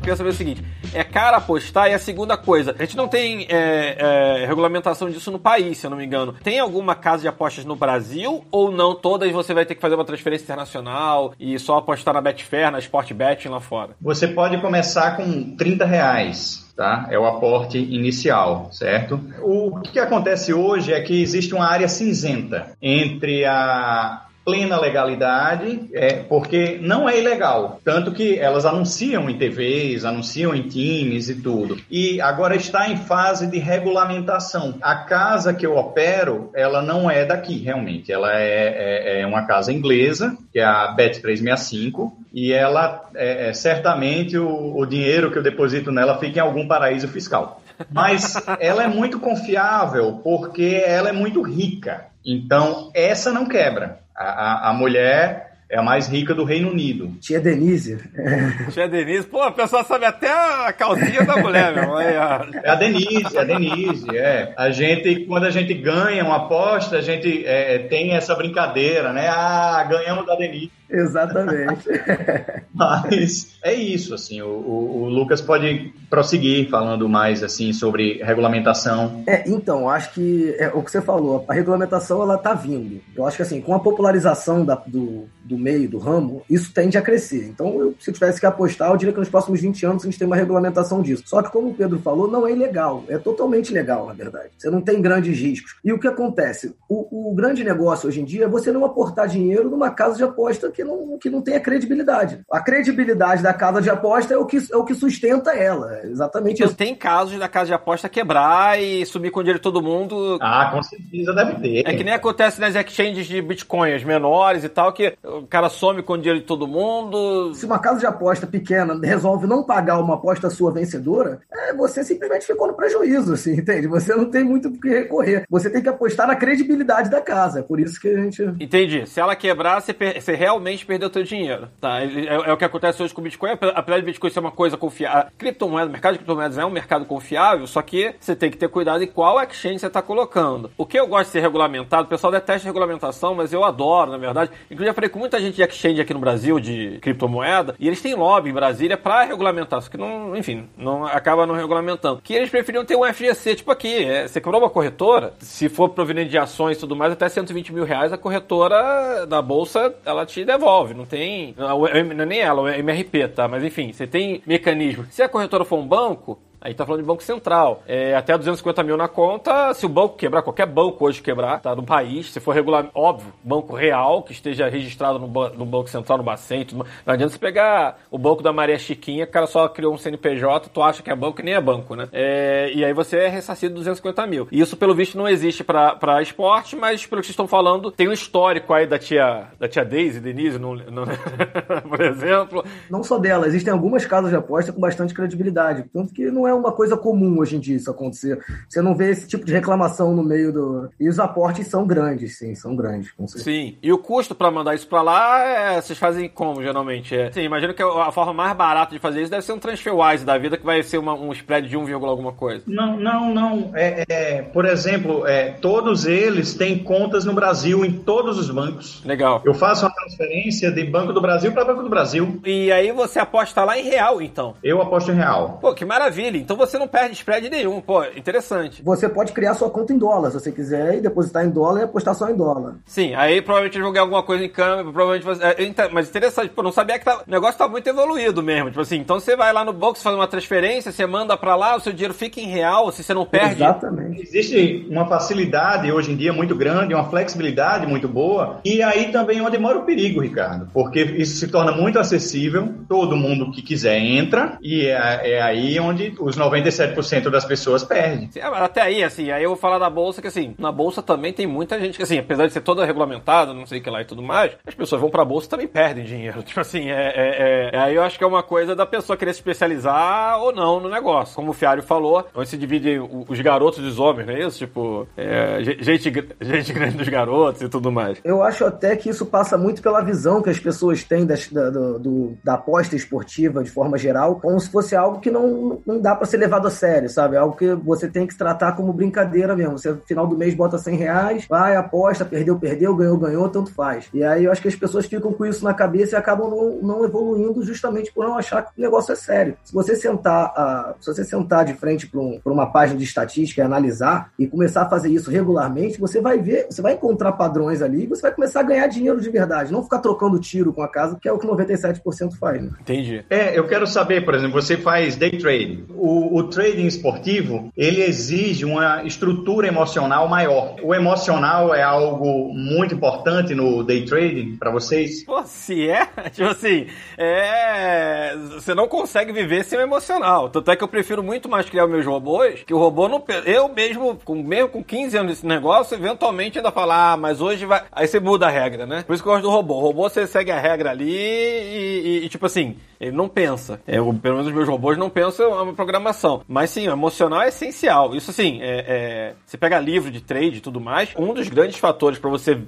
Queria 0.04 0.16
saber 0.16 0.30
o 0.30 0.34
seguinte: 0.34 0.62
é 0.92 1.02
caro 1.02 1.36
apostar? 1.36 1.90
E 1.90 1.94
a 1.94 1.98
segunda 1.98 2.36
coisa, 2.36 2.74
a 2.78 2.82
gente 2.84 2.96
não 2.96 3.08
tem 3.08 3.46
é, 3.48 3.96
é, 3.98 4.46
regulamentação 4.46 5.10
disso 5.10 5.30
no 5.30 5.38
país, 5.38 5.78
se 5.78 5.86
eu 5.86 5.90
não 5.90 5.96
me 5.96 6.04
engano. 6.04 6.34
Tem 6.42 6.60
alguma 6.60 6.94
casa 6.94 7.22
de 7.22 7.28
apostas 7.28 7.64
no 7.64 7.74
Brasil 7.74 8.44
ou 8.50 8.70
não? 8.70 8.94
Todas 8.94 9.32
você 9.32 9.54
vai 9.54 9.64
ter 9.64 9.74
que 9.74 9.80
fazer 9.80 9.94
uma 9.94 10.04
transferência 10.04 10.44
internacional 10.44 11.32
e 11.40 11.58
só 11.58 11.78
apostar 11.78 12.14
na 12.14 12.20
Betfair, 12.20 12.70
na 12.70 12.78
Sportbet 12.78 13.48
lá 13.48 13.60
fora? 13.60 13.96
Você 14.00 14.28
pode 14.28 14.60
começar 14.60 15.16
com 15.16 15.56
30 15.56 15.84
reais. 15.84 16.64
Tá? 16.76 17.06
É 17.08 17.16
o 17.16 17.24
aporte 17.24 17.78
inicial, 17.78 18.68
certo? 18.72 19.20
O 19.40 19.78
que 19.80 20.00
acontece 20.00 20.52
hoje 20.52 20.92
é 20.92 21.00
que 21.00 21.22
existe 21.22 21.54
uma 21.54 21.70
área 21.70 21.86
cinzenta 21.86 22.72
entre 22.82 23.44
a 23.44 24.24
plena 24.44 24.78
legalidade, 24.78 25.88
é, 25.92 26.14
porque 26.14 26.78
não 26.80 27.08
é 27.08 27.18
ilegal. 27.18 27.80
Tanto 27.84 28.12
que 28.12 28.38
elas 28.38 28.66
anunciam 28.66 29.28
em 29.30 29.38
TVs, 29.38 30.04
anunciam 30.04 30.54
em 30.54 30.62
times 30.62 31.28
e 31.28 31.36
tudo. 31.36 31.78
E 31.90 32.20
agora 32.20 32.54
está 32.54 32.88
em 32.88 32.96
fase 32.96 33.46
de 33.46 33.58
regulamentação. 33.58 34.74
A 34.82 34.96
casa 34.96 35.54
que 35.54 35.64
eu 35.66 35.76
opero, 35.76 36.50
ela 36.54 36.82
não 36.82 37.10
é 37.10 37.24
daqui, 37.24 37.58
realmente. 37.58 38.12
Ela 38.12 38.38
é, 38.38 39.16
é- 39.16 39.20
é 39.22 39.26
uma 39.26 39.46
casa 39.46 39.72
inglesa, 39.72 40.36
que 40.52 40.58
é 40.58 40.64
a 40.64 40.94
Bet365, 40.96 42.12
e 42.32 42.52
ela, 42.52 43.08
é, 43.14 43.48
é, 43.48 43.52
certamente, 43.52 44.36
o, 44.36 44.76
o 44.76 44.84
dinheiro 44.86 45.30
que 45.30 45.38
eu 45.38 45.42
deposito 45.42 45.90
nela 45.90 46.18
fica 46.18 46.38
em 46.38 46.42
algum 46.42 46.66
paraíso 46.66 47.08
fiscal. 47.08 47.62
Mas 47.90 48.36
ela 48.60 48.84
é 48.84 48.86
muito 48.88 49.18
confiável 49.18 50.20
porque 50.22 50.82
ela 50.84 51.08
é 51.08 51.12
muito 51.12 51.42
rica. 51.42 52.06
Então, 52.24 52.90
essa 52.94 53.32
não 53.32 53.46
quebra. 53.46 54.03
A, 54.16 54.68
a, 54.68 54.70
a 54.70 54.72
mulher 54.72 55.54
é 55.68 55.78
a 55.78 55.82
mais 55.82 56.06
rica 56.06 56.34
do 56.34 56.44
Reino 56.44 56.70
Unido. 56.70 57.16
Tia 57.20 57.40
Denise. 57.40 57.98
Tia 58.70 58.86
Denise, 58.86 59.26
pô, 59.26 59.42
a 59.42 59.50
pessoa 59.50 59.82
sabe 59.82 60.04
até 60.04 60.30
a 60.30 60.72
calcinha 60.72 61.24
da 61.24 61.36
mulher, 61.36 61.74
meu. 61.74 61.90
Ó. 61.90 62.00
É 62.00 62.70
a 62.70 62.74
Denise, 62.74 63.36
é 63.36 63.40
a 63.40 63.44
Denise, 63.44 64.16
é. 64.16 64.54
A 64.56 64.70
gente, 64.70 65.24
quando 65.26 65.44
a 65.44 65.50
gente 65.50 65.74
ganha 65.74 66.24
uma 66.24 66.36
aposta, 66.36 66.98
a 66.98 67.00
gente 67.00 67.44
é, 67.46 67.78
tem 67.78 68.12
essa 68.14 68.34
brincadeira, 68.34 69.12
né? 69.12 69.28
Ah, 69.28 69.84
ganhamos 69.88 70.26
da 70.26 70.36
Denise. 70.36 70.70
Exatamente. 70.90 71.88
Mas 72.74 73.56
é 73.62 73.72
isso, 73.74 74.14
assim, 74.14 74.40
o, 74.42 74.46
o- 74.48 75.02
o 75.04 75.08
Lucas 75.08 75.40
pode 75.40 75.92
prosseguir 76.10 76.68
falando 76.68 77.08
mais, 77.08 77.42
assim, 77.42 77.72
sobre 77.72 78.22
regulamentação. 78.22 79.22
É, 79.26 79.48
então, 79.48 79.88
acho 79.88 80.12
que 80.12 80.54
é 80.58 80.68
o 80.68 80.82
que 80.82 80.90
você 80.90 81.00
falou, 81.00 81.44
a 81.48 81.54
regulamentação 81.54 82.22
ela 82.22 82.36
tá 82.38 82.52
vindo. 82.54 83.00
Eu 83.14 83.26
acho 83.26 83.36
que 83.36 83.42
assim, 83.42 83.60
com 83.60 83.74
a 83.74 83.80
popularização 83.80 84.64
da- 84.64 84.82
do, 84.86 85.24
do 85.44 85.56
meio, 85.58 85.88
do 85.88 85.98
ramo, 85.98 86.42
isso 86.48 86.72
tende 86.72 86.98
a 86.98 87.02
crescer. 87.02 87.46
Então, 87.48 87.78
eu, 87.80 87.94
se 88.00 88.10
eu 88.10 88.14
tivesse 88.14 88.40
que 88.40 88.46
apostar, 88.46 88.90
eu 88.90 88.96
diria 88.96 89.12
que 89.12 89.20
nos 89.20 89.28
próximos 89.28 89.60
20 89.60 89.86
anos 89.86 90.02
a 90.02 90.06
gente 90.06 90.18
tem 90.18 90.26
uma 90.26 90.36
regulamentação 90.36 91.00
disso. 91.02 91.22
Só 91.26 91.42
que, 91.42 91.50
como 91.50 91.68
o 91.70 91.74
Pedro 91.74 91.98
falou, 91.98 92.30
não 92.30 92.46
é 92.46 92.52
ilegal. 92.52 93.04
É 93.08 93.18
totalmente 93.18 93.72
legal, 93.72 94.06
na 94.06 94.12
verdade. 94.12 94.50
Você 94.58 94.70
não 94.70 94.80
tem 94.80 95.00
grandes 95.00 95.38
riscos. 95.38 95.76
E 95.84 95.92
o 95.92 95.98
que 95.98 96.06
acontece? 96.08 96.74
O, 96.88 97.30
o 97.30 97.34
grande 97.34 97.62
negócio 97.64 98.08
hoje 98.08 98.20
em 98.20 98.24
dia 98.24 98.44
é 98.44 98.48
você 98.48 98.70
não 98.72 98.84
aportar 98.84 99.28
dinheiro 99.28 99.70
numa 99.70 99.90
casa 99.90 100.16
de 100.16 100.24
aposta 100.24 100.70
que 100.74 100.84
não, 100.84 101.18
que 101.18 101.30
não 101.30 101.40
tenha 101.40 101.60
credibilidade. 101.60 102.40
A 102.50 102.60
credibilidade 102.60 103.42
da 103.42 103.54
casa 103.54 103.80
de 103.80 103.88
aposta 103.90 104.34
é 104.34 104.36
o 104.36 104.44
que, 104.46 104.58
é 104.70 104.76
o 104.76 104.84
que 104.84 104.94
sustenta 104.94 105.52
ela. 105.52 105.94
É 105.98 106.06
exatamente 106.06 106.56
Tipo, 106.56 106.68
isso. 106.68 106.76
tem 106.76 106.94
casos 106.94 107.38
da 107.38 107.48
casa 107.48 107.66
de 107.66 107.74
aposta 107.74 108.08
quebrar 108.08 108.80
e 108.80 109.04
sumir 109.06 109.30
com 109.30 109.40
o 109.40 109.42
dinheiro 109.42 109.58
de 109.58 109.62
todo 109.62 109.82
mundo. 109.82 110.38
Ah, 110.40 110.70
com 110.74 110.82
certeza 110.82 111.32
deve 111.32 111.54
ter. 111.60 111.88
É 111.88 111.94
que 111.96 112.04
nem 112.04 112.14
acontece 112.14 112.60
nas 112.60 112.74
exchanges 112.74 113.26
de 113.26 113.40
Bitcoin, 113.40 113.92
as 113.92 114.04
menores 114.04 114.64
e 114.64 114.68
tal, 114.68 114.92
que 114.92 115.14
o 115.22 115.46
cara 115.46 115.68
some 115.68 116.02
com 116.02 116.14
o 116.14 116.18
dinheiro 116.18 116.40
de 116.40 116.46
todo 116.46 116.66
mundo. 116.66 117.54
Se 117.54 117.64
uma 117.66 117.78
casa 117.78 118.00
de 118.00 118.06
aposta 118.06 118.46
pequena 118.46 118.98
resolve 119.02 119.46
não 119.46 119.62
pagar 119.62 119.98
uma 120.00 120.14
aposta 120.14 120.50
sua 120.50 120.72
vencedora, 120.72 121.40
é, 121.52 121.72
você 121.74 122.02
simplesmente 122.04 122.46
ficou 122.46 122.66
no 122.66 122.74
prejuízo, 122.74 123.32
assim, 123.34 123.52
entende? 123.58 123.86
Você 123.86 124.14
não 124.14 124.30
tem 124.30 124.42
muito 124.44 124.68
o 124.68 124.80
que 124.80 124.88
recorrer. 124.88 125.44
Você 125.48 125.70
tem 125.70 125.82
que 125.82 125.88
apostar 125.88 126.26
na 126.26 126.36
credibilidade 126.36 127.10
da 127.10 127.20
casa. 127.20 127.60
É 127.60 127.62
por 127.62 127.78
isso 127.80 128.00
que 128.00 128.08
a 128.08 128.16
gente. 128.22 128.42
Entendi. 128.60 129.06
Se 129.06 129.20
ela 129.20 129.36
quebrar, 129.36 129.80
você, 129.80 129.92
per- 129.92 130.20
você 130.20 130.34
realmente 130.34 130.63
perdeu 130.86 131.10
teu 131.10 131.22
dinheiro. 131.22 131.68
Tá? 131.80 132.02
É, 132.02 132.48
é 132.48 132.52
o 132.52 132.56
que 132.56 132.64
acontece 132.64 133.02
hoje 133.02 133.12
com 133.12 133.20
o 133.20 133.24
Bitcoin. 133.24 133.50
Apesar 133.74 133.98
de 133.98 134.06
Bitcoin 134.06 134.30
ser 134.30 134.40
uma 134.40 134.50
coisa 134.50 134.76
confiável. 134.76 135.30
Criptomoeda, 135.36 135.90
mercado 135.90 136.12
de 136.12 136.18
criptomoedas 136.18 136.58
é 136.58 136.64
um 136.64 136.70
mercado 136.70 137.04
confiável, 137.04 137.66
só 137.66 137.82
que 137.82 138.14
você 138.18 138.34
tem 138.34 138.50
que 138.50 138.56
ter 138.56 138.68
cuidado 138.68 139.02
em 139.02 139.06
qual 139.06 139.40
exchange 139.42 139.80
você 139.80 139.86
está 139.86 140.00
colocando. 140.02 140.70
O 140.76 140.86
que 140.86 140.98
eu 140.98 141.06
gosto 141.06 141.26
de 141.26 141.32
ser 141.32 141.40
regulamentado, 141.40 142.04
o 142.04 142.08
pessoal 142.08 142.32
detesta 142.32 142.66
regulamentação, 142.66 143.34
mas 143.34 143.52
eu 143.52 143.64
adoro, 143.64 144.10
na 144.10 144.18
verdade. 144.18 144.50
Inclusive, 144.66 144.90
eu 144.90 144.94
falei 144.94 145.10
com 145.10 145.18
muita 145.18 145.40
gente 145.40 145.54
de 145.54 145.62
exchange 145.62 146.00
aqui 146.00 146.14
no 146.14 146.20
Brasil, 146.20 146.58
de 146.60 146.98
criptomoeda, 147.00 147.74
e 147.78 147.86
eles 147.86 148.00
têm 148.00 148.14
lobby 148.14 148.50
em 148.50 148.54
Brasília 148.54 148.96
para 148.96 149.24
regulamentar. 149.24 149.82
Só 149.82 149.90
que 149.90 149.96
não, 149.96 150.36
enfim, 150.36 150.68
não 150.76 151.04
acaba 151.04 151.46
não 151.46 151.54
regulamentando. 151.54 152.20
Que 152.22 152.34
eles 152.34 152.50
preferiam 152.50 152.84
ter 152.84 152.96
um 152.96 153.04
FGC, 153.04 153.56
tipo 153.56 153.70
aqui. 153.70 154.04
é, 154.04 154.26
você 154.28 154.40
quebrou 154.40 154.60
uma 154.60 154.70
corretora, 154.70 155.34
se 155.38 155.68
for 155.68 155.88
proveniente 155.90 156.30
de 156.30 156.38
ações 156.38 156.76
e 156.76 156.80
tudo 156.80 156.96
mais, 156.96 157.12
até 157.12 157.28
120 157.28 157.72
mil 157.72 157.84
reais, 157.84 158.12
a 158.12 158.18
corretora 158.18 159.26
da 159.26 159.42
bolsa 159.42 159.94
ela 160.04 160.24
te 160.24 160.44
devolve. 160.56 160.94
Não 160.94 161.04
tem. 161.04 161.54
Não, 161.56 161.86
é 161.86 162.02
nem 162.02 162.40
ela, 162.40 162.62
o 162.62 162.68
MRP, 162.68 163.28
tá? 163.28 163.48
Mas 163.48 163.62
enfim, 163.62 163.92
você 163.92 164.06
tem 164.06 164.42
mecanismo. 164.46 165.06
Se 165.10 165.22
a 165.22 165.28
corretora 165.28 165.64
for 165.64 165.78
um 165.78 165.86
banco. 165.86 166.38
Aí 166.64 166.72
tá 166.72 166.86
falando 166.86 167.02
de 167.02 167.06
Banco 167.06 167.22
Central. 167.22 167.82
É, 167.86 168.16
até 168.16 168.36
250 168.36 168.82
mil 168.82 168.96
na 168.96 169.06
conta, 169.06 169.74
se 169.74 169.84
o 169.84 169.88
banco 169.88 170.16
quebrar, 170.16 170.40
qualquer 170.40 170.66
banco 170.66 171.04
hoje 171.04 171.20
quebrar, 171.20 171.60
tá? 171.60 171.76
No 171.76 171.82
país, 171.82 172.32
se 172.32 172.40
for 172.40 172.54
regular, 172.54 172.88
óbvio, 172.94 173.34
banco 173.42 173.76
real, 173.76 174.22
que 174.22 174.32
esteja 174.32 174.66
registrado 174.66 175.18
no, 175.18 175.26
no 175.26 175.66
Banco 175.66 175.90
Central, 175.90 176.16
no 176.16 176.24
Bacen, 176.24 176.64
tudo 176.64 176.86
não 177.04 177.14
adianta 177.14 177.32
você 177.32 177.38
pegar 177.38 177.98
o 178.10 178.16
banco 178.16 178.42
da 178.42 178.50
Maria 178.50 178.78
Chiquinha, 178.78 179.26
que 179.26 179.30
o 179.30 179.32
cara 179.32 179.46
só 179.46 179.68
criou 179.68 179.92
um 179.92 179.98
CNPJ, 179.98 180.70
tu 180.72 180.82
acha 180.82 181.02
que 181.02 181.10
é 181.10 181.14
banco 181.14 181.42
nem 181.42 181.54
é 181.54 181.60
banco, 181.60 181.94
né? 181.94 182.08
É, 182.12 182.72
e 182.74 182.82
aí 182.82 182.94
você 182.94 183.18
é 183.18 183.28
ressarcido 183.28 183.74
250 183.74 184.26
mil. 184.26 184.48
E 184.50 184.60
isso, 184.60 184.76
pelo 184.76 184.94
visto, 184.94 185.18
não 185.18 185.28
existe 185.28 185.62
pra 185.62 186.22
esporte, 186.22 186.76
mas 186.76 187.04
pelo 187.04 187.20
que 187.20 187.26
vocês 187.26 187.34
estão 187.34 187.46
falando, 187.46 187.90
tem 187.90 188.08
um 188.08 188.12
histórico 188.12 188.72
aí 188.72 188.86
da 188.86 188.98
tia, 188.98 189.48
da 189.58 189.68
tia 189.68 189.84
Daisy, 189.84 190.18
Denise, 190.20 190.58
por 191.88 192.00
exemplo. 192.00 192.64
Não 192.88 193.02
só 193.02 193.18
dela, 193.18 193.46
existem 193.46 193.72
algumas 193.72 194.06
casas 194.06 194.30
de 194.30 194.36
aposta 194.36 194.72
com 194.72 194.80
bastante 194.80 195.12
credibilidade. 195.12 195.84
Tanto 195.92 196.12
que 196.14 196.30
não 196.30 196.48
é 196.48 196.53
uma 196.58 196.72
coisa 196.72 196.96
comum 196.96 197.38
hoje 197.38 197.56
em 197.56 197.60
dia 197.60 197.76
isso 197.76 197.90
acontecer. 197.90 198.38
Você 198.68 198.80
não 198.82 198.94
vê 198.94 199.10
esse 199.10 199.26
tipo 199.28 199.44
de 199.44 199.52
reclamação 199.52 200.14
no 200.14 200.22
meio 200.22 200.52
do. 200.52 200.90
E 200.98 201.08
os 201.08 201.18
aportes 201.18 201.66
são 201.68 201.86
grandes, 201.86 202.38
sim, 202.38 202.54
são 202.54 202.74
grandes, 202.76 203.10
com 203.12 203.26
certeza. 203.26 203.44
Sim. 203.44 203.76
E 203.82 203.92
o 203.92 203.98
custo 203.98 204.34
pra 204.34 204.50
mandar 204.50 204.74
isso 204.74 204.86
pra 204.88 205.02
lá, 205.02 205.40
é, 205.40 205.80
vocês 205.80 205.98
fazem 205.98 206.28
como, 206.28 206.62
geralmente? 206.62 207.14
É, 207.14 207.30
sim, 207.32 207.42
imagino 207.42 207.74
que 207.74 207.82
a 207.82 208.10
forma 208.12 208.32
mais 208.32 208.56
barata 208.56 208.92
de 208.92 208.98
fazer 208.98 209.22
isso 209.22 209.30
deve 209.30 209.42
ser 209.44 209.52
um 209.52 209.58
TransferWise 209.58 210.24
da 210.24 210.36
vida, 210.38 210.56
que 210.56 210.64
vai 210.64 210.82
ser 210.82 210.98
uma- 210.98 211.14
um 211.14 211.32
spread 211.32 211.68
de 211.68 211.76
1, 211.76 211.94
alguma 212.06 212.32
coisa. 212.32 212.62
Não, 212.66 212.96
não, 212.98 213.32
não. 213.34 213.70
É, 213.74 214.04
é, 214.08 214.42
por 214.42 214.64
exemplo, 214.64 215.26
é, 215.26 215.50
todos 215.60 216.06
eles 216.06 216.54
têm 216.54 216.78
contas 216.78 217.24
no 217.24 217.32
Brasil, 217.34 217.84
em 217.84 217.92
todos 217.92 218.38
os 218.38 218.50
bancos. 218.50 219.02
Legal. 219.04 219.42
Eu 219.44 219.54
faço 219.54 219.84
uma 219.86 219.94
transferência 219.94 220.70
de 220.70 220.84
Banco 220.84 221.12
do 221.12 221.20
Brasil 221.20 221.52
para 221.52 221.64
Banco 221.64 221.82
do 221.82 221.88
Brasil. 221.88 222.40
E 222.44 222.70
aí 222.72 222.92
você 222.92 223.18
aposta 223.18 223.64
lá 223.64 223.78
em 223.78 223.84
real, 223.84 224.20
então. 224.22 224.54
Eu 224.62 224.80
aposto 224.80 225.10
em 225.10 225.14
real. 225.14 225.58
Pô, 225.60 225.74
que 225.74 225.84
maravilha. 225.84 226.36
Então 226.44 226.56
você 226.56 226.78
não 226.78 226.86
perde 226.86 227.14
spread 227.14 227.48
nenhum. 227.48 227.80
Pô, 227.80 228.04
interessante. 228.04 228.82
Você 228.82 229.08
pode 229.08 229.32
criar 229.32 229.54
sua 229.54 229.70
conta 229.70 229.92
em 229.92 229.98
dólar, 229.98 230.30
se 230.30 230.40
você 230.40 230.52
quiser, 230.52 230.98
e 230.98 231.00
depositar 231.00 231.44
em 231.44 231.50
dólar 231.50 231.80
e 231.80 231.84
apostar 231.84 232.14
só 232.14 232.28
em 232.28 232.36
dólar. 232.36 232.74
Sim, 232.84 233.14
aí 233.14 233.40
provavelmente 233.40 233.78
eu 233.78 233.84
joguei 233.84 234.00
alguma 234.00 234.22
coisa 234.22 234.44
em 234.44 234.48
câmbio, 234.48 234.92
provavelmente 234.92 235.24
você... 235.24 235.42
é, 235.42 235.88
mas 235.90 236.08
interessante, 236.08 236.50
pô, 236.50 236.62
não 236.62 236.70
sabia 236.72 236.98
que 236.98 237.04
tá- 237.04 237.22
o 237.26 237.30
negócio 237.30 237.58
tá 237.58 237.66
muito 237.66 237.88
evoluído 237.88 238.42
mesmo. 238.42 238.68
Tipo 238.68 238.82
assim, 238.82 238.96
então 238.96 239.18
você 239.18 239.34
vai 239.34 239.52
lá 239.52 239.64
no 239.64 239.72
banco, 239.72 239.96
você 239.96 240.02
faz 240.04 240.14
uma 240.14 240.28
transferência, 240.28 240.92
você 240.92 241.06
manda 241.06 241.36
pra 241.36 241.56
lá, 241.56 241.76
o 241.76 241.80
seu 241.80 241.92
dinheiro 241.92 242.14
fica 242.14 242.40
em 242.40 242.46
real, 242.46 242.92
se 242.92 243.02
você 243.02 243.14
não 243.14 243.24
perde... 243.24 243.62
Exatamente. 243.62 244.22
Existe 244.22 244.86
uma 244.90 245.06
facilidade 245.06 245.90
hoje 245.90 246.12
em 246.12 246.16
dia 246.16 246.32
muito 246.32 246.54
grande, 246.54 246.94
uma 246.94 247.08
flexibilidade 247.08 247.86
muito 247.86 248.06
boa. 248.06 248.60
E 248.64 248.82
aí 248.82 249.10
também 249.10 249.38
é 249.38 249.42
onde 249.42 249.56
mora 249.58 249.78
o 249.78 249.84
perigo, 249.84 250.20
Ricardo. 250.20 250.68
Porque 250.72 251.00
isso 251.00 251.36
se 251.38 251.48
torna 251.48 251.72
muito 251.72 251.98
acessível, 251.98 252.74
todo 252.88 253.16
mundo 253.16 253.50
que 253.50 253.62
quiser 253.62 253.98
entra, 253.98 254.58
e 254.62 254.86
é, 254.86 255.34
é 255.34 255.42
aí 255.42 255.78
onde 255.80 256.14
os 256.18 256.33
os 256.34 256.40
97% 256.42 257.30
das 257.30 257.44
pessoas 257.44 257.84
perdem. 257.84 258.30
Sim, 258.30 258.40
Até 258.40 258.82
aí, 258.82 259.02
assim, 259.02 259.30
aí 259.30 259.42
eu 259.42 259.50
vou 259.50 259.58
falar 259.58 259.78
da 259.78 259.88
bolsa, 259.90 260.20
que 260.20 260.28
assim, 260.28 260.54
na 260.58 260.70
bolsa 260.72 261.02
também 261.02 261.32
tem 261.32 261.46
muita 261.46 261.78
gente 261.80 261.96
que, 261.96 262.02
assim, 262.02 262.18
apesar 262.18 262.46
de 262.46 262.52
ser 262.52 262.60
toda 262.60 262.84
regulamentada, 262.84 263.52
não 263.54 263.66
sei 263.66 263.80
o 263.80 263.82
que 263.82 263.90
lá 263.90 264.00
e 264.02 264.04
tudo 264.04 264.22
mais, 264.22 264.52
as 264.66 264.74
pessoas 264.74 265.00
vão 265.00 265.10
pra 265.10 265.24
bolsa 265.24 265.46
e 265.46 265.50
também 265.50 265.66
perdem 265.68 266.04
dinheiro. 266.04 266.42
Tipo 266.44 266.60
assim, 266.60 266.90
é, 266.90 267.12
é, 267.14 267.70
é- 267.74 267.78
Aí 267.84 267.94
eu 267.94 268.02
acho 268.02 268.16
que 268.18 268.24
é 268.24 268.26
uma 268.26 268.42
coisa 268.42 268.74
da 268.74 268.86
pessoa 268.86 269.16
querer 269.16 269.32
se 269.32 269.40
especializar 269.40 270.40
ou 270.40 270.52
não 270.52 270.80
no 270.80 270.88
negócio. 270.88 271.34
Como 271.34 271.50
o 271.50 271.54
Fiário 271.54 271.82
falou, 271.82 272.24
onde 272.34 272.48
se 272.48 272.56
divide 272.56 272.98
os 273.28 273.40
garotos 273.40 273.80
dos 273.82 273.98
homens, 273.98 274.26
não 274.26 274.34
é 274.34 274.40
isso? 274.46 274.58
Tipo, 274.58 275.06
é, 275.16 275.58
ge- 275.62 275.78
gente, 275.80 276.12
gente 276.40 276.72
grande 276.72 276.96
dos 276.96 277.08
garotos 277.08 277.62
e 277.62 277.68
tudo 277.68 277.90
mais. 277.90 278.18
Eu 278.24 278.42
acho 278.42 278.64
até 278.64 278.96
que 278.96 279.08
isso 279.10 279.26
passa 279.26 279.56
muito 279.58 279.82
pela 279.82 280.00
visão 280.02 280.40
que 280.42 280.50
as 280.50 280.58
pessoas 280.58 281.02
têm 281.04 281.26
das- 281.26 281.48
da, 281.48 281.70
do- 281.70 281.98
do- 281.98 282.38
da 282.42 282.54
aposta 282.54 282.96
esportiva 282.96 283.62
de 283.62 283.70
forma 283.70 283.98
geral, 283.98 284.36
como 284.40 284.58
se 284.60 284.70
fosse 284.70 284.94
algo 284.96 285.20
que 285.20 285.30
não, 285.30 285.80
não 285.86 286.00
dá 286.00 286.14
pra 286.14 286.23
ser 286.26 286.36
levado 286.36 286.66
a 286.66 286.70
sério, 286.70 287.08
sabe? 287.08 287.36
Algo 287.36 287.56
que 287.56 287.74
você 287.74 288.08
tem 288.08 288.26
que 288.26 288.36
tratar 288.36 288.72
como 288.72 288.92
brincadeira 288.92 289.54
mesmo. 289.56 289.78
Você, 289.78 289.90
no 289.90 290.00
final 290.02 290.26
do 290.26 290.36
mês, 290.36 290.54
bota 290.54 290.78
100 290.78 290.96
reais, 290.96 291.46
vai, 291.48 291.76
aposta, 291.76 292.24
perdeu, 292.24 292.58
perdeu, 292.58 292.94
ganhou, 292.94 293.16
ganhou, 293.16 293.48
tanto 293.48 293.72
faz. 293.72 294.08
E 294.12 294.22
aí 294.22 294.44
eu 294.44 294.52
acho 294.52 294.62
que 294.62 294.68
as 294.68 294.76
pessoas 294.76 295.06
ficam 295.06 295.32
com 295.32 295.46
isso 295.46 295.64
na 295.64 295.74
cabeça 295.74 296.16
e 296.16 296.18
acabam 296.18 296.50
não, 296.50 296.78
não 296.82 297.04
evoluindo 297.04 297.62
justamente 297.62 298.12
por 298.12 298.24
não 298.24 298.36
achar 298.36 298.62
que 298.62 298.70
o 298.78 298.80
negócio 298.80 299.12
é 299.12 299.16
sério. 299.16 299.56
Se 299.64 299.72
você 299.72 299.96
sentar, 299.96 300.52
ah, 300.56 300.94
se 301.00 301.12
você 301.12 301.24
sentar 301.24 301.64
de 301.64 301.74
frente 301.74 302.06
para 302.06 302.20
um, 302.20 302.40
uma 302.44 302.70
página 302.70 302.98
de 302.98 303.04
estatística 303.04 303.60
e 303.60 303.64
analisar 303.64 304.30
e 304.38 304.46
começar 304.46 304.82
a 304.82 304.88
fazer 304.88 305.08
isso 305.10 305.30
regularmente, 305.30 306.00
você 306.00 306.20
vai 306.20 306.38
ver, 306.38 306.66
você 306.70 306.82
vai 306.82 306.94
encontrar 306.94 307.32
padrões 307.32 307.82
ali 307.82 308.04
e 308.04 308.06
você 308.06 308.22
vai 308.22 308.32
começar 308.32 308.60
a 308.60 308.64
ganhar 308.64 308.86
dinheiro 308.86 309.20
de 309.20 309.30
verdade. 309.30 309.72
Não 309.72 309.82
ficar 309.82 309.98
trocando 309.98 310.38
tiro 310.38 310.72
com 310.72 310.82
a 310.82 310.88
casa, 310.88 311.18
que 311.20 311.28
é 311.28 311.32
o 311.32 311.38
que 311.38 311.46
97% 311.46 312.36
faz, 312.38 312.62
né? 312.62 312.70
Entendi. 312.80 313.24
É, 313.30 313.58
eu 313.58 313.66
quero 313.66 313.86
saber, 313.86 314.24
por 314.24 314.34
exemplo, 314.34 314.60
você 314.60 314.76
faz 314.76 315.16
day 315.16 315.38
trading. 315.38 315.86
O, 316.06 316.36
o 316.38 316.42
trading 316.44 316.86
esportivo, 316.86 317.72
ele 317.76 318.02
exige 318.02 318.64
uma 318.64 319.02
estrutura 319.04 319.66
emocional 319.66 320.28
maior. 320.28 320.76
O 320.82 320.94
emocional 320.94 321.74
é 321.74 321.82
algo 321.82 322.52
muito 322.54 322.94
importante 322.94 323.54
no 323.54 323.82
day 323.82 324.04
trading 324.04 324.56
para 324.56 324.70
vocês? 324.70 325.24
Pô, 325.26 325.42
se 325.44 325.88
é, 325.88 326.06
tipo 326.30 326.48
assim, 326.48 326.86
é. 327.16 328.36
Você 328.52 328.74
não 328.74 328.86
consegue 328.88 329.32
viver 329.32 329.64
sem 329.64 329.78
o 329.78 329.82
emocional. 329.82 330.48
Tanto 330.48 330.70
é 330.70 330.76
que 330.76 330.84
eu 330.84 330.88
prefiro 330.88 331.22
muito 331.22 331.48
mais 331.48 331.68
criar 331.68 331.86
meus 331.86 332.04
robôs, 332.04 332.62
que 332.64 332.74
o 332.74 332.78
robô 332.78 333.08
não. 333.08 333.22
Eu 333.44 333.68
mesmo, 333.68 334.18
com, 334.24 334.34
mesmo 334.42 334.68
com 334.68 334.82
15 334.84 335.16
anos 335.16 335.32
desse 335.32 335.46
negócio, 335.46 335.94
eventualmente 335.96 336.58
ainda 336.58 336.70
falar, 336.70 337.12
ah, 337.12 337.16
mas 337.16 337.40
hoje 337.40 337.64
vai. 337.66 337.82
Aí 337.92 338.06
você 338.06 338.20
muda 338.20 338.46
a 338.46 338.50
regra, 338.50 338.86
né? 338.86 339.02
Por 339.06 339.14
isso 339.14 339.22
que 339.22 339.28
eu 339.28 339.32
gosto 339.32 339.44
do 339.44 339.50
robô. 339.50 339.74
O 339.76 339.80
robô 339.80 340.08
você 340.08 340.26
segue 340.26 340.50
a 340.50 340.58
regra 340.60 340.90
ali 340.90 341.10
e, 341.10 342.02
e- 342.20 342.24
e, 342.24 342.28
tipo 342.28 342.46
assim, 342.46 342.76
ele 343.00 343.16
não 343.16 343.28
pensa. 343.28 343.80
É, 343.86 344.00
o- 344.00 344.12
pelo 344.14 344.36
menos 344.36 344.48
os 344.48 344.54
meus 344.54 344.68
robôs 344.68 344.96
não 344.98 345.10
pensam 345.10 345.46
é 345.46 345.62
uma 345.62 345.74
programação. 345.94 346.42
Mas 346.48 346.70
sim, 346.70 346.88
o 346.88 346.92
emocional 346.92 347.42
é 347.42 347.48
essencial. 347.48 348.14
Isso 348.16 348.30
assim, 348.30 348.60
é, 348.60 348.84
é- 348.86 349.34
você 349.46 349.56
pega 349.56 349.78
livro 349.78 350.10
de 350.10 350.20
trade 350.20 350.58
e 350.58 350.60
tudo 350.60 350.80
mais, 350.80 351.10
um 351.16 351.32
dos 351.32 351.48
grandes 351.48 351.78
fatores 351.78 352.18
para 352.18 352.30
você 352.30 352.58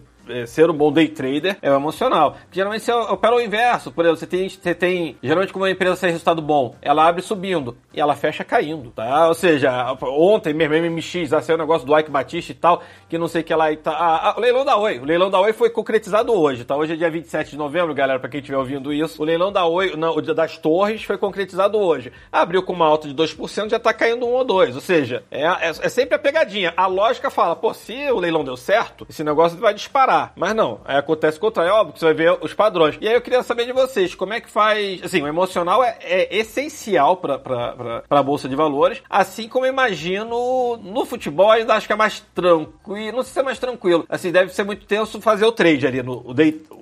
ser 0.47 0.71
um 0.71 0.75
bom 0.75 0.93
day 0.93 1.09
trader 1.09 1.57
é 1.63 1.69
emocional. 1.69 2.33
Porque, 2.33 2.57
geralmente 2.57 2.85
você 2.85 2.93
opera 2.93 3.35
o 3.35 3.41
inverso. 3.41 3.91
Por 3.91 4.05
exemplo, 4.05 4.19
você 4.19 4.27
tem, 4.27 4.49
você 4.49 4.75
tem. 4.75 5.17
Geralmente, 5.23 5.53
como 5.53 5.65
uma 5.65 5.71
empresa 5.71 6.01
tem 6.01 6.11
resultado 6.11 6.43
bom, 6.43 6.75
ela 6.83 7.07
abre 7.07 7.23
subindo 7.23 7.77
e 7.93 8.01
ela 8.01 8.15
fecha 8.15 8.45
caindo, 8.45 8.91
tá? 8.91 9.29
Ou 9.29 9.35
seja, 9.35 9.97
ontem 10.03 10.53
mesmo, 10.53 10.75
MMX, 10.75 11.31
já 11.31 11.41
saiu 11.41 11.57
o 11.57 11.61
negócio 11.61 11.87
do 11.87 11.99
Ike 11.99 12.11
Batista 12.11 12.53
e 12.53 12.55
tal, 12.55 12.83
que 13.09 13.19
não 13.19 13.29
sei 13.29 13.43
o 13.43 13.45
que 13.45 13.55
lá 13.55 13.73
e 13.73 13.77
tá. 13.77 13.93
Ah, 13.93 14.31
ah, 14.31 14.35
o 14.37 14.41
leilão 14.41 14.65
da 14.65 14.77
Oi. 14.77 14.99
O 14.99 15.05
leilão 15.05 15.31
da 15.31 15.41
Oi 15.41 15.53
foi 15.53 15.71
concretizado 15.71 16.33
hoje, 16.33 16.65
tá? 16.65 16.77
Hoje 16.77 16.95
é 16.95 16.97
dia 16.97 17.11
27 17.11 17.51
de 17.51 17.57
novembro, 17.57 17.95
galera, 17.95 18.19
pra 18.19 18.29
quem 18.29 18.41
estiver 18.41 18.59
ouvindo 18.59 18.93
isso. 18.93 19.23
O 19.23 19.25
leilão 19.25 19.53
da 19.53 19.65
Oi, 19.67 19.95
não, 19.97 20.17
das 20.21 20.59
torres, 20.59 21.05
foi 21.05 21.17
concretizado 21.17 21.79
hoje. 21.79 22.13
Abriu 22.31 22.63
com 22.63 22.73
uma 22.73 22.87
alta 22.87 23.09
de 23.09 23.15
2%, 23.15 23.71
já 23.71 23.79
tá 23.79 23.93
caindo 23.93 24.27
um 24.27 24.33
ou 24.33 24.45
dois. 24.45 24.75
Ou 24.75 24.81
seja, 24.81 25.25
é, 25.31 25.45
é, 25.45 25.69
é 25.69 25.89
sempre 25.89 26.15
a 26.15 26.19
pegadinha. 26.19 26.73
A 26.77 26.87
lógica 26.87 27.31
fala, 27.31 27.57
pô, 27.57 27.73
se 27.73 28.11
o 28.11 28.19
leilão 28.19 28.45
deu 28.45 28.57
certo, 28.57 29.07
esse 29.09 29.23
negócio 29.25 29.59
vai 29.59 29.75
disparar. 29.75 30.16
Mas 30.37 30.55
não, 30.55 30.81
aí 30.85 30.97
acontece 30.97 31.39
o 31.39 31.41
contrário, 31.41 31.71
é 31.71 31.73
óbvio 31.75 31.93
que 31.95 31.99
você 32.01 32.05
vai 32.07 32.15
ver 32.15 32.39
os 32.41 32.53
padrões. 32.55 32.97
E 33.01 33.09
aí 33.09 33.15
eu 33.15 33.21
queria 33.21 33.43
saber 33.43 33.67
de 33.67 33.73
vocês, 33.73 34.15
como 34.15 34.33
é 34.33 34.41
que 34.41 34.51
faz. 34.51 35.03
Assim, 35.03 35.23
o 35.23 35.27
emocional 35.29 35.83
é, 35.83 35.97
é 36.01 36.37
essencial 36.37 37.17
pra, 37.17 37.39
pra 37.39 38.23
Bolsa 38.23 38.49
de 38.49 38.57
Valores, 38.57 39.03
assim 39.09 39.49
como 39.49 39.67
eu 39.67 39.73
imagino 39.73 40.77
no 40.79 41.05
futebol, 41.05 41.51
ainda 41.51 41.75
acho 41.75 41.87
que 41.87 41.93
é 41.93 41.97
mais 41.97 42.21
tranquilo. 42.35 43.17
Não 43.17 43.23
sei 43.23 43.33
se 43.33 43.41
é 43.41 43.43
mais 43.43 43.59
tranquilo. 43.59 44.05
Assim, 44.09 44.31
deve 44.31 44.53
ser 44.53 44.65
muito 44.65 44.87
tenso 44.87 45.21
fazer 45.21 45.45
o 45.45 45.53
trade 45.53 45.87
ali. 45.87 46.03
No, 46.03 46.19
o, 46.19 46.35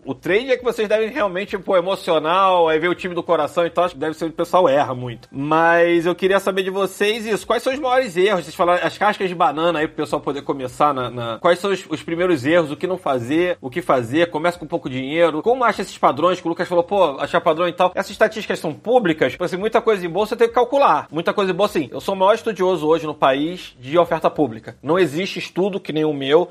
o 0.04 0.14
trade 0.14 0.50
é 0.52 0.56
que 0.56 0.64
vocês 0.64 0.88
devem 0.88 1.08
realmente, 1.08 1.56
pô, 1.58 1.76
emocional, 1.76 2.68
aí 2.68 2.78
ver 2.78 2.88
o 2.88 2.94
time 2.94 3.14
do 3.14 3.22
coração 3.22 3.64
e 3.66 3.70
tal. 3.70 3.84
Acho 3.84 3.94
que 3.94 4.00
deve 4.00 4.14
ser 4.14 4.26
o 4.26 4.32
pessoal 4.32 4.68
erra 4.68 4.94
muito. 4.94 5.28
Mas 5.30 6.06
eu 6.06 6.14
queria 6.14 6.40
saber 6.40 6.62
de 6.62 6.70
vocês 6.70 7.26
isso. 7.26 7.46
Quais 7.46 7.62
são 7.62 7.72
os 7.72 7.78
maiores 7.78 8.16
erros? 8.16 8.44
Vocês 8.44 8.54
falaram 8.54 8.86
as 8.86 8.96
cascas 8.98 9.28
de 9.28 9.34
banana 9.34 9.78
aí 9.78 9.86
pro 9.86 9.96
pessoal 9.96 10.20
poder 10.20 10.42
começar 10.42 10.92
na. 10.92 11.10
na- 11.10 11.38
Quais 11.38 11.58
são 11.58 11.70
os, 11.72 11.84
os 11.88 12.02
primeiros 12.02 12.44
erros? 12.44 12.70
O 12.70 12.76
que 12.76 12.86
não 12.86 12.98
fazer? 12.98 13.23
O 13.60 13.70
que 13.70 13.80
fazer? 13.82 14.30
Começa 14.30 14.58
com 14.58 14.66
pouco 14.66 14.88
dinheiro. 14.90 15.42
Como 15.42 15.64
acha 15.64 15.82
esses 15.82 15.96
padrões? 15.98 16.40
Que 16.40 16.46
o 16.46 16.50
Lucas 16.50 16.68
falou, 16.68 16.84
pô, 16.84 17.18
achar 17.20 17.40
padrão 17.40 17.68
e 17.68 17.72
tal. 17.72 17.92
Essas 17.94 18.10
estatísticas 18.12 18.58
são 18.58 18.72
públicas. 18.72 19.32
Tipo 19.32 19.44
assim, 19.44 19.56
muita 19.56 19.80
coisa 19.80 20.04
em 20.04 20.08
bolsa 20.08 20.36
tem 20.36 20.48
que 20.48 20.54
calcular. 20.54 21.06
Muita 21.10 21.32
coisa 21.32 21.52
em 21.52 21.54
bolsa, 21.54 21.78
assim. 21.78 21.88
Eu 21.90 22.00
sou 22.00 22.14
o 22.14 22.18
maior 22.18 22.34
estudioso 22.34 22.86
hoje 22.86 23.06
no 23.06 23.14
país 23.14 23.74
de 23.80 23.96
oferta 23.98 24.28
pública. 24.30 24.76
Não 24.82 24.98
existe 24.98 25.38
estudo 25.38 25.80
que 25.80 25.92
nem 25.92 26.04
o 26.04 26.12
meu. 26.12 26.48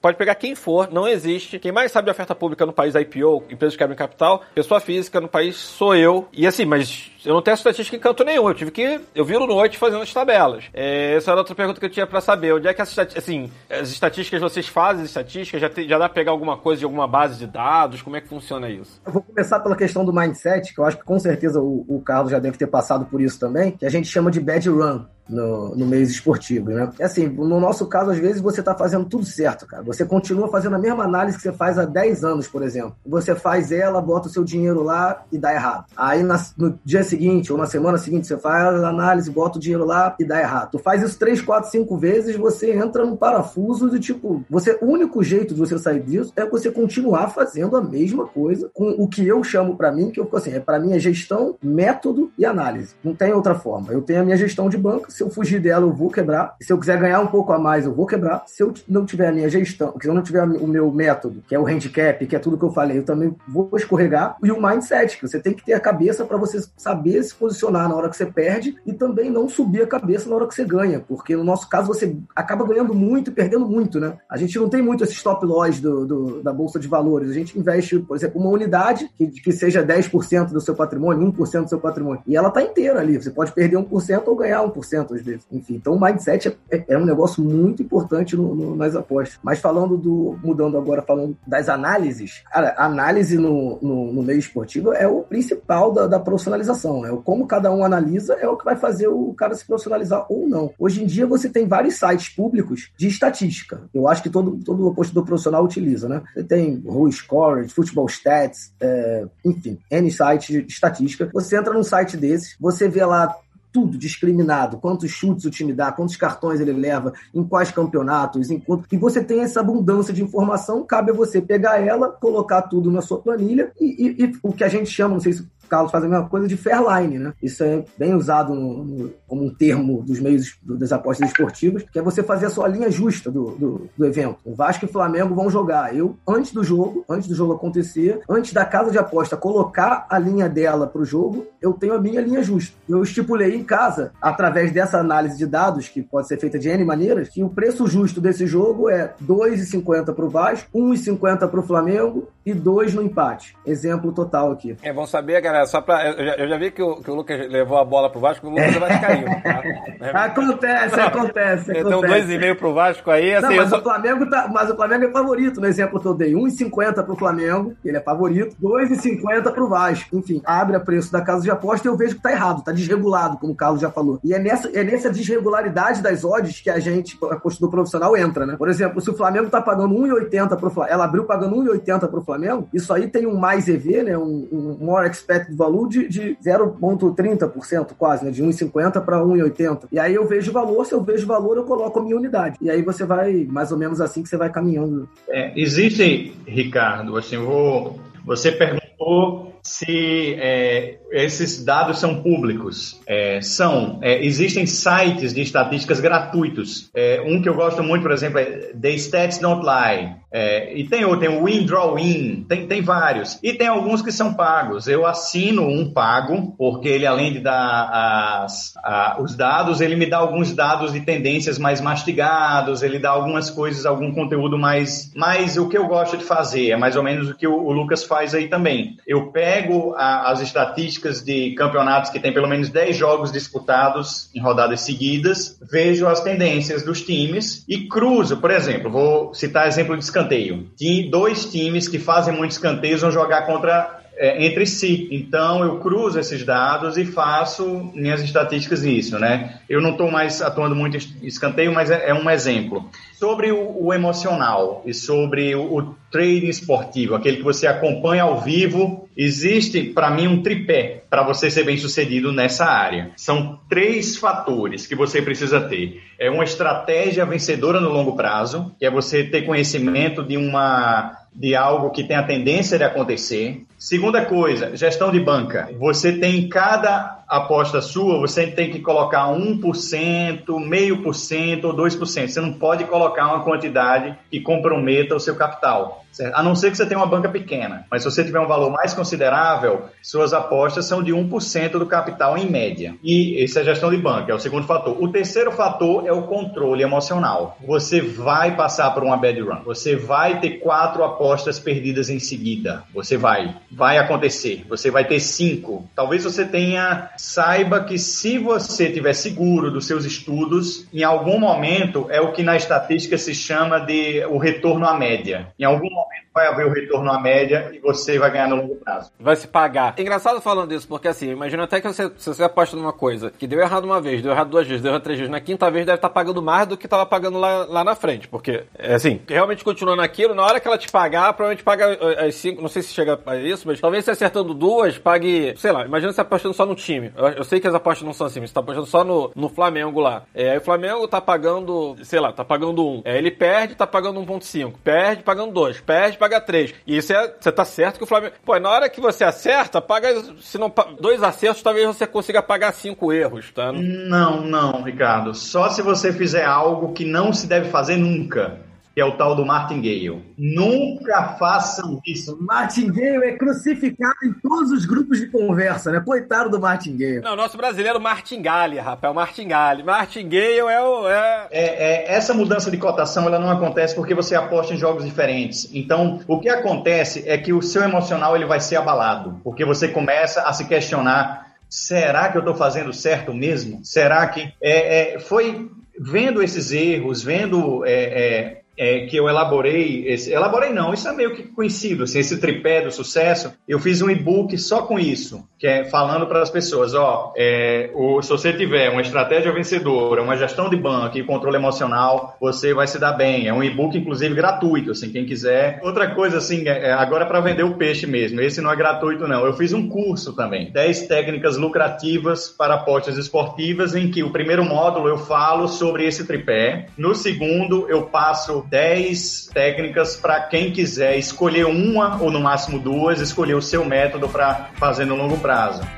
Pode 0.00 0.16
pegar 0.16 0.34
quem 0.34 0.54
for, 0.54 0.88
não 0.92 1.06
existe. 1.06 1.58
Quem 1.58 1.72
mais 1.72 1.92
sabe 1.92 2.06
de 2.06 2.10
oferta 2.10 2.34
pública 2.34 2.66
no 2.66 2.72
país 2.72 2.94
IPO, 2.94 3.44
empresas 3.50 3.74
que 3.74 3.78
quebram 3.78 3.96
capital, 3.96 4.42
pessoa 4.54 4.80
física 4.80 5.20
no 5.20 5.28
país 5.28 5.56
sou 5.56 5.94
eu. 5.94 6.28
E 6.32 6.46
assim, 6.46 6.64
mas 6.64 7.10
eu 7.24 7.34
não 7.34 7.42
tenho 7.42 7.54
estatística 7.54 7.96
em 7.96 8.00
canto 8.00 8.24
nenhum. 8.24 8.48
Eu 8.48 8.54
tive 8.54 8.70
que. 8.70 9.00
Eu 9.14 9.24
viro 9.24 9.46
noite 9.46 9.78
fazendo 9.78 10.02
as 10.02 10.12
tabelas. 10.12 10.64
É, 10.72 11.14
essa 11.16 11.30
era 11.30 11.40
outra 11.40 11.54
pergunta 11.54 11.80
que 11.80 11.86
eu 11.86 11.90
tinha 11.90 12.06
pra 12.06 12.20
saber. 12.20 12.52
Onde 12.54 12.68
é 12.68 12.74
que 12.74 12.80
essas 12.82 12.92
estati- 12.92 13.18
assim, 13.18 13.50
as 13.70 13.90
estatísticas 13.90 14.40
vocês 14.40 14.66
fazem, 14.68 15.02
as 15.02 15.08
estatísticas? 15.10 15.60
Já, 15.60 15.68
tem- 15.68 15.88
já 15.88 15.98
dá 15.98 16.08
pegar 16.16 16.30
alguma 16.30 16.56
coisa 16.56 16.78
de 16.78 16.86
alguma 16.86 17.06
base 17.06 17.36
de 17.36 17.46
dados? 17.46 18.00
Como 18.00 18.16
é 18.16 18.22
que 18.22 18.28
funciona 18.28 18.70
isso? 18.70 19.02
Eu 19.04 19.12
vou 19.12 19.22
começar 19.22 19.60
pela 19.60 19.76
questão 19.76 20.02
do 20.02 20.14
mindset, 20.14 20.72
que 20.72 20.80
eu 20.80 20.84
acho 20.86 20.96
que 20.96 21.04
com 21.04 21.18
certeza 21.18 21.60
o, 21.60 21.84
o 21.86 22.00
Carlos 22.00 22.30
já 22.30 22.38
deve 22.38 22.56
ter 22.56 22.66
passado 22.68 23.04
por 23.04 23.20
isso 23.20 23.38
também, 23.38 23.72
que 23.72 23.84
a 23.84 23.90
gente 23.90 24.08
chama 24.08 24.30
de 24.30 24.40
bad 24.40 24.66
run. 24.70 25.04
No, 25.28 25.74
no 25.74 25.86
meio 25.86 26.02
esportivo, 26.02 26.70
né? 26.70 26.88
É 27.00 27.04
assim, 27.04 27.26
no 27.26 27.58
nosso 27.58 27.86
caso, 27.86 28.10
às 28.10 28.18
vezes 28.18 28.40
você 28.40 28.62
tá 28.62 28.74
fazendo 28.74 29.04
tudo 29.06 29.24
certo, 29.24 29.66
cara. 29.66 29.82
Você 29.82 30.04
continua 30.04 30.48
fazendo 30.48 30.76
a 30.76 30.78
mesma 30.78 31.04
análise 31.04 31.36
que 31.36 31.42
você 31.42 31.52
faz 31.52 31.78
há 31.78 31.84
10 31.84 32.22
anos, 32.24 32.46
por 32.46 32.62
exemplo. 32.62 32.94
Você 33.04 33.34
faz 33.34 33.72
ela, 33.72 34.00
bota 34.00 34.28
o 34.28 34.30
seu 34.30 34.44
dinheiro 34.44 34.82
lá 34.82 35.24
e 35.32 35.38
dá 35.38 35.52
errado. 35.52 35.86
Aí 35.96 36.22
na- 36.22 36.40
no 36.56 36.78
dia 36.84 37.02
seguinte 37.02 37.52
ou 37.52 37.58
na 37.58 37.66
semana 37.66 37.98
seguinte, 37.98 38.26
você 38.26 38.36
faz 38.38 38.82
a 38.82 38.88
análise, 38.88 39.30
bota 39.30 39.58
o 39.58 39.60
dinheiro 39.60 39.84
lá 39.84 40.14
e 40.20 40.24
dá 40.24 40.40
errado. 40.40 40.70
Tu 40.72 40.78
faz 40.78 41.02
isso 41.02 41.18
3, 41.18 41.40
4, 41.42 41.70
5 41.70 41.96
vezes, 41.96 42.36
você 42.36 42.72
entra 42.72 43.04
num 43.04 43.16
parafuso 43.16 43.90
de 43.90 43.98
tipo, 43.98 44.44
você, 44.48 44.78
o 44.80 44.86
único 44.86 45.22
jeito 45.22 45.54
de 45.54 45.60
você 45.60 45.76
sair 45.78 46.00
disso 46.02 46.32
é 46.36 46.46
você 46.48 46.70
continuar 46.70 47.28
fazendo 47.30 47.76
a 47.76 47.82
mesma 47.82 48.26
coisa 48.26 48.70
com 48.72 48.90
o 48.90 49.08
que 49.08 49.26
eu 49.26 49.42
chamo 49.42 49.76
pra 49.76 49.90
mim, 49.90 50.10
que 50.10 50.20
eu 50.20 50.28
assim, 50.34 50.52
é 50.52 50.60
para 50.60 50.78
mim 50.78 50.92
é 50.92 50.98
gestão, 50.98 51.56
método 51.62 52.30
e 52.38 52.44
análise. 52.44 52.94
Não 53.02 53.14
tem 53.14 53.32
outra 53.32 53.54
forma. 53.54 53.92
Eu 53.92 54.02
tenho 54.02 54.20
a 54.20 54.24
minha 54.24 54.36
gestão 54.36 54.68
de 54.68 54.76
banco, 54.76 55.10
se 55.16 55.22
eu 55.22 55.30
fugir 55.30 55.58
dela 55.62 55.86
eu 55.86 55.94
vou 55.94 56.10
quebrar. 56.10 56.54
Se 56.60 56.70
eu 56.70 56.78
quiser 56.78 57.00
ganhar 57.00 57.20
um 57.20 57.26
pouco 57.26 57.50
a 57.50 57.58
mais, 57.58 57.86
eu 57.86 57.94
vou 57.94 58.06
quebrar. 58.06 58.44
Se 58.46 58.62
eu 58.62 58.74
não 58.86 59.06
tiver 59.06 59.28
a 59.28 59.32
minha 59.32 59.48
gestão, 59.48 59.94
se 59.98 60.06
eu 60.06 60.12
não 60.12 60.22
tiver 60.22 60.42
o 60.42 60.66
meu 60.66 60.92
método, 60.92 61.42
que 61.48 61.54
é 61.54 61.58
o 61.58 61.66
handicap, 61.66 62.26
que 62.26 62.36
é 62.36 62.38
tudo 62.38 62.58
que 62.58 62.64
eu 62.66 62.70
falei, 62.70 62.98
eu 62.98 63.02
também 63.02 63.34
vou 63.48 63.70
escorregar. 63.74 64.36
E 64.44 64.52
o 64.52 64.60
mindset, 64.60 65.16
que 65.18 65.26
você 65.26 65.40
tem 65.40 65.54
que 65.54 65.64
ter 65.64 65.72
a 65.72 65.80
cabeça 65.80 66.22
para 66.26 66.36
você 66.36 66.62
saber 66.76 67.22
se 67.22 67.34
posicionar 67.34 67.88
na 67.88 67.94
hora 67.96 68.10
que 68.10 68.16
você 68.16 68.26
perde 68.26 68.76
e 68.84 68.92
também 68.92 69.30
não 69.30 69.48
subir 69.48 69.80
a 69.82 69.86
cabeça 69.86 70.28
na 70.28 70.36
hora 70.36 70.46
que 70.46 70.54
você 70.54 70.66
ganha, 70.66 71.00
porque 71.00 71.34
no 71.34 71.44
nosso 71.44 71.66
caso 71.66 71.86
você 71.86 72.14
acaba 72.34 72.66
ganhando 72.66 72.92
muito 72.92 73.30
e 73.30 73.32
perdendo 73.32 73.66
muito, 73.66 73.98
né? 73.98 74.18
A 74.28 74.36
gente 74.36 74.58
não 74.58 74.68
tem 74.68 74.82
muito 74.82 75.02
esse 75.02 75.14
stop 75.14 75.46
loss 75.46 75.80
do, 75.80 76.04
do- 76.06 76.42
da 76.42 76.52
bolsa 76.52 76.78
de 76.78 76.88
valores. 76.88 77.30
A 77.30 77.32
gente 77.34 77.58
investe, 77.58 77.98
por 78.00 78.16
exemplo, 78.18 78.38
uma 78.38 78.50
unidade 78.50 79.08
que, 79.16 79.28
que 79.28 79.50
seja 79.52 79.82
10% 79.82 80.48
do 80.52 80.60
seu 80.60 80.74
patrimônio, 80.74 81.32
1% 81.32 81.62
do 81.62 81.68
seu 81.70 81.80
patrimônio, 81.80 82.22
e 82.26 82.36
ela 82.36 82.50
tá 82.50 82.60
inteira 82.60 83.00
ali. 83.00 83.16
Você 83.16 83.30
pode 83.30 83.52
perder 83.52 83.78
1% 83.78 84.22
ou 84.26 84.36
ganhar 84.36 84.62
1% 84.62 85.05
às 85.14 85.22
vezes. 85.22 85.46
Enfim, 85.50 85.74
então 85.74 85.94
o 85.94 86.00
mindset 86.00 86.56
é, 86.70 86.84
é 86.88 86.98
um 86.98 87.04
negócio 87.04 87.42
muito 87.42 87.82
importante 87.82 88.36
no- 88.36 88.54
no- 88.54 88.76
nas 88.76 88.94
apostas. 88.94 89.38
Mas 89.42 89.58
falando 89.58 89.96
do, 89.96 90.38
mudando 90.42 90.76
agora, 90.76 91.02
falando 91.02 91.36
das 91.46 91.68
análises, 91.68 92.42
cara, 92.52 92.74
análise 92.78 93.36
no, 93.38 93.78
no, 93.80 94.22
meio 94.22 94.38
esportivo 94.38 94.92
é 94.92 95.06
o 95.06 95.22
principal 95.22 95.92
da, 95.92 96.06
da 96.06 96.20
profissionalização, 96.20 97.00
né? 97.02 97.16
Como 97.24 97.46
cada 97.46 97.72
um 97.72 97.84
analisa 97.84 98.34
é 98.34 98.48
o 98.48 98.56
que 98.56 98.64
vai 98.64 98.76
fazer 98.76 99.08
o 99.08 99.32
cara 99.34 99.54
se 99.54 99.66
profissionalizar 99.66 100.26
ou 100.28 100.48
não. 100.48 100.72
Hoje 100.78 101.02
em 101.02 101.06
dia 101.06 101.26
você 101.26 101.48
tem 101.48 101.66
vários 101.66 101.94
sites 101.94 102.28
públicos 102.28 102.90
de 102.98 103.06
estatística. 103.06 103.82
Eu 103.94 104.08
acho 104.08 104.22
que 104.22 104.30
todo, 104.30 104.58
todo 104.64 104.88
apostador 104.88 105.24
profissional 105.24 105.64
utiliza, 105.64 106.08
né? 106.08 106.22
Você 106.34 106.44
tem 106.44 106.82
Rule 106.86 107.12
Score, 107.12 107.68
Football 107.68 108.06
Stats, 108.08 108.72
é, 108.80 109.24
enfim, 109.44 109.78
N 109.90 110.10
sites 110.10 110.46
de 110.48 110.66
estatística. 110.66 111.30
Você 111.32 111.56
entra 111.56 111.72
num 111.72 111.82
site 111.82 112.16
desse, 112.16 112.56
você 112.60 112.88
vê 112.88 113.04
lá 113.04 113.34
tudo 113.76 113.98
discriminado, 113.98 114.78
quantos 114.78 115.10
chutes 115.10 115.44
o 115.44 115.50
time 115.50 115.70
dá, 115.74 115.92
quantos 115.92 116.16
cartões 116.16 116.60
ele 116.60 116.72
leva, 116.72 117.12
em 117.34 117.44
quais 117.44 117.70
campeonatos, 117.70 118.50
em 118.50 118.58
quanto... 118.58 118.86
e 118.90 118.96
você 118.96 119.22
tem 119.22 119.40
essa 119.42 119.60
abundância 119.60 120.14
de 120.14 120.22
informação, 120.22 120.82
cabe 120.82 121.10
a 121.10 121.14
você 121.14 121.42
pegar 121.42 121.78
ela, 121.78 122.08
colocar 122.08 122.62
tudo 122.62 122.90
na 122.90 123.02
sua 123.02 123.20
planilha 123.20 123.70
e, 123.78 124.06
e- 124.06 124.24
e 124.24 124.32
o 124.42 124.50
que 124.50 124.64
a 124.64 124.68
gente 124.68 124.88
chama, 124.88 125.12
não 125.12 125.20
sei 125.20 125.34
se 125.34 125.46
Carlos 125.66 125.90
faz 125.92 126.04
a 126.04 126.08
mesma 126.08 126.28
coisa 126.28 126.46
de 126.48 126.56
Fairline, 126.56 127.18
né? 127.18 127.32
Isso 127.42 127.62
é 127.64 127.84
bem 127.98 128.14
usado 128.14 128.54
no- 128.54 128.84
no- 128.84 129.12
como 129.26 129.44
um 129.44 129.50
termo 129.54 130.02
dos 130.02 130.20
meios 130.20 130.56
do- 130.62 130.76
das 130.78 130.92
apostas 130.92 131.28
esportivas, 131.28 131.84
que 131.92 131.98
é 131.98 132.02
você 132.02 132.22
fazer 132.22 132.46
a 132.46 132.50
sua 132.50 132.68
linha 132.68 132.90
justa 132.90 133.30
do, 133.30 133.50
do, 133.52 133.88
do 133.96 134.06
evento. 134.06 134.36
O 134.44 134.54
Vasco 134.54 134.84
e 134.84 134.88
o 134.88 134.92
Flamengo 134.92 135.34
vão 135.34 135.50
jogar. 135.50 135.94
Eu, 135.96 136.16
antes 136.28 136.52
do 136.52 136.62
jogo, 136.64 137.04
antes 137.08 137.28
do 137.28 137.34
jogo 137.34 137.52
acontecer, 137.54 138.20
antes 138.28 138.52
da 138.52 138.64
casa 138.64 138.90
de 138.90 138.98
aposta 138.98 139.36
colocar 139.36 140.06
a 140.08 140.18
linha 140.18 140.48
dela 140.48 140.86
pro 140.86 141.04
jogo, 141.04 141.46
eu 141.60 141.72
tenho 141.72 141.94
a 141.94 142.00
minha 142.00 142.20
linha 142.20 142.42
justa. 142.42 142.76
Eu 142.88 143.02
estipulei 143.02 143.54
em 143.54 143.64
casa, 143.64 144.12
através 144.20 144.70
dessa 144.72 144.98
análise 144.98 145.36
de 145.36 145.46
dados, 145.46 145.88
que 145.88 146.02
pode 146.02 146.28
ser 146.28 146.38
feita 146.38 146.58
de 146.58 146.68
N 146.68 146.84
maneiras, 146.84 147.28
que 147.28 147.42
o 147.42 147.48
preço 147.48 147.86
justo 147.86 148.20
desse 148.20 148.46
jogo 148.46 148.88
é 148.90 149.12
2,50 149.20 150.12
pro 150.12 150.28
Vasco, 150.28 150.68
1,50 150.74 151.48
pro 151.48 151.62
Flamengo 151.62 152.28
e 152.44 152.52
2 152.54 152.94
no 152.94 153.02
empate. 153.02 153.56
Exemplo 153.64 154.12
total 154.12 154.52
aqui. 154.52 154.76
É 154.82 154.92
bom 154.92 155.06
saber, 155.06 155.40
galera, 155.40 155.55
só 155.64 155.80
pra. 155.80 156.06
Eu 156.10 156.24
já, 156.26 156.34
eu 156.34 156.48
já 156.48 156.58
vi 156.58 156.70
que 156.70 156.82
o, 156.82 156.96
que 156.96 157.10
o 157.10 157.14
Lucas 157.14 157.48
levou 157.48 157.78
a 157.78 157.84
bola 157.84 158.10
pro 158.10 158.20
Vasco, 158.20 158.46
o 158.46 158.50
Lucas 158.50 158.76
é 158.76 158.78
vascaíno, 158.78 159.26
tá? 159.42 159.62
Acontece, 160.26 161.00
acontece, 161.00 161.70
Então, 161.72 161.92
acontece. 161.92 162.06
dois 162.12 162.30
e 162.30 162.38
meio 162.38 162.56
pro 162.56 162.74
Vasco 162.74 163.10
aí, 163.10 163.34
assim, 163.34 163.48
Não, 163.48 163.56
mas, 163.56 163.70
só- 163.70 163.78
o 163.78 163.82
Flamengo 163.82 164.28
tá, 164.28 164.48
mas 164.52 164.70
o 164.70 164.76
Flamengo 164.76 165.04
é 165.06 165.10
favorito 165.10 165.60
no 165.60 165.66
exemplo 165.66 166.00
que 166.00 166.06
eu 166.06 166.14
dei. 166.14 166.34
1,50 166.34 167.02
pro 167.04 167.16
Flamengo, 167.16 167.74
ele 167.84 167.96
é 167.96 168.00
favorito. 168.00 168.56
2,50 168.60 169.52
pro 169.52 169.68
Vasco. 169.68 170.16
Enfim, 170.16 170.42
abre 170.44 170.76
a 170.76 170.80
preço 170.80 171.12
da 171.12 171.20
casa 171.22 171.42
de 171.42 171.50
aposta 171.50 171.86
e 171.86 171.90
eu 171.90 171.96
vejo 171.96 172.16
que 172.16 172.22
tá 172.22 172.32
errado, 172.32 172.62
tá 172.62 172.72
desregulado, 172.72 173.38
como 173.38 173.52
o 173.52 173.56
Carlos 173.56 173.80
já 173.80 173.90
falou. 173.90 174.18
E 174.24 174.34
é 174.34 174.38
nessa, 174.38 174.68
é 174.76 174.82
nessa 174.84 175.10
desregularidade 175.10 176.02
das 176.02 176.24
odds 176.24 176.60
que 176.60 176.70
a 176.70 176.78
gente, 176.78 177.18
a 177.30 177.34
apostador 177.34 177.70
profissional, 177.70 178.16
entra, 178.16 178.46
né? 178.46 178.56
Por 178.56 178.68
exemplo, 178.68 179.00
se 179.00 179.10
o 179.10 179.14
Flamengo 179.16 179.48
tá 179.50 179.60
pagando 179.60 179.94
1,80 179.94 180.56
pro 180.58 180.70
Flamengo, 180.70 180.94
ela 180.94 181.04
abriu 181.04 181.24
pagando 181.24 181.56
1,80 181.56 182.08
pro 182.08 182.22
Flamengo, 182.24 182.68
isso 182.72 182.92
aí 182.92 183.08
tem 183.08 183.26
um 183.26 183.36
mais 183.36 183.68
EV, 183.68 184.02
né? 184.02 184.16
Um, 184.18 184.48
um 184.50 184.76
more 184.80 185.08
expected 185.08 185.45
value 185.50 185.88
de, 185.88 186.08
de 186.08 186.36
0,30% 186.44 187.92
quase, 187.98 188.24
né? 188.24 188.30
De 188.30 188.42
1,50 188.42 189.04
para 189.04 189.18
1,80. 189.18 189.84
E 189.92 189.98
aí 189.98 190.14
eu 190.14 190.26
vejo 190.26 190.52
valor, 190.52 190.84
se 190.84 190.92
eu 190.92 191.02
vejo 191.02 191.26
valor, 191.26 191.56
eu 191.56 191.64
coloco 191.64 191.98
a 191.98 192.02
minha 192.02 192.16
unidade. 192.16 192.56
E 192.60 192.70
aí 192.70 192.82
você 192.82 193.04
vai, 193.04 193.46
mais 193.50 193.72
ou 193.72 193.78
menos 193.78 194.00
assim 194.00 194.22
que 194.22 194.28
você 194.28 194.36
vai 194.36 194.50
caminhando. 194.50 195.08
É, 195.28 195.58
existe, 195.60 196.34
Ricardo, 196.46 197.16
assim, 197.16 197.36
vou, 197.38 197.98
você 198.24 198.52
perguntou 198.52 199.55
se 199.66 200.34
é, 200.38 200.98
esses 201.10 201.64
dados 201.64 201.98
são 201.98 202.22
públicos. 202.22 203.00
É, 203.06 203.40
são. 203.40 203.98
É, 204.02 204.24
existem 204.24 204.66
sites 204.66 205.34
de 205.34 205.42
estatísticas 205.42 206.00
gratuitos. 206.00 206.90
É, 206.94 207.22
um 207.26 207.42
que 207.42 207.48
eu 207.48 207.54
gosto 207.54 207.82
muito, 207.82 208.02
por 208.02 208.12
exemplo, 208.12 208.38
é 208.38 208.44
The 208.80 208.90
Stats 208.92 209.38
Don't 209.38 209.64
Lie. 209.64 210.14
É, 210.32 210.74
e 210.76 210.84
tem 210.86 211.04
o, 211.04 211.16
tem 211.16 211.28
o 211.30 211.44
Win 211.44 211.64
Draw 211.64 211.98
In, 211.98 212.44
tem, 212.48 212.66
tem 212.66 212.82
vários. 212.82 213.38
E 213.42 213.54
tem 213.54 213.68
alguns 213.68 214.02
que 214.02 214.12
são 214.12 214.34
pagos. 214.34 214.86
Eu 214.86 215.06
assino 215.06 215.62
um 215.62 215.90
pago, 215.92 216.54
porque 216.58 216.88
ele, 216.88 217.06
além 217.06 217.32
de 217.32 217.40
dar 217.40 218.42
as, 218.44 218.74
a- 218.84 219.16
os 219.20 219.34
dados, 219.34 219.80
ele 219.80 219.96
me 219.96 220.04
dá 220.04 220.18
alguns 220.18 220.52
dados 220.54 220.92
de 220.92 221.00
tendências 221.00 221.58
mais 221.58 221.80
mastigados, 221.80 222.82
ele 222.82 222.98
dá 222.98 223.10
algumas 223.10 223.48
coisas, 223.50 223.86
algum 223.86 224.12
conteúdo 224.12 224.58
mais. 224.58 225.10
Mas 225.14 225.56
o 225.56 225.68
que 225.68 225.78
eu 225.78 225.86
gosto 225.86 226.16
de 226.18 226.24
fazer 226.24 226.70
é 226.70 226.76
mais 226.76 226.96
ou 226.96 227.02
menos 227.02 227.30
o 227.30 227.34
que 227.34 227.46
o, 227.46 227.54
o 227.54 227.72
Lucas 227.72 228.04
faz 228.04 228.34
aí 228.34 228.48
também. 228.48 228.96
Eu 229.06 229.30
pego 229.56 229.94
a- 229.96 230.30
as 230.30 230.40
estatísticas 230.40 231.22
de 231.22 231.52
campeonatos 231.52 232.10
que 232.10 232.20
tem 232.20 232.32
pelo 232.32 232.48
menos 232.48 232.68
10 232.68 232.96
jogos 232.96 233.32
disputados 233.32 234.28
em 234.34 234.40
rodadas 234.40 234.80
seguidas, 234.82 235.58
vejo 235.70 236.06
as 236.06 236.20
tendências 236.20 236.82
dos 236.82 237.02
times 237.02 237.64
e 237.68 237.88
cruzo, 237.88 238.36
por 238.36 238.50
exemplo, 238.50 238.90
vou 238.90 239.34
citar 239.34 239.66
exemplo 239.66 239.96
de 239.96 240.04
escanteio. 240.04 240.66
Tem 240.78 241.08
dois 241.10 241.46
times 241.46 241.88
que 241.88 241.98
fazem 241.98 242.34
muitos 242.34 242.56
escanteios 242.56 243.00
vão 243.00 243.10
jogar 243.10 243.42
contra 243.46 244.00
é, 244.18 244.46
entre 244.46 244.66
si. 244.66 245.08
Então 245.10 245.62
eu 245.62 245.78
cruzo 245.78 246.18
esses 246.18 246.42
dados 246.42 246.96
e 246.96 247.04
faço 247.04 247.90
minhas 247.94 248.22
estatísticas 248.22 248.82
nisso, 248.82 249.18
né? 249.18 249.60
Eu 249.68 249.82
não 249.82 249.90
estou 249.90 250.10
mais 250.10 250.40
atuando 250.40 250.74
muito 250.74 250.96
em 250.96 251.26
escanteio, 251.26 251.72
mas 251.74 251.90
é, 251.90 252.08
é 252.08 252.14
um 252.14 252.30
exemplo. 252.30 252.88
Sobre 253.18 253.52
o, 253.52 253.84
o 253.86 253.92
emocional 253.92 254.82
e 254.86 254.94
sobre 254.94 255.54
o, 255.54 255.76
o 255.76 255.94
trading 256.10 256.48
esportivo, 256.48 257.14
aquele 257.14 257.36
que 257.38 257.42
você 257.42 257.66
acompanha 257.66 258.22
ao 258.22 258.40
vivo, 258.40 259.05
existe 259.16 259.82
para 259.82 260.10
mim 260.10 260.26
um 260.26 260.42
tripé 260.42 261.04
para 261.08 261.22
você 261.22 261.50
ser 261.50 261.64
bem 261.64 261.76
sucedido 261.76 262.32
nessa 262.32 262.66
área. 262.66 263.12
São 263.16 263.58
três 263.68 264.16
fatores 264.16 264.86
que 264.86 264.94
você 264.94 265.22
precisa 265.22 265.60
ter. 265.60 266.02
É 266.18 266.30
uma 266.30 266.44
estratégia 266.44 267.24
vencedora 267.24 267.80
no 267.80 267.88
longo 267.88 268.14
prazo, 268.16 268.74
que 268.78 268.84
é 268.84 268.90
você 268.90 269.24
ter 269.24 269.42
conhecimento 269.42 270.22
de 270.22 270.36
uma 270.36 271.16
de 271.34 271.54
algo 271.54 271.90
que 271.90 272.02
tem 272.02 272.16
a 272.16 272.22
tendência 272.22 272.78
de 272.78 272.84
acontecer. 272.84 273.62
Segunda 273.78 274.24
coisa, 274.24 274.74
gestão 274.74 275.12
de 275.12 275.20
banca. 275.20 275.68
Você 275.78 276.12
tem 276.12 276.48
cada 276.48 277.15
aposta 277.28 277.80
sua, 277.80 278.18
você 278.18 278.46
tem 278.46 278.70
que 278.70 278.80
colocar 278.80 279.26
1%, 279.26 280.60
meio 280.60 281.02
por 281.02 281.14
cento 281.14 281.66
ou 281.66 281.76
2%. 281.76 282.28
Você 282.28 282.40
não 282.40 282.52
pode 282.52 282.84
colocar 282.84 283.26
uma 283.26 283.42
quantidade 283.42 284.16
que 284.30 284.40
comprometa 284.40 285.14
o 285.14 285.20
seu 285.20 285.34
capital. 285.36 286.04
certo? 286.12 286.34
A 286.34 286.42
não 286.42 286.54
ser 286.54 286.70
que 286.70 286.76
você 286.76 286.86
tenha 286.86 286.98
uma 286.98 287.06
banca 287.06 287.28
pequena. 287.28 287.86
Mas 287.90 288.02
se 288.02 288.10
você 288.10 288.24
tiver 288.24 288.40
um 288.40 288.46
valor 288.46 288.70
mais 288.70 288.94
considerável, 288.94 289.84
suas 290.02 290.32
apostas 290.32 290.86
são 290.86 291.02
de 291.02 291.12
1% 291.12 291.72
do 291.72 291.86
capital 291.86 292.38
em 292.38 292.48
média. 292.50 292.94
E 293.02 293.42
essa 293.42 293.60
é 293.60 293.62
a 293.62 293.64
gestão 293.66 293.90
de 293.90 293.96
banca, 293.96 294.32
é 294.32 294.34
o 294.34 294.38
segundo 294.38 294.66
fator. 294.66 294.96
O 295.02 295.08
terceiro 295.08 295.52
fator 295.52 296.06
é 296.06 296.12
o 296.12 296.22
controle 296.22 296.82
emocional. 296.82 297.58
Você 297.66 298.00
vai 298.00 298.54
passar 298.56 298.92
por 298.92 299.02
uma 299.02 299.16
bad 299.16 299.40
run. 299.40 299.62
Você 299.64 299.96
vai 299.96 300.40
ter 300.40 300.58
quatro 300.58 301.02
apostas 301.02 301.58
perdidas 301.58 302.08
em 302.08 302.18
seguida. 302.18 302.84
Você 302.94 303.16
vai. 303.16 303.56
Vai 303.70 303.98
acontecer. 303.98 304.64
Você 304.68 304.90
vai 304.90 305.04
ter 305.04 305.20
cinco. 305.20 305.88
Talvez 305.94 306.24
você 306.24 306.44
tenha. 306.44 307.10
Saiba 307.16 307.84
que 307.84 307.98
se 307.98 308.38
você 308.38 308.90
tiver 308.90 309.12
seguro 309.12 309.70
dos 309.70 309.86
seus 309.86 310.04
estudos, 310.04 310.86
em 310.92 311.02
algum 311.02 311.38
momento 311.38 312.06
é 312.10 312.20
o 312.20 312.32
que 312.32 312.42
na 312.42 312.56
estatística 312.56 313.16
se 313.18 313.34
chama 313.34 313.78
de 313.78 314.24
o 314.26 314.38
retorno 314.38 314.86
à 314.86 314.96
média. 314.96 315.52
Em 315.58 315.64
algum 315.64 315.90
momento 315.90 316.15
vai 316.36 316.48
haver 316.48 316.66
o 316.66 316.70
retorno 316.70 317.10
à 317.10 317.18
média 317.18 317.70
e 317.72 317.78
você 317.78 318.18
vai 318.18 318.30
ganhar 318.30 318.46
no 318.46 318.56
longo 318.56 318.76
prazo. 318.76 319.10
vai 319.18 319.34
se 319.34 319.48
pagar. 319.48 319.94
É 319.96 320.02
engraçado 320.02 320.38
falando 320.38 320.74
isso, 320.74 320.86
porque 320.86 321.08
assim, 321.08 321.30
imagina 321.30 321.64
até 321.64 321.80
que 321.80 321.88
você, 321.88 322.12
se 322.18 322.28
você 322.28 322.44
aposta 322.44 322.76
numa 322.76 322.92
coisa 322.92 323.30
que 323.30 323.46
deu 323.46 323.58
errado 323.58 323.84
uma 323.84 324.02
vez, 324.02 324.20
deu 324.20 324.32
errado 324.32 324.50
duas 324.50 324.66
vezes, 324.66 324.82
deu 324.82 324.90
errado 324.90 325.02
três 325.02 325.18
vezes, 325.18 325.32
na 325.32 325.40
quinta 325.40 325.70
vez 325.70 325.86
deve 325.86 325.96
estar 325.96 326.10
pagando 326.10 326.42
mais 326.42 326.68
do 326.68 326.76
que 326.76 326.86
estava 326.86 327.06
pagando 327.06 327.38
lá, 327.38 327.64
lá 327.64 327.82
na 327.82 327.94
frente. 327.94 328.28
Porque, 328.28 328.64
é 328.78 328.94
assim, 328.94 329.22
realmente 329.26 329.64
continua 329.64 329.96
naquilo, 329.96 330.34
na 330.34 330.44
hora 330.44 330.60
que 330.60 330.68
ela 330.68 330.76
te 330.76 330.90
pagar, 330.90 331.32
provavelmente 331.32 331.64
paga 331.64 331.86
eh, 331.98 332.26
as 332.26 332.34
cinco, 332.34 332.60
não 332.60 332.68
sei 332.68 332.82
se 332.82 332.92
chega 332.92 333.18
a 333.24 333.36
isso, 333.36 333.66
mas 333.66 333.80
talvez 333.80 334.04
você 334.04 334.10
acertando 334.10 334.52
duas, 334.52 334.98
pague, 334.98 335.54
sei 335.56 335.72
lá, 335.72 335.86
imagina 335.86 336.12
você 336.12 336.20
apostando 336.20 336.52
só 336.52 336.66
no 336.66 336.74
time. 336.74 337.12
Eu, 337.16 337.28
eu 337.28 337.44
sei 337.44 337.60
que 337.60 337.66
as 337.66 337.74
apostas 337.74 338.04
não 338.04 338.12
são 338.12 338.26
assim, 338.26 338.40
mas 338.40 338.50
você 338.50 338.54
tá 338.54 338.60
apostando 338.60 338.86
só 338.86 339.02
no, 339.02 339.32
no 339.34 339.48
Flamengo 339.48 340.00
lá. 340.00 340.24
É, 340.34 340.50
aí 340.50 340.58
o 340.58 340.60
Flamengo 340.60 341.08
tá 341.08 341.18
pagando, 341.18 341.96
sei 342.02 342.20
lá, 342.20 342.30
tá 342.30 342.44
pagando 342.44 342.86
um. 342.86 343.00
É, 343.06 343.16
ele 343.16 343.30
perde, 343.30 343.74
tá 343.74 343.86
pagando 343.86 344.20
1.5. 344.20 344.74
Perde, 344.84 345.22
pagando 345.22 345.52
dois. 345.52 345.80
Perde, 345.80 346.18
paga 346.26 346.40
três. 346.40 346.74
E 346.86 346.96
isso 346.96 347.12
é, 347.12 347.34
você 347.38 347.52
tá 347.52 347.64
certo 347.64 347.98
que 347.98 348.04
o 348.04 348.06
Flamengo. 348.06 348.34
Pô, 348.44 348.58
na 348.58 348.68
hora 348.68 348.88
que 348.88 349.00
você 349.00 349.24
acerta, 349.24 349.80
paga. 349.80 350.22
Se 350.40 350.58
não 350.58 350.72
dois 351.00 351.22
acertos, 351.22 351.62
talvez 351.62 351.86
você 351.86 352.06
consiga 352.06 352.42
pagar 352.42 352.72
cinco 352.72 353.12
erros, 353.12 353.50
tá? 353.52 353.72
Não, 353.72 354.42
não, 354.42 354.82
Ricardo. 354.82 355.34
Só 355.34 355.68
se 355.68 355.80
você 355.82 356.12
fizer 356.12 356.44
algo 356.44 356.92
que 356.92 357.04
não 357.04 357.32
se 357.32 357.46
deve 357.46 357.70
fazer 357.70 357.96
nunca, 357.96 358.58
que 358.96 359.00
é 359.02 359.04
o 359.04 359.12
tal 359.12 359.36
do 359.36 359.44
martingale. 359.44 360.24
Nunca 360.38 361.36
façam 361.38 362.00
isso. 362.06 362.34
Martingale 362.40 363.26
é 363.26 363.36
crucificado 363.36 364.16
em 364.24 364.32
todos 364.32 364.72
os 364.72 364.86
grupos 364.86 365.20
de 365.20 365.26
conversa, 365.26 365.92
né? 365.92 366.00
Coitado 366.00 366.48
do 366.48 366.58
Martingale. 366.58 367.20
Não, 367.20 367.36
nosso 367.36 367.58
brasileiro 367.58 368.00
Martingale, 368.00 368.78
rapaz, 368.78 369.04
é 369.04 369.10
o 369.10 369.14
Martingale. 369.14 369.82
Martingale 369.82 370.60
é 370.60 370.80
o. 370.80 371.06
É... 371.10 371.46
É, 371.50 371.62
é, 371.62 372.14
essa 372.14 372.32
mudança 372.32 372.70
de 372.70 372.78
cotação 372.78 373.26
ela 373.26 373.38
não 373.38 373.50
acontece 373.50 373.94
porque 373.94 374.14
você 374.14 374.34
aposta 374.34 374.72
em 374.72 374.78
jogos 374.78 375.04
diferentes. 375.04 375.68
Então, 375.74 376.20
o 376.26 376.40
que 376.40 376.48
acontece 376.48 377.22
é 377.28 377.36
que 377.36 377.52
o 377.52 377.60
seu 377.60 377.82
emocional 377.82 378.34
ele 378.34 378.46
vai 378.46 378.60
ser 378.60 378.76
abalado, 378.76 379.38
porque 379.44 379.62
você 379.62 379.88
começa 379.88 380.40
a 380.40 380.54
se 380.54 380.66
questionar: 380.66 381.52
será 381.68 382.30
que 382.30 382.38
eu 382.38 382.40
estou 382.40 382.54
fazendo 382.54 382.94
certo 382.94 383.34
mesmo? 383.34 383.84
Será 383.84 384.26
que 384.26 384.54
é, 384.58 385.16
é, 385.16 385.18
foi 385.18 385.70
vendo 386.00 386.42
esses 386.42 386.72
erros, 386.72 387.22
vendo 387.22 387.84
é, 387.84 388.62
é, 388.76 389.06
que 389.06 389.16
eu 389.16 389.28
elaborei, 389.28 390.06
esse, 390.06 390.32
elaborei 390.32 390.70
não, 390.70 390.92
isso 390.92 391.08
é 391.08 391.12
meio 391.12 391.34
que 391.34 391.44
conhecido, 391.44 392.04
assim, 392.04 392.18
esse 392.18 392.38
tripé 392.38 392.82
do 392.82 392.90
sucesso, 392.90 393.52
eu 393.66 393.78
fiz 393.78 394.02
um 394.02 394.10
e-book 394.10 394.56
só 394.58 394.82
com 394.82 394.98
isso, 394.98 395.46
que 395.58 395.66
é 395.66 395.84
falando 395.84 396.26
para 396.26 396.42
as 396.42 396.50
pessoas, 396.50 396.94
ó, 396.94 397.32
é, 397.36 397.90
o, 397.94 398.20
se 398.20 398.28
você 398.28 398.52
tiver 398.52 398.90
uma 398.90 399.00
estratégia 399.00 399.52
vencedora, 399.52 400.22
uma 400.22 400.36
gestão 400.36 400.68
de 400.68 400.76
banco 400.76 401.16
e 401.16 401.24
controle 401.24 401.56
emocional, 401.56 402.36
você 402.38 402.74
vai 402.74 402.86
se 402.86 402.98
dar 402.98 403.12
bem, 403.12 403.48
é 403.48 403.54
um 403.54 403.62
e-book 403.62 403.96
inclusive 403.96 404.34
gratuito, 404.34 404.90
assim, 404.90 405.10
quem 405.10 405.24
quiser. 405.24 405.80
Outra 405.82 406.14
coisa, 406.14 406.38
assim, 406.38 406.68
é, 406.68 406.88
é, 406.88 406.92
agora 406.92 407.24
para 407.24 407.40
vender 407.40 407.62
o 407.62 407.74
peixe 407.74 408.06
mesmo, 408.06 408.40
esse 408.40 408.60
não 408.60 408.70
é 408.70 408.76
gratuito 408.76 409.26
não, 409.26 409.46
eu 409.46 409.54
fiz 409.54 409.72
um 409.72 409.88
curso 409.88 410.34
também, 410.34 410.70
10 410.70 411.06
técnicas 411.06 411.56
lucrativas 411.56 412.48
para 412.48 412.74
apostas 412.74 413.16
esportivas, 413.16 413.94
em 413.94 414.10
que 414.10 414.22
o 414.22 414.30
primeiro 414.30 414.64
módulo 414.64 415.08
eu 415.08 415.16
falo 415.16 415.68
sobre 415.68 416.06
esse 416.06 416.26
tripé, 416.26 416.86
no 416.98 417.14
segundo 417.14 417.88
eu 417.88 418.02
passo 418.02 418.62
10 418.68 419.50
técnicas 419.54 420.16
para 420.16 420.40
quem 420.40 420.70
quiser 420.70 421.16
escolher 421.16 421.64
uma 421.64 422.22
ou 422.22 422.30
no 422.30 422.40
máximo 422.40 422.78
duas, 422.78 423.20
escolher 423.20 423.54
o 423.54 423.62
seu 423.62 423.84
método 423.84 424.28
para 424.28 424.70
fazer 424.74 425.06
no 425.06 425.16
longo 425.16 425.38
prazo. 425.38 425.45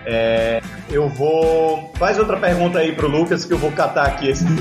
É, 0.05 0.61
eu 0.91 1.09
vou. 1.09 1.93
Faz 1.99 2.19
outra 2.19 2.37
pergunta 2.37 2.79
aí 2.79 2.93
pro 2.93 3.09
Lucas 3.09 3.45
que 3.45 3.53
eu 3.53 3.59
vou 3.59 3.73
catar 3.73 4.07
aqui 4.07 4.29
esse. 4.29 4.45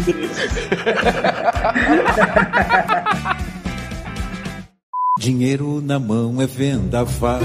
Dinheiro 5.20 5.82
na 5.82 6.00
mão 6.00 6.42
é 6.42 6.46
vendaval. 6.46 7.42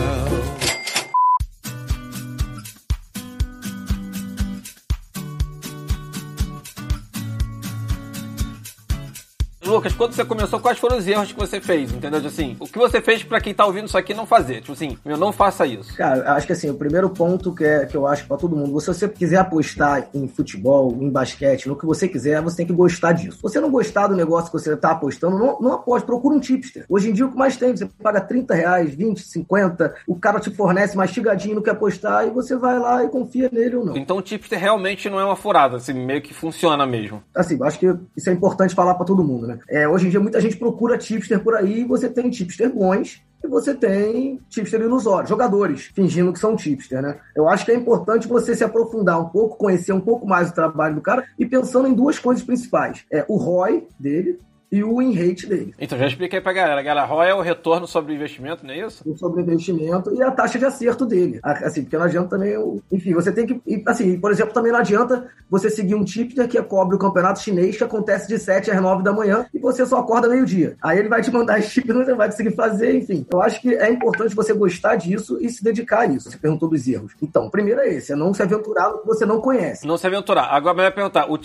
Lucas, 9.72 9.94
quando 9.94 10.12
você 10.12 10.22
começou, 10.22 10.60
quais 10.60 10.78
foram 10.78 10.98
os 10.98 11.08
erros 11.08 11.32
que 11.32 11.38
você 11.38 11.58
fez? 11.58 11.90
Entendeu? 11.92 12.20
Assim, 12.24 12.56
o 12.60 12.66
que 12.66 12.78
você 12.78 13.00
fez 13.00 13.22
pra 13.22 13.40
quem 13.40 13.54
tá 13.54 13.64
ouvindo 13.64 13.86
isso 13.86 13.96
aqui 13.96 14.12
não 14.12 14.26
fazer? 14.26 14.60
Tipo 14.60 14.72
assim, 14.72 14.98
meu, 15.02 15.16
não 15.16 15.32
faça 15.32 15.66
isso. 15.66 15.96
Cara, 15.96 16.34
acho 16.34 16.46
que 16.46 16.52
assim, 16.52 16.68
o 16.68 16.74
primeiro 16.74 17.08
ponto 17.08 17.54
que, 17.54 17.64
é, 17.64 17.86
que 17.86 17.96
eu 17.96 18.06
acho 18.06 18.26
pra 18.26 18.36
todo 18.36 18.54
mundo, 18.54 18.78
se 18.80 18.86
você 18.86 19.08
quiser 19.08 19.38
apostar 19.38 20.08
em 20.12 20.28
futebol, 20.28 20.94
em 21.00 21.08
basquete, 21.08 21.68
no 21.68 21.76
que 21.76 21.86
você 21.86 22.06
quiser, 22.06 22.42
você 22.42 22.58
tem 22.58 22.66
que 22.66 22.72
gostar 22.72 23.12
disso. 23.12 23.36
Se 23.36 23.42
você 23.42 23.60
não 23.60 23.70
gostar 23.70 24.08
do 24.08 24.14
negócio 24.14 24.50
que 24.50 24.58
você 24.58 24.76
tá 24.76 24.90
apostando, 24.90 25.38
não, 25.38 25.58
não 25.58 25.72
aposte, 25.72 26.04
procura 26.04 26.34
um 26.34 26.40
tipster. 26.40 26.84
Hoje 26.86 27.08
em 27.08 27.14
dia 27.14 27.24
o 27.24 27.30
que 27.30 27.38
mais 27.38 27.56
tem, 27.56 27.74
você 27.74 27.86
paga 28.02 28.20
30 28.20 28.54
reais, 28.54 28.94
20, 28.94 29.22
50, 29.22 29.94
o 30.06 30.16
cara 30.16 30.38
te 30.38 30.50
fornece 30.50 30.96
mastigadinho 30.96 31.54
no 31.54 31.62
que 31.62 31.70
apostar 31.70 32.26
e 32.26 32.30
você 32.30 32.56
vai 32.56 32.78
lá 32.78 33.02
e 33.04 33.08
confia 33.08 33.48
nele 33.50 33.76
ou 33.76 33.86
não. 33.86 33.96
Então 33.96 34.18
o 34.18 34.22
tipster 34.22 34.58
realmente 34.58 35.08
não 35.08 35.18
é 35.18 35.24
uma 35.24 35.36
furada, 35.36 35.78
assim, 35.78 35.94
meio 35.94 36.20
que 36.20 36.34
funciona 36.34 36.86
mesmo. 36.86 37.22
Assim, 37.34 37.58
acho 37.62 37.78
que 37.78 37.94
isso 38.14 38.28
é 38.28 38.32
importante 38.32 38.74
falar 38.74 38.94
pra 38.94 39.06
todo 39.06 39.24
mundo, 39.24 39.46
né? 39.46 39.58
É, 39.68 39.88
hoje 39.88 40.06
em 40.06 40.10
dia 40.10 40.20
muita 40.20 40.40
gente 40.40 40.56
procura 40.56 40.98
tipster 40.98 41.40
por 41.40 41.54
aí 41.54 41.80
e 41.80 41.84
você 41.84 42.08
tem 42.08 42.30
tipster 42.30 42.72
bons 42.72 43.22
e 43.44 43.48
você 43.48 43.74
tem 43.74 44.40
tipster 44.48 44.80
ilusório, 44.80 45.28
jogadores 45.28 45.90
fingindo 45.94 46.32
que 46.32 46.38
são 46.38 46.54
tipster, 46.54 47.02
né? 47.02 47.18
Eu 47.34 47.48
acho 47.48 47.64
que 47.64 47.72
é 47.72 47.74
importante 47.74 48.28
você 48.28 48.54
se 48.54 48.62
aprofundar 48.62 49.20
um 49.20 49.28
pouco, 49.28 49.56
conhecer 49.56 49.92
um 49.92 50.00
pouco 50.00 50.26
mais 50.26 50.50
o 50.50 50.54
trabalho 50.54 50.94
do 50.94 51.00
cara 51.00 51.24
e 51.38 51.44
pensando 51.44 51.88
em 51.88 51.94
duas 51.94 52.18
coisas 52.18 52.44
principais. 52.44 53.04
É 53.10 53.24
o 53.28 53.36
ROI 53.36 53.86
dele 53.98 54.38
e 54.72 54.82
o 54.82 54.98
win 54.98 55.12
rate 55.14 55.46
dele. 55.46 55.74
Então 55.78 55.98
já 55.98 56.06
expliquei 56.06 56.40
pra 56.40 56.52
galera. 56.52 56.82
Galera, 56.82 57.06
ROI 57.06 57.28
é 57.28 57.34
o 57.34 57.40
retorno 57.42 57.86
sobre 57.86 58.12
o 58.12 58.16
investimento, 58.16 58.66
não 58.66 58.72
é 58.72 58.78
isso? 58.86 59.02
o 59.06 59.14
sobreinvestimento 59.16 60.14
e 60.14 60.22
a 60.22 60.30
taxa 60.30 60.58
de 60.58 60.64
acerto 60.64 61.04
dele. 61.04 61.38
Assim, 61.42 61.82
porque 61.82 61.96
não 61.98 62.04
adianta 62.06 62.30
também. 62.30 62.56
o- 62.56 62.80
Enfim, 62.90 63.12
você 63.12 63.30
tem 63.30 63.46
que. 63.46 63.60
Assim, 63.86 64.18
por 64.18 64.30
exemplo, 64.30 64.54
também 64.54 64.72
não 64.72 64.78
adianta 64.78 65.28
você 65.50 65.68
seguir 65.68 65.94
um 65.94 66.04
tipster 66.04 66.48
que 66.48 66.60
cobre 66.62 66.96
o 66.96 66.98
campeonato 66.98 67.40
chinês 67.40 67.76
que 67.76 67.84
acontece 67.84 68.26
de 68.26 68.38
7 68.38 68.70
às 68.70 68.80
9 68.80 69.02
da 69.02 69.12
manhã 69.12 69.44
e 69.52 69.58
você 69.58 69.84
só 69.84 69.98
acorda 69.98 70.28
meio-dia. 70.28 70.76
Aí 70.82 70.98
ele 70.98 71.08
vai 71.08 71.20
te 71.20 71.30
mandar 71.30 71.58
esse 71.58 71.70
chip 71.70 71.88
e 71.88 71.92
você 71.92 72.10
não 72.10 72.16
vai 72.16 72.30
conseguir 72.30 72.52
fazer, 72.52 72.96
enfim. 72.96 73.26
Eu 73.30 73.42
acho 73.42 73.60
que 73.60 73.74
é 73.74 73.90
importante 73.90 74.34
você 74.34 74.52
gostar 74.54 74.96
disso 74.96 75.36
e 75.40 75.50
se 75.50 75.62
dedicar 75.62 76.00
a 76.00 76.06
isso. 76.06 76.30
Você 76.30 76.38
perguntou 76.38 76.68
dos 76.68 76.86
erros. 76.88 77.12
Então, 77.20 77.46
o 77.46 77.50
primeiro 77.50 77.80
é 77.80 77.88
esse, 77.94 78.12
é 78.12 78.16
não 78.16 78.32
se 78.32 78.42
aventurar 78.42 78.88
no 78.90 78.98
que 79.00 79.06
você 79.06 79.26
não 79.26 79.40
conhece. 79.40 79.86
Não 79.86 79.98
se 79.98 80.06
aventurar. 80.06 80.44
Agora, 80.50 80.78
eu 80.78 80.84
ia 80.84 80.90
perguntar, 80.92 81.30
o 81.30 81.38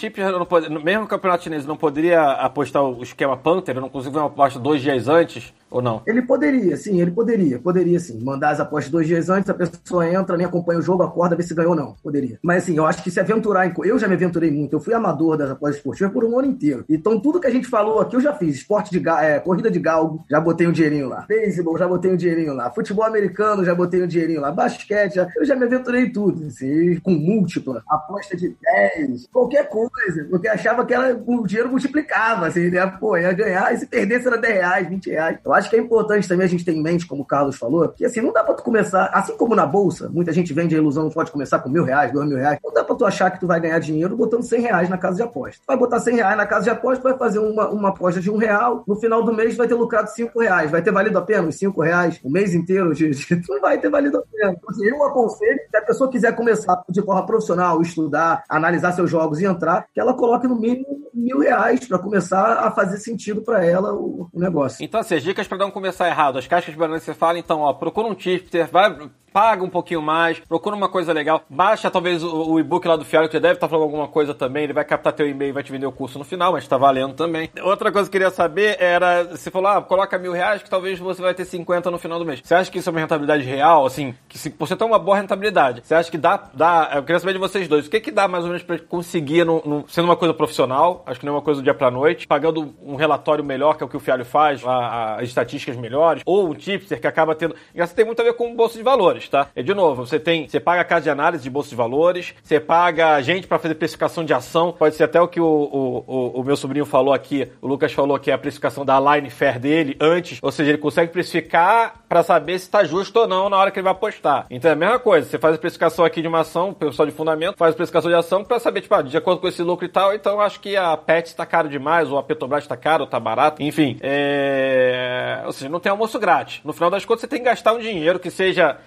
pode, 0.46 0.70
no 0.70 0.82
mesmo 0.82 1.08
campeonato 1.08 1.44
chinês, 1.44 1.66
não 1.66 1.76
poderia 1.76 2.22
apostar 2.22 2.84
o 3.18 3.26
esquema 3.26 3.36
Panther? 3.36 3.76
Eu 3.76 3.82
não 3.82 3.90
consigo 3.90 4.14
ver 4.14 4.20
uma 4.20 4.28
aposta 4.28 4.60
dois 4.60 4.82
dias 4.82 5.08
antes? 5.08 5.54
Ou 5.70 5.82
não? 5.82 6.02
Ele 6.08 6.22
poderia, 6.22 6.78
sim, 6.78 7.02
ele 7.02 7.12
poderia, 7.12 7.60
poderia 7.60 8.00
sim. 8.00 8.20
Mandar 8.24 8.52
as 8.52 8.60
apostas 8.60 8.92
dois 8.92 9.06
dias 9.08 9.30
antes, 9.30 9.50
a 9.50 9.54
pessoa 9.54 10.10
entra, 10.10 10.38
nem 10.38 10.46
acompanha 10.46 10.80
o 10.80 10.82
jogo, 10.82 11.04
acorda, 11.04 11.36
vê 11.36 11.44
se 11.44 11.54
ganhou 11.54 11.72
ou 11.72 11.76
não. 11.78 11.96
Poderia. 12.02 12.40
Mas 12.42 12.64
assim, 12.64 12.78
eu 12.78 12.86
acho 12.86 13.04
que 13.04 13.12
se 13.12 13.20
aventurar 13.20 13.68
em. 13.68 13.74
Eu 13.84 14.00
já 14.00 14.08
me 14.08 14.14
aventurei 14.16 14.50
muito, 14.52 14.74
eu 14.76 14.80
fui 14.80 14.94
amador 14.94 15.36
das 15.38 15.52
apostas 15.52 15.78
esportivas 15.78 16.14
por 16.14 16.24
um 16.24 16.38
ano 16.40 16.48
inteiro. 16.48 16.86
Então 16.90 17.20
tudo 17.20 17.40
que 17.40 17.48
a 17.48 17.52
gente 17.52 17.68
falou 17.68 18.00
aqui 18.00 18.16
eu 18.16 18.22
já 18.22 18.34
fiz. 18.34 18.56
Esporte 18.56 18.92
de 18.92 19.00
ga- 19.00 19.24
é, 19.24 19.40
corrida 19.40 19.70
de 19.70 19.80
galgo, 19.80 20.24
já 20.30 20.40
botei 20.40 20.68
um 20.68 20.72
dinheirinho 20.72 21.10
lá. 21.10 21.26
Beisebol, 21.28 21.78
já 21.78 21.88
botei 21.88 22.12
um 22.12 22.18
dinheirinho 22.18 22.54
lá. 22.54 22.70
Futebol 22.72 23.06
americano, 23.06 23.66
já 23.66 23.76
botei 23.76 24.02
um 24.04 24.08
dinheirinho 24.08 24.42
lá. 24.42 24.52
Basquete, 24.52 25.16
já- 25.16 25.28
eu 25.36 25.46
já 25.46 25.56
me 25.56 25.66
aventurei 25.66 26.10
tudo. 26.10 26.46
Assim, 26.48 27.00
com 27.02 27.12
múltipla, 27.12 27.84
aposta 27.90 28.36
de 28.38 28.56
10, 28.96 29.28
qualquer 29.32 29.68
coisa. 29.70 30.26
Porque 30.30 30.48
achava 30.48 30.86
que 30.86 30.94
o 31.26 31.46
dinheiro 31.46 31.70
multiplicava, 31.70 32.48
assim, 32.48 32.70
né? 32.70 32.86
Pô, 33.00 33.18
ia 33.18 33.34
ganhar, 33.34 33.74
e 33.74 33.78
se 33.78 33.86
perdesse 33.86 34.28
era 34.28 34.38
10 34.38 34.54
reais, 34.56 34.88
20 34.88 35.10
reais. 35.10 35.38
Eu 35.44 35.54
acho 35.58 35.70
que 35.70 35.76
é 35.76 35.80
importante 35.80 36.28
também 36.28 36.46
a 36.46 36.50
gente 36.50 36.64
ter 36.66 36.72
em 36.74 36.82
mente, 36.82 37.06
como 37.06 37.22
o 37.24 37.26
Carlos 37.26 37.56
falou, 37.58 37.88
que 37.90 38.06
assim, 38.06 38.22
não 38.22 38.32
dá 38.32 38.44
pra 38.44 38.54
tu 38.54 38.64
começar, 38.64 39.06
assim 39.14 39.36
como 39.38 39.56
na 39.56 39.66
bolsa, 39.66 40.10
muita 40.10 40.32
gente 40.32 40.54
vende 40.54 40.76
a 40.76 40.78
ilusão, 40.78 41.10
pode 41.10 41.32
começar 41.32 41.60
com 41.60 41.70
mil 41.70 41.84
reais, 41.84 42.12
dois 42.12 42.28
mil 42.28 42.38
reais. 42.38 42.60
Não 42.64 42.74
dá 42.74 42.84
pra 42.84 42.96
tu 42.96 43.06
achar 43.06 43.30
que 43.32 43.40
tu 43.40 43.48
vai 43.48 43.60
ganhar 43.60 43.80
dinheiro 43.80 44.16
botando 44.16 44.44
100 44.44 44.62
reais 44.62 44.90
na 44.90 44.98
casa 44.98 45.18
de 45.18 45.24
aposta. 45.24 45.62
Tu 45.62 45.68
vai 45.68 45.78
botar 45.78 46.00
100 46.00 46.16
reais 46.16 46.38
na 46.38 46.46
casa 46.46 46.64
de 46.66 46.70
aposta, 46.70 47.02
tu 47.02 47.10
vai 47.10 47.18
fazer 47.18 47.40
uma, 47.40 47.70
uma 47.70 47.90
aposta 47.90 48.20
de 48.22 48.30
um 48.32 48.38
real, 48.38 48.84
no 48.88 48.96
final 48.96 49.24
do 49.24 49.34
mês 49.34 49.54
tu 49.56 49.58
vai 49.58 49.68
ter 49.68 49.74
lucrado 49.76 50.10
5 50.10 50.40
reais. 50.40 50.72
Vai 50.72 50.82
ter 50.82 50.92
valido 50.92 51.18
a 51.18 51.22
pena 51.22 51.48
os 51.48 51.56
5 51.56 51.82
reais 51.82 52.20
o 52.24 52.30
mês 52.30 52.54
inteiro? 52.54 52.94
De, 52.94 53.10
de- 53.10 53.42
não 53.50 53.60
vai 53.62 53.80
ter 53.80 53.90
valido 53.90 54.18
a 54.18 54.22
pena. 54.22 54.52
Então, 54.58 54.70
assim, 54.70 54.86
eu 54.86 55.04
aconselho, 55.04 55.60
se 55.70 55.78
a 55.78 55.82
pessoa 55.82 56.10
quiser 56.10 56.36
começar 56.36 56.82
de 56.90 57.02
forma 57.02 57.26
profissional, 57.26 57.82
estudar, 57.82 58.44
analisar 58.50 58.92
seus 58.92 59.10
jogos 59.10 59.40
e 59.40 59.46
entrar, 59.46 59.86
que 59.94 60.00
ela 60.00 60.14
coloque 60.14 60.48
no 60.48 60.56
mínimo 60.56 61.08
mil 61.14 61.40
reais 61.40 61.86
pra 61.88 61.98
começar 61.98 62.60
a 62.60 62.72
fazer 62.72 62.98
sentido 62.98 63.42
pra 63.42 63.66
ela 63.66 63.94
o, 63.94 64.30
o 64.32 64.40
negócio. 64.40 64.84
Então, 64.86 65.00
assim, 65.00 65.16
as 65.16 65.24
dicas 65.24 65.47
pra 65.48 65.58
não 65.58 65.72
começar 65.72 66.08
errado. 66.08 66.38
As 66.38 66.48
caixas 66.48 66.74
de 66.74 66.80
banana 66.80 67.00
você 67.00 67.14
fala, 67.14 67.40
então, 67.40 67.62
ó, 67.62 67.74
procura 67.74 68.08
um 68.08 68.16
tipster, 68.16 68.70
vai, 68.72 69.10
paga 69.38 69.64
um 69.64 69.70
pouquinho 69.70 70.02
mais, 70.02 70.40
procura 70.40 70.76
uma 70.76 70.90
coisa 70.90 71.14
legal, 71.14 71.44
baixa 71.48 71.92
talvez 71.92 72.24
o, 72.24 72.54
o 72.54 72.60
e-book 72.60 72.88
lá 72.88 72.96
do 72.96 73.06
Fialho, 73.06 73.28
que 73.28 73.34
já 73.36 73.40
deve 73.40 73.54
estar 73.54 73.70
falando 73.70 73.84
alguma 73.84 74.08
coisa 74.08 74.34
também, 74.34 74.64
ele 74.64 74.74
vai 74.74 74.84
captar 74.84 75.14
teu 75.14 75.30
e-mail 75.30 75.50
e 75.50 75.52
vai 75.52 75.62
te 75.62 75.72
vender 75.72 75.86
o 75.86 75.92
curso 75.92 76.18
no 76.18 76.26
final, 76.26 76.54
mas 76.54 76.68
tá 76.68 76.76
valendo 76.76 77.14
também. 77.14 77.48
Outra 77.62 77.92
coisa 77.92 78.10
que 78.10 78.18
eu 78.18 78.20
queria 78.20 78.32
saber 78.34 78.78
era, 78.80 79.26
você 79.26 79.52
falou, 79.52 79.70
ah, 79.70 79.80
coloca 79.80 80.18
mil 80.18 80.32
reais 80.32 80.64
que 80.64 80.70
talvez 80.72 80.98
você 80.98 81.22
vai 81.22 81.36
ter 81.36 81.46
50 81.46 81.92
no 81.92 82.00
final 82.00 82.18
do 82.18 82.26
mês. 82.26 82.42
Você 82.44 82.56
acha 82.56 82.72
que 82.72 82.80
isso 82.80 82.90
é 82.90 82.92
uma 82.92 83.00
rentabilidade 83.00 83.44
real, 83.44 83.86
assim, 83.86 84.16
que 84.28 84.40
se 84.40 84.50
você 84.58 84.76
tem 84.76 84.88
uma 84.88 84.98
boa 84.98 85.18
rentabilidade, 85.18 85.82
você 85.84 85.94
acha 85.94 86.10
que 86.10 86.18
dá, 86.18 86.50
dá, 86.56 86.94
eu 86.96 87.04
queria 87.04 87.20
saber 87.20 87.34
de 87.34 87.40
vocês 87.40 87.68
dois, 87.68 87.86
o 87.86 87.92
que 87.92 88.00
que 88.00 88.10
dá 88.10 88.28
mais 88.28 88.44
ou 88.44 88.50
menos 88.50 88.64
pra 88.64 88.80
conseguir, 88.80 89.44
no, 89.46 89.62
no- 89.64 89.86
sendo 89.88 90.06
uma 90.06 90.16
coisa 90.16 90.34
profissional, 90.34 91.04
acho 91.06 91.20
que 91.20 91.28
não 91.28 91.34
é 91.34 91.36
uma 91.36 91.44
coisa 91.44 91.62
do 91.62 91.64
dia 91.64 91.76
pra 91.76 91.92
noite, 91.92 92.26
pagando 92.26 92.74
um 92.82 92.96
relatório 92.96 93.44
melhor, 93.44 93.78
que 93.78 93.84
é 93.84 93.86
o 93.86 93.90
que 93.90 93.98
o 93.98 94.00
Fialho 94.00 94.26
faz, 94.26 94.66
a- 94.66 94.72
a- 94.72 95.16
as 95.18 95.26
estatísticas 95.26 95.76
melhores, 95.78 96.24
ou 96.26 96.50
um 96.50 96.56
tipster 96.56 97.00
que 97.00 97.06
acaba 97.06 97.36
tendo, 97.36 97.56
isso 97.76 97.94
tem 97.94 98.04
muito 98.04 98.20
a 98.20 98.26
ver 98.26 98.34
com 98.34 98.56
bolsa 98.56 98.76
de 98.76 98.84
valores, 98.84 99.27
tá? 99.30 99.48
É 99.56 99.62
de 99.62 99.74
novo, 99.74 100.06
você 100.06 100.20
tem, 100.20 100.48
você 100.48 100.60
paga 100.60 100.82
a 100.82 100.86
casa 100.86 101.04
de 101.04 101.10
análise 101.10 101.44
de 101.44 101.50
bolsa 101.50 101.70
de 101.70 101.76
valores, 101.76 102.34
você 102.44 102.60
paga 102.60 103.22
gente 103.22 103.48
pra 103.48 103.60
fazer 103.60 103.76
precificação 103.76 104.24
de 104.24 104.34
ação, 104.34 104.72
pode 104.72 104.96
ser 104.96 105.04
até 105.04 105.20
o 105.22 105.28
que 105.28 105.40
o, 105.40 105.46
o, 105.46 106.04
o- 106.08 106.42
o 106.42 106.44
meu 106.44 106.56
sobrinho 106.56 106.86
falou 106.86 107.14
aqui, 107.14 107.48
o 107.62 107.68
Lucas 107.68 107.92
falou 107.94 108.18
que 108.20 108.32
é 108.32 108.34
a 108.34 108.38
precificação 108.38 108.86
da 108.86 109.00
line 109.00 109.30
fair 109.30 109.60
dele 109.60 109.96
antes, 110.00 110.40
ou 110.42 110.52
seja, 110.52 110.72
ele 110.72 110.78
consegue 110.78 111.12
precificar 111.12 112.02
pra 112.08 112.24
saber 112.24 112.58
se 112.60 112.70
tá 112.70 112.84
justo 112.84 113.20
ou 113.20 113.28
não 113.28 113.50
na 113.50 113.58
hora 113.58 113.72
que 113.72 113.80
ele 113.80 113.84
vai 113.84 113.92
apostar. 113.92 114.46
Então 114.50 114.70
é 114.70 114.74
a 114.74 114.78
mesma 114.78 115.00
coisa, 115.00 115.28
você 115.28 115.38
faz 115.38 115.56
a 115.56 115.58
precificação 115.58 116.06
aqui 116.06 116.22
de 116.22 116.28
uma 116.28 116.42
ação, 116.42 116.74
pessoal 116.74 117.06
de 117.06 117.12
fundamento 117.12 117.58
faz 117.58 117.74
a 117.74 117.76
precificação 117.76 118.10
de 118.10 118.16
ação 118.18 118.44
pra 118.44 118.60
saber, 118.60 118.82
tipo, 118.82 118.94
ah, 118.96 119.02
de 119.02 119.16
acordo 119.18 119.42
com 119.42 119.48
esse 119.48 119.62
lucro 119.62 119.86
e 119.86 119.90
tal, 119.90 120.14
então 120.14 120.40
acho 120.40 120.60
que 120.60 120.76
a 120.76 120.96
Pet 120.96 121.36
tá 121.36 121.46
caro 121.46 121.68
demais, 121.70 122.10
ou 122.10 122.18
a 122.18 122.24
Petrobras 122.24 122.66
tá 122.68 122.78
caro, 122.78 123.04
ou 123.04 123.10
tá 123.10 123.20
barato, 123.20 123.62
enfim. 123.62 123.98
É... 124.02 125.42
Ou 125.46 125.52
seja, 125.52 125.70
não 125.70 125.80
tem 125.80 125.90
almoço 125.92 126.20
grátis. 126.20 126.62
No 126.64 126.74
final 126.74 126.90
das 126.90 127.06
contas, 127.06 127.22
você 127.22 127.28
tem 127.28 127.40
que 127.40 127.46
gastar 127.46 127.74
um 127.74 127.80
dinheiro 127.80 128.20
que 128.20 128.30
seja 128.30 128.78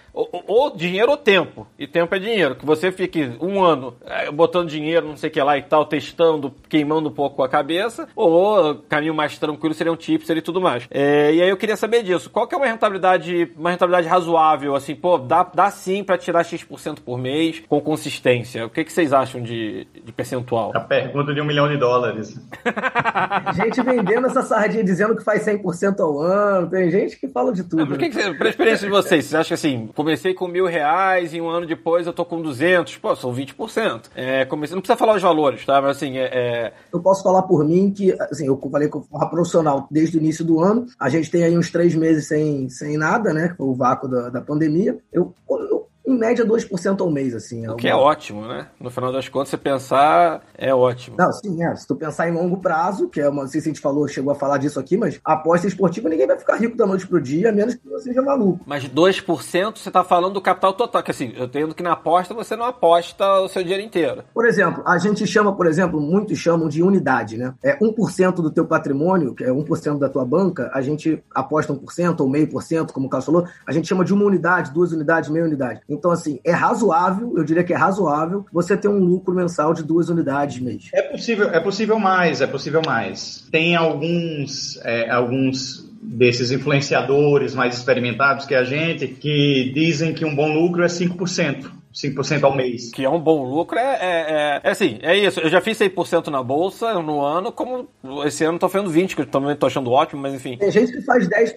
ou, 0.46 0.74
dinheiro 0.76 1.10
ou 1.10 1.16
tempo. 1.16 1.66
E 1.78 1.86
tempo 1.86 2.14
é 2.14 2.18
dinheiro. 2.18 2.54
Que 2.54 2.64
você 2.64 2.90
fique 2.92 3.32
um 3.40 3.62
ano 3.62 3.96
é, 4.04 4.30
botando 4.30 4.68
dinheiro, 4.68 5.06
não 5.06 5.16
sei 5.16 5.30
o 5.30 5.32
que 5.32 5.42
lá 5.42 5.58
e 5.58 5.62
tal, 5.62 5.84
testando, 5.84 6.54
queimando 6.68 7.08
um 7.08 7.12
pouco 7.12 7.42
a 7.42 7.48
cabeça, 7.48 8.08
ou 8.14 8.74
caminho 8.88 9.14
mais 9.14 9.38
tranquilo 9.38 9.74
seria 9.74 9.92
um 9.92 9.96
tipster 9.96 10.36
e 10.36 10.42
tudo 10.42 10.60
mais. 10.60 10.86
É, 10.90 11.32
e 11.32 11.42
aí 11.42 11.48
eu 11.48 11.56
queria 11.56 11.76
saber 11.76 12.02
disso. 12.02 12.30
Qual 12.30 12.46
que 12.46 12.54
é 12.54 12.58
uma 12.58 12.66
rentabilidade, 12.66 13.52
uma 13.56 13.70
rentabilidade 13.70 14.08
razoável, 14.08 14.74
assim, 14.74 14.94
pô, 14.94 15.18
dá, 15.18 15.42
dá 15.42 15.70
sim 15.70 16.04
pra 16.04 16.18
tirar 16.18 16.44
X% 16.44 17.00
por 17.04 17.18
mês 17.18 17.62
com 17.68 17.80
consistência. 17.80 18.66
O 18.66 18.70
que, 18.70 18.84
que 18.84 18.92
vocês 18.92 19.12
acham 19.12 19.42
de, 19.42 19.86
de 20.04 20.12
percentual? 20.12 20.72
A 20.74 20.80
pergunta 20.80 21.34
de 21.34 21.40
um 21.40 21.44
milhão 21.44 21.68
de 21.68 21.76
dólares. 21.76 22.38
Gente 23.56 23.82
vendendo 23.82 24.26
essa 24.26 24.42
sardinha 24.42 24.84
dizendo 24.84 25.16
que 25.16 25.24
faz 25.24 25.44
100% 25.46 26.00
ao 26.00 26.20
ano. 26.20 26.68
Tem 26.68 26.90
gente 26.90 27.18
que 27.18 27.28
fala 27.28 27.52
de 27.52 27.64
tudo. 27.64 27.86
Por 27.86 27.98
que, 27.98 28.08
que 28.08 28.14
você, 28.14 28.34
pra 28.34 28.48
experiência 28.48 28.86
de 28.86 28.92
vocês, 28.92 29.24
vocês 29.24 29.34
acham 29.34 29.48
que 29.48 29.54
assim, 29.54 29.86
comecei 30.10 30.34
com 30.34 30.48
mil 30.48 30.66
reais 30.66 31.32
e 31.32 31.40
um 31.40 31.48
ano 31.48 31.64
depois 31.64 32.04
eu 32.04 32.12
tô 32.12 32.24
com 32.24 32.42
200? 32.42 32.96
Pô, 32.96 33.14
são 33.14 33.32
20%. 33.32 34.06
É, 34.16 34.44
comecei, 34.44 34.74
não 34.74 34.82
precisa 34.82 34.96
falar 34.96 35.14
os 35.14 35.22
valores, 35.22 35.64
tá? 35.64 35.80
Mas 35.80 35.96
assim, 35.96 36.18
é, 36.18 36.24
é, 36.32 36.72
Eu 36.92 37.00
posso 37.00 37.22
falar 37.22 37.42
por 37.42 37.64
mim 37.64 37.92
que, 37.92 38.12
assim, 38.12 38.46
eu 38.46 38.58
falei 38.70 38.88
com 38.88 39.04
a 39.14 39.26
profissional 39.26 39.86
desde 39.88 40.18
o 40.18 40.20
início 40.20 40.44
do 40.44 40.58
ano. 40.58 40.86
A 40.98 41.08
gente 41.08 41.30
tem 41.30 41.44
aí 41.44 41.56
uns 41.56 41.70
três 41.70 41.94
meses 41.94 42.26
sem, 42.26 42.68
sem 42.68 42.96
nada, 42.96 43.32
né? 43.32 43.54
O 43.56 43.72
vácuo 43.72 44.08
da, 44.08 44.30
da 44.30 44.40
pandemia. 44.40 44.98
Eu, 45.12 45.32
eu 45.48 45.86
em 46.10 46.18
média 46.18 46.44
2% 46.44 47.00
ao 47.00 47.10
mês, 47.10 47.34
assim. 47.34 47.66
O 47.68 47.76
que 47.76 47.88
é 47.88 47.94
ótimo, 47.94 48.46
né? 48.46 48.68
No 48.78 48.90
final 48.90 49.12
das 49.12 49.28
contas, 49.28 49.50
você 49.50 49.56
pensar, 49.56 50.42
é 50.56 50.74
ótimo. 50.74 51.16
Não, 51.18 51.32
sim, 51.32 51.62
é. 51.64 51.74
Se 51.76 51.86
tu 51.86 51.94
pensar 51.94 52.28
em 52.28 52.32
longo 52.32 52.58
prazo, 52.58 53.08
que 53.08 53.20
é 53.20 53.28
uma, 53.28 53.42
não 53.42 53.48
sei 53.48 53.60
se 53.60 53.68
a 53.68 53.72
gente 53.72 53.80
falou, 53.80 54.06
chegou 54.08 54.32
a 54.32 54.34
falar 54.34 54.58
disso 54.58 54.78
aqui, 54.78 54.96
mas 54.96 55.20
aposta 55.24 55.66
esportiva 55.66 56.08
ninguém 56.08 56.26
vai 56.26 56.38
ficar 56.38 56.56
rico 56.56 56.76
da 56.76 56.86
noite 56.86 57.06
pro 57.06 57.20
dia, 57.20 57.50
a 57.50 57.52
menos 57.52 57.74
que 57.74 57.88
você 57.88 58.08
seja 58.08 58.22
maluco. 58.22 58.60
Mas 58.66 58.84
2% 58.88 59.78
você 59.78 59.90
tá 59.90 60.04
falando 60.04 60.34
do 60.34 60.40
capital 60.40 60.72
total, 60.72 61.02
que 61.02 61.10
assim, 61.10 61.32
eu 61.36 61.44
entendo 61.44 61.74
que 61.74 61.82
na 61.82 61.92
aposta 61.92 62.34
você 62.34 62.56
não 62.56 62.64
aposta 62.64 63.40
o 63.40 63.48
seu 63.48 63.62
dinheiro 63.62 63.84
inteiro. 63.84 64.24
Por 64.32 64.46
exemplo, 64.46 64.82
a 64.86 64.98
gente 64.98 65.26
chama, 65.26 65.54
por 65.54 65.66
exemplo, 65.66 66.00
muitos 66.00 66.38
chamam 66.38 66.68
de 66.68 66.82
unidade, 66.82 67.36
né? 67.36 67.54
É 67.62 67.78
1% 67.78 68.34
do 68.36 68.50
teu 68.50 68.66
patrimônio, 68.66 69.34
que 69.34 69.44
é 69.44 69.50
1% 69.50 69.98
da 69.98 70.08
tua 70.08 70.24
banca, 70.24 70.70
a 70.72 70.80
gente 70.80 71.22
aposta 71.34 71.72
1% 71.72 72.20
ou 72.20 72.28
meio 72.28 72.48
por 72.48 72.62
cento, 72.62 72.92
como 72.92 73.06
o 73.06 73.10
Carlos 73.10 73.26
falou, 73.26 73.46
a 73.66 73.72
gente 73.72 73.88
chama 73.88 74.04
de 74.04 74.12
uma 74.12 74.24
unidade, 74.24 74.72
duas 74.72 74.92
unidades, 74.92 75.30
meia 75.30 75.44
unidade. 75.44 75.80
Então, 75.88 75.99
assim, 76.08 76.38
é 76.44 76.52
razoável, 76.52 77.34
eu 77.36 77.44
diria 77.44 77.64
que 77.64 77.72
é 77.72 77.76
razoável, 77.76 78.46
você 78.52 78.76
ter 78.76 78.88
um 78.88 79.00
lucro 79.00 79.34
mensal 79.34 79.74
de 79.74 79.82
duas 79.82 80.08
unidades 80.08 80.60
mês. 80.60 80.88
É 80.94 81.02
possível, 81.02 81.48
é 81.50 81.60
possível 81.60 81.98
mais, 81.98 82.40
é 82.40 82.46
possível 82.46 82.80
mais. 82.86 83.46
Tem 83.50 83.74
alguns, 83.74 84.78
é, 84.84 85.10
alguns 85.10 85.90
desses 86.00 86.50
influenciadores 86.50 87.54
mais 87.54 87.76
experimentados 87.76 88.46
que 88.46 88.54
a 88.54 88.64
gente 88.64 89.06
que 89.06 89.70
dizem 89.74 90.14
que 90.14 90.24
um 90.24 90.34
bom 90.34 90.52
lucro 90.52 90.82
é 90.82 90.86
5%. 90.86 91.79
5% 91.94 92.44
ao 92.44 92.54
mês. 92.54 92.90
Que 92.92 93.04
é 93.04 93.10
um 93.10 93.20
bom 93.20 93.44
lucro, 93.44 93.78
é, 93.78 93.82
é, 93.82 94.00
é, 94.00 94.60
é 94.62 94.70
assim, 94.70 94.98
é 95.02 95.16
isso. 95.16 95.40
Eu 95.40 95.48
já 95.48 95.60
fiz 95.60 95.78
100% 95.78 96.28
na 96.28 96.42
bolsa 96.42 96.94
no 96.94 97.20
ano, 97.20 97.52
como 97.52 97.88
esse 98.24 98.44
ano 98.44 98.54
eu 98.54 98.60
tô 98.60 98.68
fazendo 98.68 98.90
20%, 98.92 99.14
que 99.14 99.22
eu 99.22 99.26
também 99.26 99.56
tô 99.56 99.66
achando 99.66 99.90
ótimo, 99.90 100.22
mas 100.22 100.34
enfim. 100.34 100.56
Tem 100.56 100.70
gente 100.70 100.92
que 100.92 101.02
faz 101.02 101.28
10% 101.28 101.54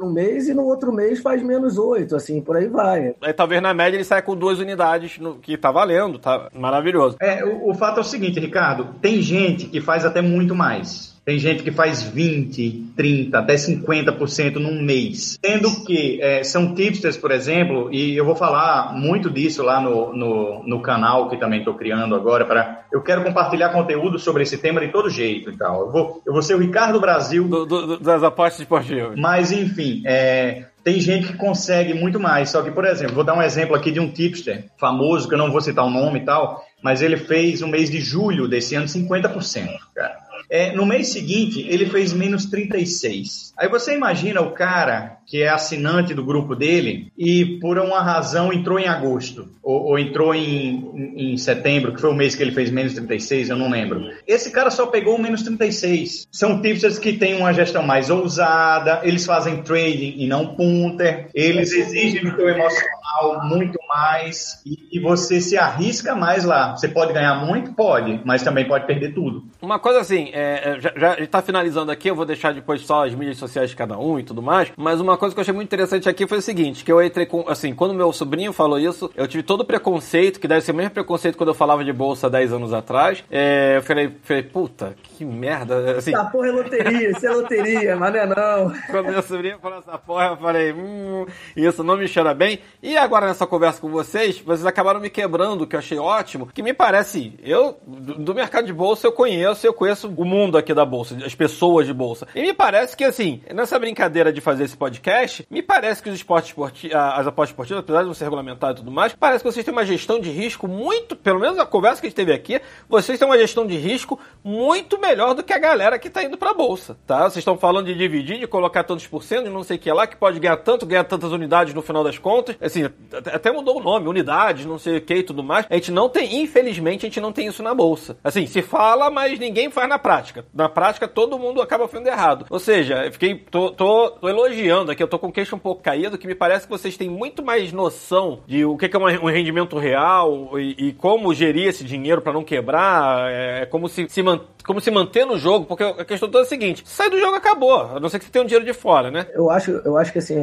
no 0.00 0.12
mês 0.12 0.48
e 0.48 0.54
no 0.54 0.64
outro 0.64 0.92
mês 0.92 1.20
faz 1.20 1.42
menos 1.42 1.76
8%, 1.76 2.14
assim, 2.14 2.40
por 2.40 2.56
aí 2.56 2.68
vai. 2.68 3.14
Aí 3.20 3.32
talvez 3.32 3.60
na 3.60 3.74
média 3.74 3.96
ele 3.96 4.04
saia 4.04 4.22
com 4.22 4.36
duas 4.36 4.58
unidades, 4.58 5.18
no, 5.18 5.36
que 5.36 5.56
tá 5.56 5.70
valendo, 5.70 6.18
tá 6.18 6.48
maravilhoso. 6.54 7.16
É, 7.20 7.44
o, 7.44 7.70
o 7.70 7.74
fato 7.74 7.98
é 7.98 8.00
o 8.00 8.04
seguinte, 8.04 8.38
Ricardo, 8.38 8.94
tem 9.00 9.20
gente 9.20 9.66
que 9.66 9.80
faz 9.80 10.04
até 10.04 10.22
muito 10.22 10.54
mais. 10.54 11.11
Tem 11.24 11.38
gente 11.38 11.62
que 11.62 11.70
faz 11.70 12.02
20, 12.02 12.86
30, 12.96 13.38
até 13.38 13.54
50% 13.54 14.56
num 14.56 14.82
mês. 14.82 15.38
Sendo 15.44 15.84
que 15.84 16.20
é, 16.20 16.42
são 16.42 16.74
tipsters, 16.74 17.16
por 17.16 17.30
exemplo, 17.30 17.88
e 17.92 18.16
eu 18.16 18.24
vou 18.24 18.34
falar 18.34 18.92
muito 18.92 19.30
disso 19.30 19.62
lá 19.62 19.80
no, 19.80 20.12
no, 20.16 20.62
no 20.66 20.82
canal 20.82 21.30
que 21.30 21.36
também 21.36 21.60
estou 21.60 21.74
criando 21.74 22.16
agora. 22.16 22.44
para 22.44 22.84
Eu 22.92 23.00
quero 23.02 23.22
compartilhar 23.22 23.68
conteúdo 23.68 24.18
sobre 24.18 24.42
esse 24.42 24.58
tema 24.58 24.80
de 24.80 24.88
todo 24.88 25.08
jeito 25.08 25.50
e 25.50 25.56
tal. 25.56 25.82
Eu 25.82 25.92
vou, 25.92 26.22
eu 26.26 26.32
vou 26.32 26.42
ser 26.42 26.54
o 26.54 26.58
Ricardo 26.58 27.00
Brasil. 27.00 27.46
Do- 27.46 27.66
do- 27.66 28.00
das 28.00 28.22
apostas 28.24 28.60
esportivas. 28.60 29.16
Mas, 29.16 29.52
enfim, 29.52 30.02
é, 30.04 30.64
tem 30.82 30.98
gente 30.98 31.28
que 31.28 31.34
consegue 31.36 31.94
muito 31.94 32.18
mais. 32.18 32.50
Só 32.50 32.62
que, 32.62 32.70
por 32.72 32.84
exemplo, 32.84 33.14
vou 33.14 33.22
dar 33.24 33.34
um 33.38 33.42
exemplo 33.42 33.76
aqui 33.76 33.92
de 33.92 34.00
um 34.00 34.10
tipster 34.10 34.64
famoso, 34.76 35.28
que 35.28 35.34
eu 35.34 35.38
não 35.38 35.52
vou 35.52 35.60
citar 35.60 35.84
o 35.84 35.90
nome 35.90 36.18
e 36.18 36.24
tal, 36.24 36.64
mas 36.82 37.00
ele 37.00 37.16
fez 37.16 37.60
no 37.60 37.68
mês 37.68 37.88
de 37.88 38.00
julho 38.00 38.48
desse 38.48 38.74
ano 38.74 38.86
50%, 38.86 39.68
cara. 39.94 40.16
É, 40.52 40.70
no 40.70 40.84
mês 40.84 41.08
seguinte, 41.08 41.64
ele 41.66 41.86
fez 41.86 42.12
menos 42.12 42.44
36. 42.44 43.54
Aí 43.56 43.70
você 43.70 43.94
imagina 43.94 44.42
o 44.42 44.50
cara 44.50 45.16
que 45.26 45.42
é 45.42 45.48
assinante 45.48 46.12
do 46.12 46.22
grupo 46.22 46.54
dele 46.54 47.10
e 47.16 47.58
por 47.58 47.78
uma 47.78 48.02
razão 48.02 48.52
entrou 48.52 48.78
em 48.78 48.86
agosto 48.86 49.48
ou, 49.62 49.84
ou 49.84 49.98
entrou 49.98 50.34
em, 50.34 50.90
em, 50.94 51.32
em 51.32 51.36
setembro, 51.38 51.94
que 51.94 52.02
foi 52.02 52.10
o 52.10 52.14
mês 52.14 52.34
que 52.34 52.42
ele 52.42 52.52
fez 52.52 52.70
menos 52.70 52.92
36, 52.92 53.48
eu 53.48 53.56
não 53.56 53.70
lembro. 53.70 54.10
Esse 54.26 54.50
cara 54.50 54.70
só 54.70 54.84
pegou 54.88 55.16
o 55.16 55.22
menos 55.22 55.40
36. 55.40 56.28
São 56.30 56.60
tipsters 56.60 56.98
que 56.98 57.14
têm 57.14 57.34
uma 57.34 57.54
gestão 57.54 57.82
mais 57.82 58.10
ousada, 58.10 59.00
eles 59.04 59.24
fazem 59.24 59.62
trading 59.62 60.16
e 60.18 60.26
não 60.26 60.54
punter, 60.54 61.30
eles 61.34 61.72
exigem 61.72 62.24
do 62.24 62.36
teu 62.36 62.50
emocional 62.50 63.01
muito 63.44 63.78
mais 63.88 64.62
e, 64.64 64.88
e 64.92 65.00
você 65.00 65.40
se 65.40 65.56
arrisca 65.56 66.14
mais 66.14 66.44
lá. 66.44 66.76
Você 66.76 66.88
pode 66.88 67.12
ganhar 67.12 67.34
muito? 67.34 67.72
Pode, 67.72 68.20
mas 68.24 68.42
também 68.42 68.66
pode 68.66 68.86
perder 68.86 69.14
tudo. 69.14 69.44
Uma 69.60 69.78
coisa 69.78 70.00
assim, 70.00 70.30
é, 70.32 70.76
é, 70.76 70.80
já, 70.80 70.92
já 70.96 71.14
está 71.18 71.42
finalizando 71.42 71.90
aqui, 71.90 72.08
eu 72.08 72.14
vou 72.14 72.24
deixar 72.24 72.52
depois 72.54 72.84
só 72.84 73.06
as 73.06 73.14
mídias 73.14 73.36
sociais 73.36 73.70
de 73.70 73.76
cada 73.76 73.98
um 73.98 74.18
e 74.18 74.22
tudo 74.22 74.42
mais, 74.42 74.72
mas 74.76 75.00
uma 75.00 75.16
coisa 75.16 75.34
que 75.34 75.40
eu 75.40 75.42
achei 75.42 75.54
muito 75.54 75.68
interessante 75.68 76.08
aqui 76.08 76.26
foi 76.26 76.38
o 76.38 76.42
seguinte, 76.42 76.84
que 76.84 76.92
eu 76.92 77.02
entrei 77.02 77.26
com, 77.26 77.44
assim, 77.48 77.74
quando 77.74 77.94
meu 77.94 78.12
sobrinho 78.12 78.52
falou 78.52 78.78
isso, 78.78 79.10
eu 79.16 79.26
tive 79.26 79.42
todo 79.42 79.60
o 79.60 79.64
preconceito, 79.64 80.40
que 80.40 80.48
deve 80.48 80.62
ser 80.62 80.72
o 80.72 80.74
mesmo 80.74 80.90
preconceito 80.90 81.36
quando 81.36 81.50
eu 81.50 81.54
falava 81.54 81.84
de 81.84 81.92
bolsa 81.92 82.28
10 82.28 82.52
anos 82.52 82.72
atrás, 82.72 83.22
é, 83.30 83.76
eu 83.76 83.82
falei, 83.82 84.12
falei, 84.22 84.42
puta, 84.42 84.94
que 85.02 85.24
merda, 85.24 85.98
assim, 85.98 86.14
Essa 86.14 86.24
porra 86.24 86.48
é 86.48 86.52
loteria, 86.52 87.10
isso 87.10 87.26
é 87.26 87.30
loteria, 87.30 87.96
mas 87.96 88.12
não 88.12 88.20
é 88.20 88.26
não. 88.26 88.72
quando 88.90 89.06
meu 89.06 89.22
sobrinho 89.22 89.58
falou 89.58 89.78
essa 89.78 89.98
porra, 89.98 90.26
eu 90.26 90.36
falei, 90.36 90.72
hum, 90.72 91.26
isso 91.56 91.82
não 91.82 91.96
me 91.96 92.08
cheira 92.08 92.34
bem. 92.34 92.58
E 92.82 92.96
agora 93.02 93.26
nessa 93.26 93.46
conversa 93.46 93.80
com 93.80 93.88
vocês, 93.88 94.38
vocês 94.40 94.64
acabaram 94.64 95.00
me 95.00 95.10
quebrando, 95.10 95.66
que 95.66 95.76
eu 95.76 95.80
achei 95.80 95.98
ótimo, 95.98 96.48
que 96.52 96.62
me 96.62 96.72
parece, 96.72 97.34
eu, 97.42 97.76
do, 97.86 98.14
do 98.14 98.34
mercado 98.34 98.66
de 98.66 98.72
bolsa, 98.72 99.06
eu 99.06 99.12
conheço, 99.12 99.66
eu 99.66 99.74
conheço 99.74 100.08
o 100.08 100.24
mundo 100.24 100.56
aqui 100.56 100.72
da 100.72 100.84
bolsa, 100.84 101.16
as 101.24 101.34
pessoas 101.34 101.86
de 101.86 101.92
bolsa. 101.92 102.26
E 102.34 102.42
me 102.42 102.52
parece 102.52 102.96
que, 102.96 103.04
assim, 103.04 103.42
nessa 103.52 103.78
brincadeira 103.78 104.32
de 104.32 104.40
fazer 104.40 104.64
esse 104.64 104.76
podcast, 104.76 105.46
me 105.50 105.62
parece 105.62 106.02
que 106.02 106.08
os 106.08 106.14
esportes 106.14 106.50
esportivos, 106.50 106.96
as 106.96 107.26
apostas 107.26 107.50
esportivas, 107.50 107.80
apesar 107.82 108.00
de 108.00 108.06
não 108.06 108.14
ser 108.14 108.24
regulamentado 108.24 108.72
e 108.72 108.76
tudo 108.76 108.90
mais, 108.90 109.12
parece 109.12 109.44
que 109.44 109.50
vocês 109.50 109.64
têm 109.64 109.72
uma 109.72 109.84
gestão 109.84 110.20
de 110.20 110.30
risco 110.30 110.68
muito, 110.68 111.16
pelo 111.16 111.40
menos 111.40 111.56
na 111.56 111.66
conversa 111.66 112.00
que 112.00 112.06
a 112.06 112.10
gente 112.10 112.16
teve 112.16 112.32
aqui, 112.32 112.60
vocês 112.88 113.18
têm 113.18 113.26
uma 113.26 113.38
gestão 113.38 113.66
de 113.66 113.76
risco 113.76 114.18
muito 114.44 114.98
melhor 114.98 115.34
do 115.34 115.42
que 115.42 115.52
a 115.52 115.58
galera 115.58 115.98
que 115.98 116.10
tá 116.10 116.22
indo 116.22 116.36
pra 116.36 116.54
bolsa, 116.54 116.96
tá? 117.06 117.22
Vocês 117.22 117.38
estão 117.38 117.56
falando 117.56 117.86
de 117.86 117.94
dividir, 117.94 118.38
de 118.38 118.46
colocar 118.46 118.84
tantos 118.84 119.06
por 119.06 119.22
cento, 119.22 119.44
de 119.44 119.50
não 119.50 119.62
sei 119.62 119.76
o 119.76 119.80
que 119.80 119.92
lá, 119.92 120.06
que 120.06 120.16
pode 120.16 120.38
ganhar 120.38 120.56
tanto, 120.58 120.86
ganhar 120.86 121.04
tantas 121.04 121.32
unidades 121.32 121.74
no 121.74 121.82
final 121.82 122.04
das 122.04 122.18
contas. 122.18 122.56
Assim, 122.60 122.88
até 123.32 123.50
mudou 123.52 123.78
o 123.78 123.82
nome, 123.82 124.08
unidades, 124.08 124.64
não 124.64 124.78
sei 124.78 124.98
o 124.98 125.00
que 125.00 125.14
e 125.14 125.22
tudo 125.22 125.42
mais. 125.42 125.66
A 125.68 125.74
gente 125.74 125.90
não 125.90 126.08
tem, 126.08 126.42
infelizmente, 126.42 127.06
a 127.06 127.08
gente 127.08 127.20
não 127.20 127.32
tem 127.32 127.46
isso 127.46 127.62
na 127.62 127.74
bolsa. 127.74 128.16
Assim, 128.22 128.46
se 128.46 128.62
fala, 128.62 129.10
mas 129.10 129.38
ninguém 129.38 129.70
faz 129.70 129.88
na 129.88 129.98
prática. 129.98 130.44
Na 130.54 130.68
prática, 130.68 131.06
todo 131.06 131.38
mundo 131.38 131.60
acaba 131.60 131.88
fazendo 131.88 132.08
errado. 132.08 132.46
Ou 132.48 132.58
seja, 132.58 133.06
eu 133.06 133.12
fiquei, 133.12 133.34
tô, 133.34 133.70
tô, 133.70 134.10
tô 134.10 134.28
elogiando 134.28 134.90
aqui, 134.90 135.02
eu 135.02 135.08
tô 135.08 135.18
com 135.18 135.28
o 135.28 135.32
queixo 135.32 135.56
um 135.56 135.58
pouco 135.58 135.82
caído, 135.82 136.18
que 136.18 136.26
me 136.26 136.34
parece 136.34 136.66
que 136.66 136.72
vocês 136.72 136.96
têm 136.96 137.08
muito 137.08 137.42
mais 137.42 137.72
noção 137.72 138.40
de 138.46 138.64
o 138.64 138.76
que 138.76 138.86
é 138.86 138.98
um 138.98 139.26
rendimento 139.26 139.78
real 139.78 140.58
e, 140.58 140.88
e 140.88 140.92
como 140.92 141.34
gerir 141.34 141.68
esse 141.68 141.84
dinheiro 141.84 142.22
pra 142.22 142.32
não 142.32 142.44
quebrar, 142.44 143.30
é, 143.30 143.66
como 143.66 143.88
se, 143.88 144.08
se 144.08 144.22
como 144.64 144.80
se 144.80 144.90
manter 144.90 145.26
no 145.26 145.38
jogo, 145.38 145.66
porque 145.66 145.82
a 145.82 146.04
questão 146.04 146.28
toda 146.28 146.44
é 146.44 146.46
a 146.46 146.48
seguinte: 146.48 146.82
sai 146.86 147.10
do 147.10 147.18
jogo, 147.18 147.34
acabou. 147.34 147.96
A 147.96 148.00
não 148.00 148.08
ser 148.08 148.18
que 148.18 148.24
você 148.24 148.30
tenha 148.30 148.44
um 148.44 148.46
dinheiro 148.46 148.64
de 148.64 148.72
fora, 148.72 149.10
né? 149.10 149.26
Eu 149.34 149.50
acho, 149.50 149.70
eu 149.70 149.96
acho 149.96 150.12
que 150.12 150.18
assim, 150.18 150.36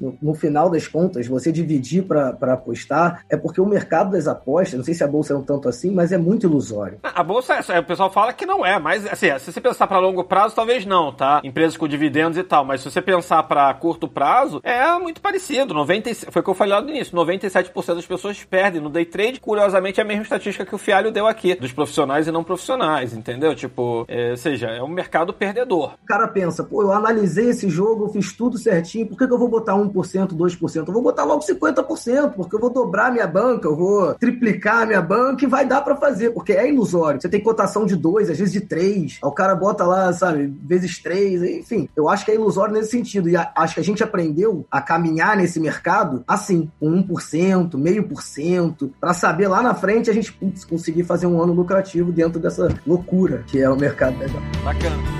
no, 0.00 0.18
no 0.20 0.34
final 0.34 0.68
das 0.68 0.86
contas, 0.86 1.26
você 1.26 1.49
dividir 1.52 2.02
para 2.04 2.30
apostar 2.52 3.24
é 3.28 3.36
porque 3.36 3.60
o 3.60 3.66
mercado 3.66 4.10
das 4.12 4.26
apostas, 4.26 4.74
não 4.78 4.84
sei 4.84 4.94
se 4.94 5.04
a 5.04 5.08
bolsa 5.08 5.32
é 5.32 5.36
um 5.36 5.42
tanto 5.42 5.68
assim, 5.68 5.90
mas 5.90 6.12
é 6.12 6.18
muito 6.18 6.46
ilusório. 6.46 6.98
A 7.02 7.22
bolsa, 7.22 7.54
é- 7.68 7.78
o 7.78 7.84
pessoal 7.84 8.10
fala 8.10 8.32
que 8.32 8.46
não 8.46 8.64
é, 8.64 8.78
mas 8.78 9.06
assim, 9.06 9.26
se 9.38 9.52
você 9.52 9.60
pensar 9.60 9.86
pra 9.86 9.98
longo 9.98 10.24
prazo, 10.24 10.54
talvez 10.54 10.84
não, 10.86 11.12
tá? 11.12 11.40
Empresas 11.44 11.76
com 11.76 11.86
dividendos 11.88 12.38
e 12.38 12.42
tal, 12.42 12.64
mas 12.64 12.80
se 12.80 12.90
você 12.90 13.00
pensar 13.02 13.42
pra 13.44 13.72
curto 13.74 14.06
prazo, 14.08 14.60
é 14.62 14.98
muito 14.98 15.20
parecido. 15.20 15.74
90, 15.74 16.10
e- 16.10 16.14
foi 16.14 16.40
o 16.40 16.44
que 16.44 16.50
eu 16.50 16.54
falei 16.54 16.74
lá 16.74 16.80
no 16.80 16.90
início: 16.90 17.14
97% 17.14 17.94
das 17.96 18.06
pessoas 18.06 18.42
perdem 18.44 18.80
no 18.80 18.88
day 18.90 19.04
trade. 19.04 19.40
Curiosamente, 19.40 20.00
é 20.00 20.02
a 20.02 20.06
mesma 20.06 20.22
estatística 20.22 20.64
que 20.64 20.74
o 20.74 20.78
Fialho 20.78 21.10
deu 21.10 21.26
aqui, 21.26 21.54
dos 21.54 21.72
profissionais 21.72 22.26
e 22.26 22.32
não 22.32 22.44
profissionais, 22.44 23.14
entendeu? 23.14 23.54
Tipo, 23.54 24.04
é, 24.08 24.30
ou 24.32 24.36
seja, 24.36 24.66
é 24.68 24.82
um 24.82 24.88
mercado 24.88 25.32
perdedor. 25.32 25.94
O 26.02 26.06
cara 26.06 26.28
pensa, 26.28 26.62
pô, 26.64 26.82
eu 26.82 26.92
analisei 26.92 27.50
esse 27.50 27.68
jogo, 27.68 28.04
eu 28.04 28.08
fiz 28.08 28.32
tudo 28.32 28.58
certinho, 28.58 29.06
por 29.06 29.16
que, 29.18 29.26
que 29.26 29.32
eu 29.32 29.38
vou 29.38 29.48
botar 29.48 29.74
1%, 29.74 30.34
2%? 30.34 30.88
Eu 30.88 30.92
vou 30.94 31.02
botar 31.02 31.24
logo 31.24 31.39
50%, 31.40 32.32
porque 32.34 32.54
eu 32.56 32.60
vou 32.60 32.70
dobrar 32.70 33.12
minha 33.12 33.26
banca, 33.26 33.68
eu 33.68 33.76
vou 33.76 34.14
triplicar 34.14 34.86
minha 34.86 35.00
banca 35.02 35.44
e 35.44 35.48
vai 35.48 35.66
dar 35.66 35.80
pra 35.82 35.96
fazer, 35.96 36.30
porque 36.30 36.52
é 36.52 36.68
ilusório. 36.68 37.20
Você 37.20 37.28
tem 37.28 37.40
cotação 37.40 37.84
de 37.86 37.96
2, 37.96 38.30
às 38.30 38.38
vezes 38.38 38.52
de 38.52 38.60
3, 38.60 39.18
o 39.22 39.32
cara 39.32 39.54
bota 39.54 39.84
lá, 39.84 40.12
sabe, 40.12 40.52
vezes 40.62 40.98
3, 40.98 41.42
enfim. 41.42 41.88
Eu 41.96 42.08
acho 42.08 42.24
que 42.24 42.30
é 42.30 42.34
ilusório 42.34 42.74
nesse 42.74 42.90
sentido, 42.90 43.28
e 43.28 43.36
a- 43.36 43.50
acho 43.56 43.74
que 43.74 43.80
a 43.80 43.84
gente 43.84 44.02
aprendeu 44.02 44.64
a 44.70 44.80
caminhar 44.80 45.36
nesse 45.36 45.58
mercado 45.60 46.22
assim, 46.26 46.70
com 46.78 46.88
1%, 46.90 47.76
meio 47.78 48.04
por 48.08 48.22
cento, 48.22 48.92
pra 49.00 49.12
saber 49.14 49.48
lá 49.48 49.62
na 49.62 49.74
frente 49.74 50.10
a 50.10 50.14
gente 50.14 50.32
putz, 50.32 50.64
conseguir 50.64 51.04
fazer 51.04 51.26
um 51.26 51.40
ano 51.40 51.52
lucrativo 51.52 52.12
dentro 52.12 52.40
dessa 52.40 52.68
loucura 52.86 53.44
que 53.46 53.60
é 53.60 53.68
o 53.68 53.76
mercado. 53.76 54.16
Bacana. 54.64 55.19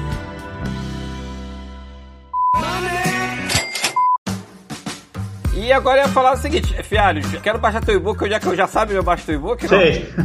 E 5.71 5.73
agora 5.73 6.01
eu 6.01 6.07
ia 6.07 6.09
falar 6.09 6.33
o 6.33 6.37
seguinte, 6.37 6.75
Fialho, 6.83 7.23
quero 7.41 7.57
baixar 7.57 7.81
teu 7.81 7.95
e-book, 7.95 8.29
já 8.29 8.41
que 8.41 8.47
eu 8.49 8.57
já 8.57 8.67
sabe 8.67 8.93
eu 8.95 9.05
baixo 9.05 9.25
teu 9.25 9.37
e-book? 9.37 9.69
Sei. 9.69 10.05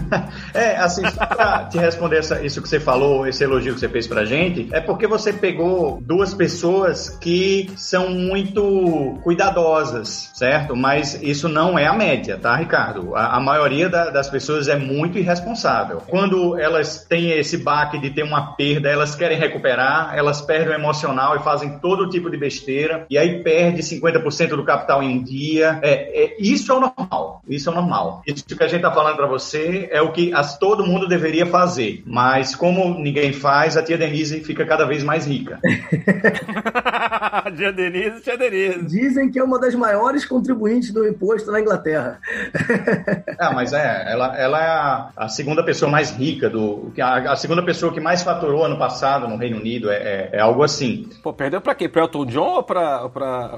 É, 0.56 0.78
assim, 0.78 1.06
só 1.10 1.26
pra 1.26 1.66
te 1.66 1.78
responder 1.78 2.18
essa- 2.18 2.42
isso 2.42 2.62
que 2.62 2.70
você 2.70 2.80
falou, 2.80 3.28
esse 3.28 3.44
elogio 3.44 3.74
que 3.74 3.80
você 3.82 3.90
fez 3.90 4.08
pra 4.08 4.24
gente, 4.24 4.70
é 4.72 4.80
porque 4.80 5.06
você 5.06 5.34
pegou 5.34 6.00
duas 6.02 6.34
pessoas 6.34 7.10
que 7.10 7.70
são 7.76 8.10
muito 8.10 9.20
cuidadosas, 9.22 10.32
certo? 10.34 10.76
Mas 10.76 11.22
isso 11.22 11.50
não 11.50 11.78
é 11.78 11.86
a 11.86 11.94
média, 11.94 12.38
tá, 12.42 12.56
Ricardo? 12.56 13.14
A, 13.16 13.36
a 13.36 13.40
maioria 13.42 13.90
da- 13.90 14.10
das 14.10 14.30
pessoas 14.30 14.68
é 14.70 14.78
muito 14.78 15.18
irresponsável. 15.18 16.02
Quando 16.08 16.58
elas 16.58 17.04
têm 17.08 17.32
esse 17.32 17.58
baque 17.58 18.00
de 18.00 18.10
ter 18.12 18.24
uma 18.24 18.56
perda, 18.56 18.90
elas 18.90 19.14
querem 19.14 19.38
recuperar, 19.38 20.14
elas 20.16 20.40
perdem 20.42 20.70
o 20.70 20.74
emocional 20.74 21.36
e 21.36 21.40
fazem 21.40 21.78
todo 21.80 22.10
tipo 22.10 22.32
de 22.32 22.38
besteira, 22.38 23.06
e 23.10 23.18
aí 23.18 23.44
perde 23.44 23.82
50% 23.84 24.56
do 24.56 24.64
capital 24.64 25.04
em 25.04 25.20
um 25.20 25.22
dia 25.24 25.35
É, 25.62 26.24
é, 26.24 26.36
isso 26.40 26.72
é 26.72 26.76
o 26.76 26.80
normal. 26.80 27.42
Isso 27.48 27.70
é 27.70 27.72
o 27.72 27.76
normal. 27.76 28.22
Isso 28.26 28.46
que 28.46 28.64
a 28.64 28.68
gente 28.68 28.82
tá 28.82 28.92
falando 28.92 29.16
para 29.16 29.28
você 29.28 29.88
é 29.92 30.02
o 30.02 30.12
que 30.12 30.34
as, 30.34 30.58
todo 30.58 30.86
mundo 30.86 31.08
deveria 31.08 31.46
fazer. 31.46 32.04
Mas 32.06 32.56
como 32.56 33.00
ninguém 33.00 33.34
faz, 33.34 33.78
a 33.78 33.84
tia 33.84 33.98
Denise 33.98 34.42
fica 34.44 34.66
cada 34.66 34.86
vez 34.86 35.04
mais 35.04 35.26
rica. 35.26 35.60
tia 37.56 37.72
Denise, 37.72 38.22
tia 38.22 38.38
Denise. 38.38 38.86
Dizem 38.86 39.30
que 39.32 39.40
é 39.40 39.44
uma 39.44 39.60
das 39.60 39.74
maiores 39.76 40.26
contribuintes 40.26 40.92
do 40.92 41.08
imposto 41.08 41.52
na 41.52 41.60
Inglaterra. 41.60 42.20
Ah, 43.38 43.52
mas 43.54 43.74
é, 43.74 44.12
ela, 44.12 44.38
ela 44.38 44.64
é 44.64 44.68
a, 44.68 45.10
a 45.18 45.28
segunda 45.28 45.62
pessoa 45.64 45.92
mais 45.92 46.10
rica 46.12 46.50
do. 46.50 46.92
A, 47.00 47.34
a 47.34 47.36
segunda 47.36 47.62
pessoa 47.64 47.94
que 47.94 48.00
mais 48.00 48.24
faturou 48.24 48.64
ano 48.64 48.78
passado 48.78 49.28
no 49.28 49.36
Reino 49.36 49.58
Unido. 49.58 49.90
É, 49.92 49.96
é, 49.98 50.30
é 50.34 50.40
algo 50.40 50.64
assim. 50.64 51.10
Pô, 51.22 51.34
perdeu 51.34 51.60
pra 51.60 51.76
quê? 51.76 51.90
Pro 51.90 52.02
Elton 52.02 52.26
John 52.28 52.56
ou 52.56 52.64
pra... 52.64 53.10
pra... 53.10 53.52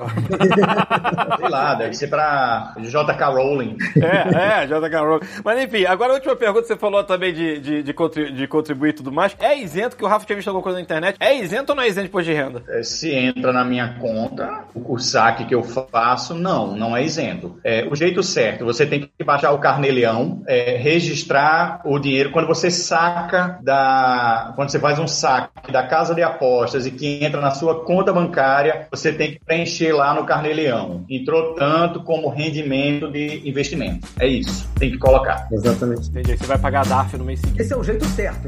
Sei 1.38 1.50
lá, 1.50 1.76
deve 1.76 1.94
ser 1.94 2.08
pra 2.08 2.74
J.K. 2.80 3.28
Rowling. 3.30 3.78
É, 3.98 4.64
é, 4.64 4.66
JK 4.66 4.96
Rowling. 4.96 5.26
Mas 5.44 5.64
enfim, 5.64 5.86
agora 5.86 6.12
a 6.14 6.16
última 6.16 6.36
pergunta, 6.36 6.66
você 6.66 6.76
falou 6.76 7.04
também 7.04 7.34
de, 7.34 7.60
de, 7.60 7.84
de, 7.84 7.94
contri- 7.94 8.32
de 8.32 8.48
contribuir 8.48 8.90
e 8.90 8.94
tudo 8.94 9.12
mais. 9.12 9.36
É 9.40 9.58
isento, 9.58 9.96
que 9.96 10.04
o 10.04 10.08
Rafa 10.08 10.26
tinha 10.26 10.36
visto 10.36 10.48
alguma 10.48 10.64
coisa 10.64 10.78
na 10.78 10.84
internet, 10.84 11.18
é 11.20 11.36
isento 11.38 11.72
ou 11.72 11.76
não 11.76 11.84
é 11.84 11.88
isento 11.88 12.04
de 12.04 12.10
imposto 12.10 12.32
de 12.32 12.36
renda? 12.36 12.64
É, 12.70 12.82
Se 12.84 13.12
entra 13.14 13.47
na 13.52 13.64
minha 13.64 13.96
conta, 14.00 14.66
o, 14.74 14.98
saque 14.98 15.46
que 15.46 15.56
eu 15.56 15.64
faço, 15.64 16.34
não, 16.34 16.76
não 16.76 16.96
é 16.96 17.04
isento. 17.04 17.60
É, 17.64 17.88
o 17.90 17.96
jeito 17.96 18.22
certo, 18.24 18.66
você 18.66 18.86
tem 18.86 19.10
que 19.18 19.24
baixar 19.24 19.52
o 19.52 19.60
carneleão, 19.60 20.44
é, 20.48 20.78
registrar 20.78 21.82
o 21.86 22.00
dinheiro 22.00 22.32
quando 22.32 22.48
você 22.48 22.70
saca 22.70 23.60
da. 23.62 24.54
Quando 24.56 24.70
você 24.70 24.80
faz 24.80 25.00
um 25.00 25.08
saque 25.08 25.72
da 25.72 25.84
casa 25.84 26.14
de 26.14 26.24
apostas 26.24 26.86
e 26.86 26.92
que 26.92 27.24
entra 27.24 27.42
na 27.42 27.52
sua 27.52 27.84
conta 27.84 28.14
bancária, 28.14 28.88
você 28.92 29.12
tem 29.12 29.32
que 29.32 29.40
preencher 29.40 29.94
lá 29.94 30.14
no 30.14 30.26
carneleão. 30.26 31.06
Entrou 31.10 31.54
tanto 31.56 32.04
como 32.04 32.30
rendimento 32.30 33.12
de 33.12 33.48
investimento. 33.48 34.08
É 34.20 34.28
isso, 34.28 34.68
tem 34.78 34.92
que 34.92 34.98
colocar. 34.98 35.48
Exatamente. 35.52 36.10
Entendi, 36.10 36.38
você 36.38 36.46
vai 36.46 36.58
pagar 36.58 36.82
a 36.86 36.90
DARF 36.90 37.18
no 37.18 37.26
mês 37.26 37.40
seguinte. 37.40 37.62
Esse 37.62 37.74
é 37.74 37.78
o 37.78 37.84
jeito 37.84 38.06
certo. 38.06 38.48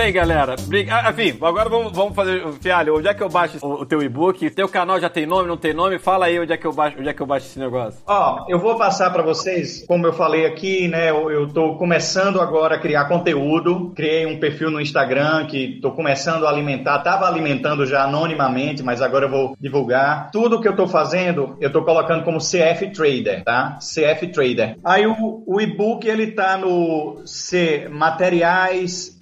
Bem, 0.00 0.14
galera, 0.14 0.56
ah, 0.90 1.10
enfim, 1.10 1.36
agora 1.42 1.68
vamos, 1.68 1.92
vamos 1.92 2.14
fazer. 2.14 2.42
Fialho, 2.58 2.96
onde 2.96 3.06
é 3.06 3.12
que 3.12 3.22
eu 3.22 3.28
baixo 3.28 3.58
o, 3.60 3.82
o 3.82 3.84
teu 3.84 4.02
e-book? 4.02 4.48
Teu 4.48 4.66
canal 4.66 4.98
já 4.98 5.10
tem 5.10 5.26
nome, 5.26 5.46
não 5.46 5.58
tem 5.58 5.74
nome? 5.74 5.98
Fala 5.98 6.24
aí 6.24 6.40
onde 6.40 6.54
é 6.54 6.56
que 6.56 6.66
eu 6.66 6.72
baixo, 6.72 6.96
onde 6.98 7.10
é 7.10 7.12
que 7.12 7.20
eu 7.20 7.26
baixo 7.26 7.44
esse 7.44 7.58
negócio. 7.58 8.00
Ó, 8.06 8.46
eu 8.48 8.58
vou 8.58 8.78
passar 8.78 9.10
para 9.10 9.22
vocês, 9.22 9.84
como 9.86 10.06
eu 10.06 10.14
falei 10.14 10.46
aqui, 10.46 10.88
né? 10.88 11.10
Eu, 11.10 11.30
eu 11.30 11.48
tô 11.48 11.74
começando 11.74 12.40
agora 12.40 12.76
a 12.76 12.78
criar 12.78 13.08
conteúdo. 13.08 13.92
Criei 13.94 14.24
um 14.24 14.40
perfil 14.40 14.70
no 14.70 14.80
Instagram 14.80 15.44
que 15.44 15.78
tô 15.82 15.92
começando 15.92 16.46
a 16.46 16.48
alimentar. 16.48 17.00
Tava 17.00 17.26
alimentando 17.26 17.84
já 17.84 18.04
anonimamente, 18.04 18.82
mas 18.82 19.02
agora 19.02 19.26
eu 19.26 19.30
vou 19.30 19.54
divulgar. 19.60 20.30
Tudo 20.30 20.62
que 20.62 20.68
eu 20.68 20.74
tô 20.74 20.88
fazendo, 20.88 21.58
eu 21.60 21.70
tô 21.70 21.84
colocando 21.84 22.24
como 22.24 22.38
CF 22.38 22.90
Trader, 22.94 23.44
tá? 23.44 23.76
CF 23.78 24.28
Trader. 24.28 24.78
Aí 24.82 25.06
o, 25.06 25.44
o 25.46 25.60
e-book 25.60 26.08
ele 26.08 26.28
tá 26.28 26.56
no 26.56 27.20
C 27.26 27.86
materiais 27.90 29.18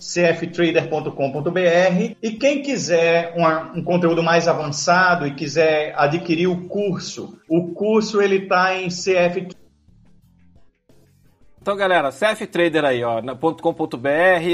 cftrader.com.br 0.73 2.17
e 2.23 2.31
quem 2.33 2.63
quiser 2.63 3.35
um 3.75 3.83
conteúdo 3.83 4.23
mais 4.23 4.49
avançado 4.49 5.27
e 5.27 5.35
quiser 5.35 5.95
adquirir 5.97 6.47
o 6.47 6.69
curso, 6.69 7.39
o 7.49 7.69
curso 7.73 8.21
ele 8.21 8.47
tá 8.47 8.75
em 8.77 8.89
CF 8.89 9.49
Então, 11.69 11.77
galera, 11.77 12.09
CF 12.11 12.47
Trader 12.47 12.83
aí, 12.83 13.05
ó, 13.05 13.21
.com.br, 13.61 14.09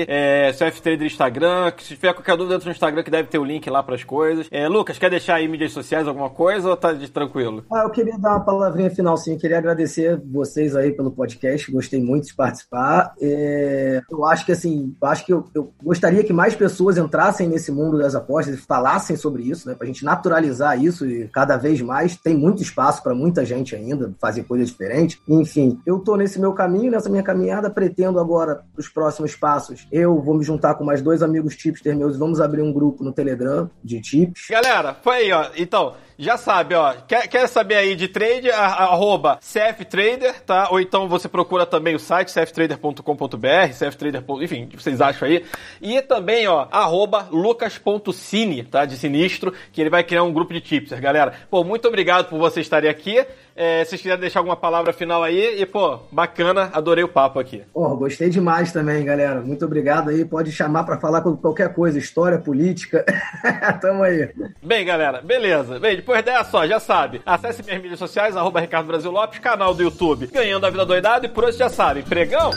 é, 0.09 0.51
CF 0.51 0.83
Trader 0.83 1.07
Instagram, 1.07 1.71
que 1.71 1.85
se 1.85 1.95
tiver 1.95 2.13
qualquer 2.13 2.37
dúvida 2.37 2.57
entra 2.57 2.67
no 2.67 2.73
Instagram 2.73 3.05
que 3.05 3.11
deve 3.13 3.29
ter 3.29 3.39
o 3.39 3.45
link 3.45 3.71
lá 3.71 3.85
pras 3.85 4.03
coisas. 4.03 4.49
É, 4.51 4.67
Lucas, 4.67 4.99
quer 4.99 5.11
deixar 5.11 5.37
aí 5.37 5.47
mídias 5.47 5.71
sociais 5.71 6.09
alguma 6.09 6.29
coisa 6.29 6.69
ou 6.69 6.77
tá 6.77 6.93
de 6.93 7.09
tranquilo? 7.09 7.65
Ah, 7.73 7.85
eu 7.85 7.91
queria 7.91 8.19
dar 8.19 8.31
uma 8.31 8.41
palavrinha 8.41 8.91
final, 8.91 9.17
sim. 9.17 9.39
Queria 9.39 9.59
agradecer 9.59 10.21
vocês 10.27 10.75
aí 10.75 10.91
pelo 10.91 11.13
podcast. 11.13 11.71
Gostei 11.71 12.03
muito 12.03 12.27
de 12.27 12.35
participar. 12.35 13.15
É, 13.23 14.03
eu 14.11 14.27
acho 14.27 14.45
que, 14.45 14.51
assim, 14.51 14.93
eu 15.01 15.09
acho 15.09 15.25
que 15.25 15.33
eu, 15.33 15.45
eu 15.55 15.73
gostaria 15.85 16.25
que 16.25 16.33
mais 16.33 16.57
pessoas 16.57 16.99
entrassem 16.99 17.47
nesse 17.47 17.71
mundo 17.71 17.97
das 17.97 18.17
apostas 18.17 18.57
e 18.57 18.59
falassem 18.59 19.15
sobre 19.15 19.45
isso, 19.45 19.69
né? 19.69 19.77
Pra 19.77 19.87
gente 19.87 20.05
naturalizar 20.05 20.83
isso 20.83 21.07
e 21.07 21.29
cada 21.29 21.57
vez 21.57 21.81
mais. 21.81 22.17
Tem 22.17 22.37
muito 22.37 22.61
espaço 22.61 23.05
para 23.05 23.15
muita 23.15 23.45
gente 23.45 23.77
ainda 23.77 24.13
fazer 24.21 24.43
coisas 24.43 24.69
diferentes. 24.69 25.21
Enfim, 25.29 25.79
eu 25.87 26.01
tô 26.01 26.17
nesse 26.17 26.41
meu 26.41 26.53
caminho, 26.53 26.91
minha 27.11 27.23
caminhada. 27.23 27.71
Pretendo 27.71 28.19
agora, 28.19 28.63
os 28.77 28.89
próximos 28.89 29.35
passos, 29.37 29.87
eu 29.91 30.21
vou 30.21 30.35
me 30.35 30.45
juntar 30.45 30.75
com 30.75 30.85
mais 30.85 31.03
dois 31.03 31.23
amigos 31.23 31.57
tipster 31.57 31.97
meus 31.97 32.17
e 32.17 32.19
vamos 32.19 32.41
abrir 32.41 32.63
um 32.63 32.73
grupo 32.73 33.03
no 33.03 33.13
Telegram 33.13 33.71
de 33.83 34.01
tips. 34.01 34.47
Galera, 34.51 34.95
foi 34.95 35.17
aí, 35.17 35.33
ó. 35.33 35.47
Então, 35.57 35.95
já 36.19 36.37
sabe, 36.37 36.75
ó. 36.75 36.95
Quer, 37.09 37.27
quer 37.29 37.49
saber 37.49 37.77
aí 37.77 37.97
de 37.97 38.09
trade? 38.09 38.51
Arroba 38.51 39.39
CFTrader, 39.41 40.43
tá? 40.43 40.69
Ou 40.71 40.81
então 40.81 41.09
você 41.09 41.29
procura 41.29 41.67
também 41.67 41.95
o 41.95 41.99
site 41.99 42.33
cftrader.com.br, 42.33 43.73
cftrader. 43.73 44.25
Enfim, 44.41 44.69
vocês 44.73 45.01
acham 45.01 45.27
aí. 45.27 45.45
E 45.83 46.01
também, 46.03 46.47
ó, 46.47 46.69
arroba 46.71 47.29
lucas.cine, 47.31 48.65
tá? 48.65 48.85
De 48.85 48.97
sinistro, 48.97 49.53
que 49.73 49.81
ele 49.81 49.91
vai 49.91 50.05
criar 50.05 50.23
um 50.23 50.33
grupo 50.33 50.53
de 50.53 50.61
tipsters, 50.61 51.01
galera. 51.01 51.35
Pô, 51.51 51.65
muito 51.65 51.89
obrigado 51.89 52.29
por 52.29 52.39
vocês 52.39 52.65
estarem 52.65 52.89
aqui. 52.89 53.25
É, 53.57 53.85
se 53.85 53.91
vocês 53.91 54.03
quiserem 54.03 54.21
deixar 54.21 54.41
alguma 54.41 54.57
palavra 54.57 54.93
final 54.93 55.23
aí, 55.23 55.61
e, 55.61 55.67
pô, 55.67 56.01
bacana, 56.11 56.71
adorei 56.73 57.05
o 57.05 57.09
papo 57.09 57.39
aqui. 57.39 57.63
Porra, 57.73 57.95
gostei 57.95 58.29
demais 58.29 58.73
também, 58.73 59.05
galera. 59.05 59.41
Muito 59.41 59.65
obrigado 59.65 60.11
aí. 60.11 60.25
Pode 60.25 60.51
chamar 60.51 60.85
pra 60.85 60.99
falar 60.99 61.21
com 61.21 61.37
qualquer 61.37 61.73
coisa, 61.73 61.99
história, 61.99 62.39
política. 62.39 63.05
Tamo 63.81 64.03
aí. 64.03 64.31
Bem, 64.63 64.85
galera, 64.85 65.21
beleza. 65.23 65.79
Bem, 65.79 65.97
depois 65.97 66.25
dessa, 66.25 66.51
só, 66.51 66.67
já 66.67 66.81
sabe. 66.81 67.23
Acesse 67.25 67.63
minhas 67.63 67.81
mídias 67.81 67.99
sociais, 67.99 68.37
arroba 68.37 68.61
Ricardo 68.61 68.87
Brasil 68.87 69.11
Lopes, 69.11 69.39
canal 69.39 69.75
do 69.75 69.83
YouTube, 69.83 70.27
Ganhando 70.27 70.67
a 70.67 70.71
Vida 70.71 70.85
Doidado, 70.85 71.27
e 71.27 71.29
por 71.29 71.45
hoje 71.45 71.59
já 71.59 71.69
sabe, 71.69 72.03
pregão 72.03 72.51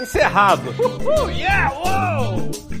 encerrado. 0.00 0.70
Uhul, 0.78 1.30
yeah, 1.30 1.72
uou! 1.74 2.77